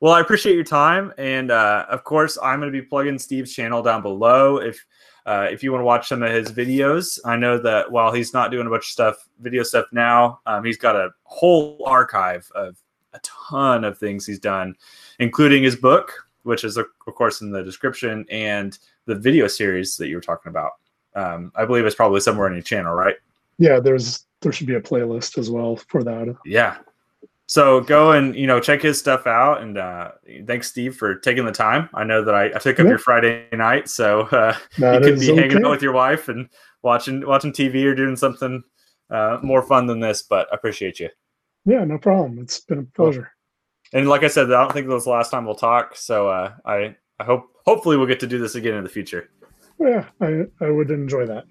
Well, 0.00 0.12
I 0.12 0.20
appreciate 0.20 0.54
your 0.54 0.64
time, 0.64 1.12
and 1.18 1.50
uh, 1.50 1.86
of 1.88 2.04
course, 2.04 2.36
I'm 2.42 2.60
going 2.60 2.72
to 2.72 2.78
be 2.78 2.84
plugging 2.86 3.18
Steve's 3.18 3.52
channel 3.54 3.82
down 3.82 4.02
below. 4.02 4.58
If 4.58 4.84
uh, 5.26 5.48
if 5.50 5.62
you 5.62 5.72
want 5.72 5.80
to 5.80 5.86
watch 5.86 6.08
some 6.08 6.22
of 6.22 6.30
his 6.30 6.50
videos, 6.52 7.18
I 7.24 7.36
know 7.36 7.58
that 7.58 7.90
while 7.90 8.12
he's 8.12 8.34
not 8.34 8.50
doing 8.50 8.66
a 8.66 8.70
bunch 8.70 8.84
of 8.84 8.90
stuff, 8.90 9.28
video 9.40 9.62
stuff 9.62 9.86
now, 9.92 10.40
um, 10.46 10.64
he's 10.64 10.76
got 10.76 10.96
a 10.96 11.10
whole 11.22 11.82
archive 11.86 12.50
of 12.54 12.76
a 13.14 13.20
ton 13.22 13.84
of 13.84 13.96
things 13.96 14.26
he's 14.26 14.38
done, 14.38 14.74
including 15.18 15.62
his 15.62 15.76
book, 15.76 16.12
which 16.42 16.64
is 16.64 16.76
of 16.76 16.86
course 17.06 17.40
in 17.40 17.50
the 17.50 17.62
description, 17.62 18.26
and 18.30 18.78
the 19.06 19.14
video 19.14 19.46
series 19.46 19.96
that 19.96 20.08
you 20.08 20.16
were 20.16 20.20
talking 20.20 20.50
about. 20.50 20.72
Um, 21.14 21.52
I 21.54 21.64
believe 21.64 21.86
it's 21.86 21.94
probably 21.94 22.20
somewhere 22.20 22.48
on 22.48 22.54
your 22.54 22.62
channel, 22.62 22.92
right? 22.92 23.16
Yeah, 23.58 23.80
there's 23.80 24.26
there 24.40 24.52
should 24.52 24.66
be 24.66 24.74
a 24.74 24.80
playlist 24.80 25.38
as 25.38 25.50
well 25.50 25.76
for 25.76 26.04
that. 26.04 26.36
Yeah. 26.44 26.78
So 27.46 27.82
go 27.82 28.12
and 28.12 28.34
you 28.34 28.46
know 28.46 28.58
check 28.58 28.80
his 28.80 28.98
stuff 28.98 29.26
out, 29.26 29.60
and 29.62 29.76
uh, 29.76 30.12
thanks 30.46 30.68
Steve 30.68 30.96
for 30.96 31.16
taking 31.16 31.44
the 31.44 31.52
time. 31.52 31.90
I 31.92 32.02
know 32.04 32.24
that 32.24 32.34
I, 32.34 32.46
I 32.46 32.58
took 32.58 32.80
up 32.80 32.84
Yeah. 32.84 32.90
your 32.90 32.98
Friday 32.98 33.46
night, 33.52 33.88
so 33.88 34.22
uh, 34.32 34.56
you 34.76 34.80
That 34.80 35.02
could 35.02 35.18
be 35.20 35.30
is 35.30 35.38
hanging 35.38 35.64
out 35.64 35.70
with 35.70 35.82
your 35.82 35.92
wife 35.92 36.28
and 36.28 36.48
watching 36.82 37.26
watching 37.26 37.52
TV 37.52 37.84
or 37.84 37.94
doing 37.94 38.16
something 38.16 38.62
uh, 39.10 39.38
more 39.42 39.62
fun 39.62 39.86
than 39.86 40.00
this. 40.00 40.22
But 40.22 40.48
I 40.52 40.56
appreciate 40.56 40.98
you. 41.00 41.10
Yeah, 41.66 41.84
no 41.84 41.98
problem. 41.98 42.38
It's 42.38 42.60
been 42.60 42.78
a 42.78 42.82
pleasure. 42.96 43.30
And 43.92 44.08
like 44.08 44.22
I 44.22 44.28
said, 44.28 44.46
I 44.50 44.62
don't 44.62 44.72
think 44.72 44.86
this 44.86 44.96
is 44.98 45.04
the 45.04 45.10
last 45.10 45.30
time 45.30 45.44
we'll 45.44 45.54
talk. 45.54 45.96
So 45.96 46.28
uh, 46.28 46.54
I 46.64 46.96
I 47.20 47.24
hope 47.24 47.44
hopefully 47.66 47.96
we'll 47.98 48.06
get 48.06 48.20
to 48.20 48.26
do 48.26 48.38
this 48.38 48.54
again 48.54 48.74
in 48.74 48.84
the 48.84 48.90
future. 48.90 49.28
Yeah, 49.78 50.06
I, 50.20 50.44
I 50.60 50.70
would 50.70 50.90
enjoy 50.90 51.26
that. 51.26 51.44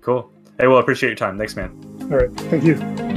Cool. 0.00 0.30
Hey, 0.60 0.68
well, 0.68 0.76
I 0.76 0.80
appreciate 0.80 1.08
your 1.08 1.16
time. 1.16 1.38
Thanks, 1.38 1.56
man. 1.56 1.70
All 2.02 2.18
right. 2.18 2.32
Thank 2.36 2.62
you. 2.64 3.13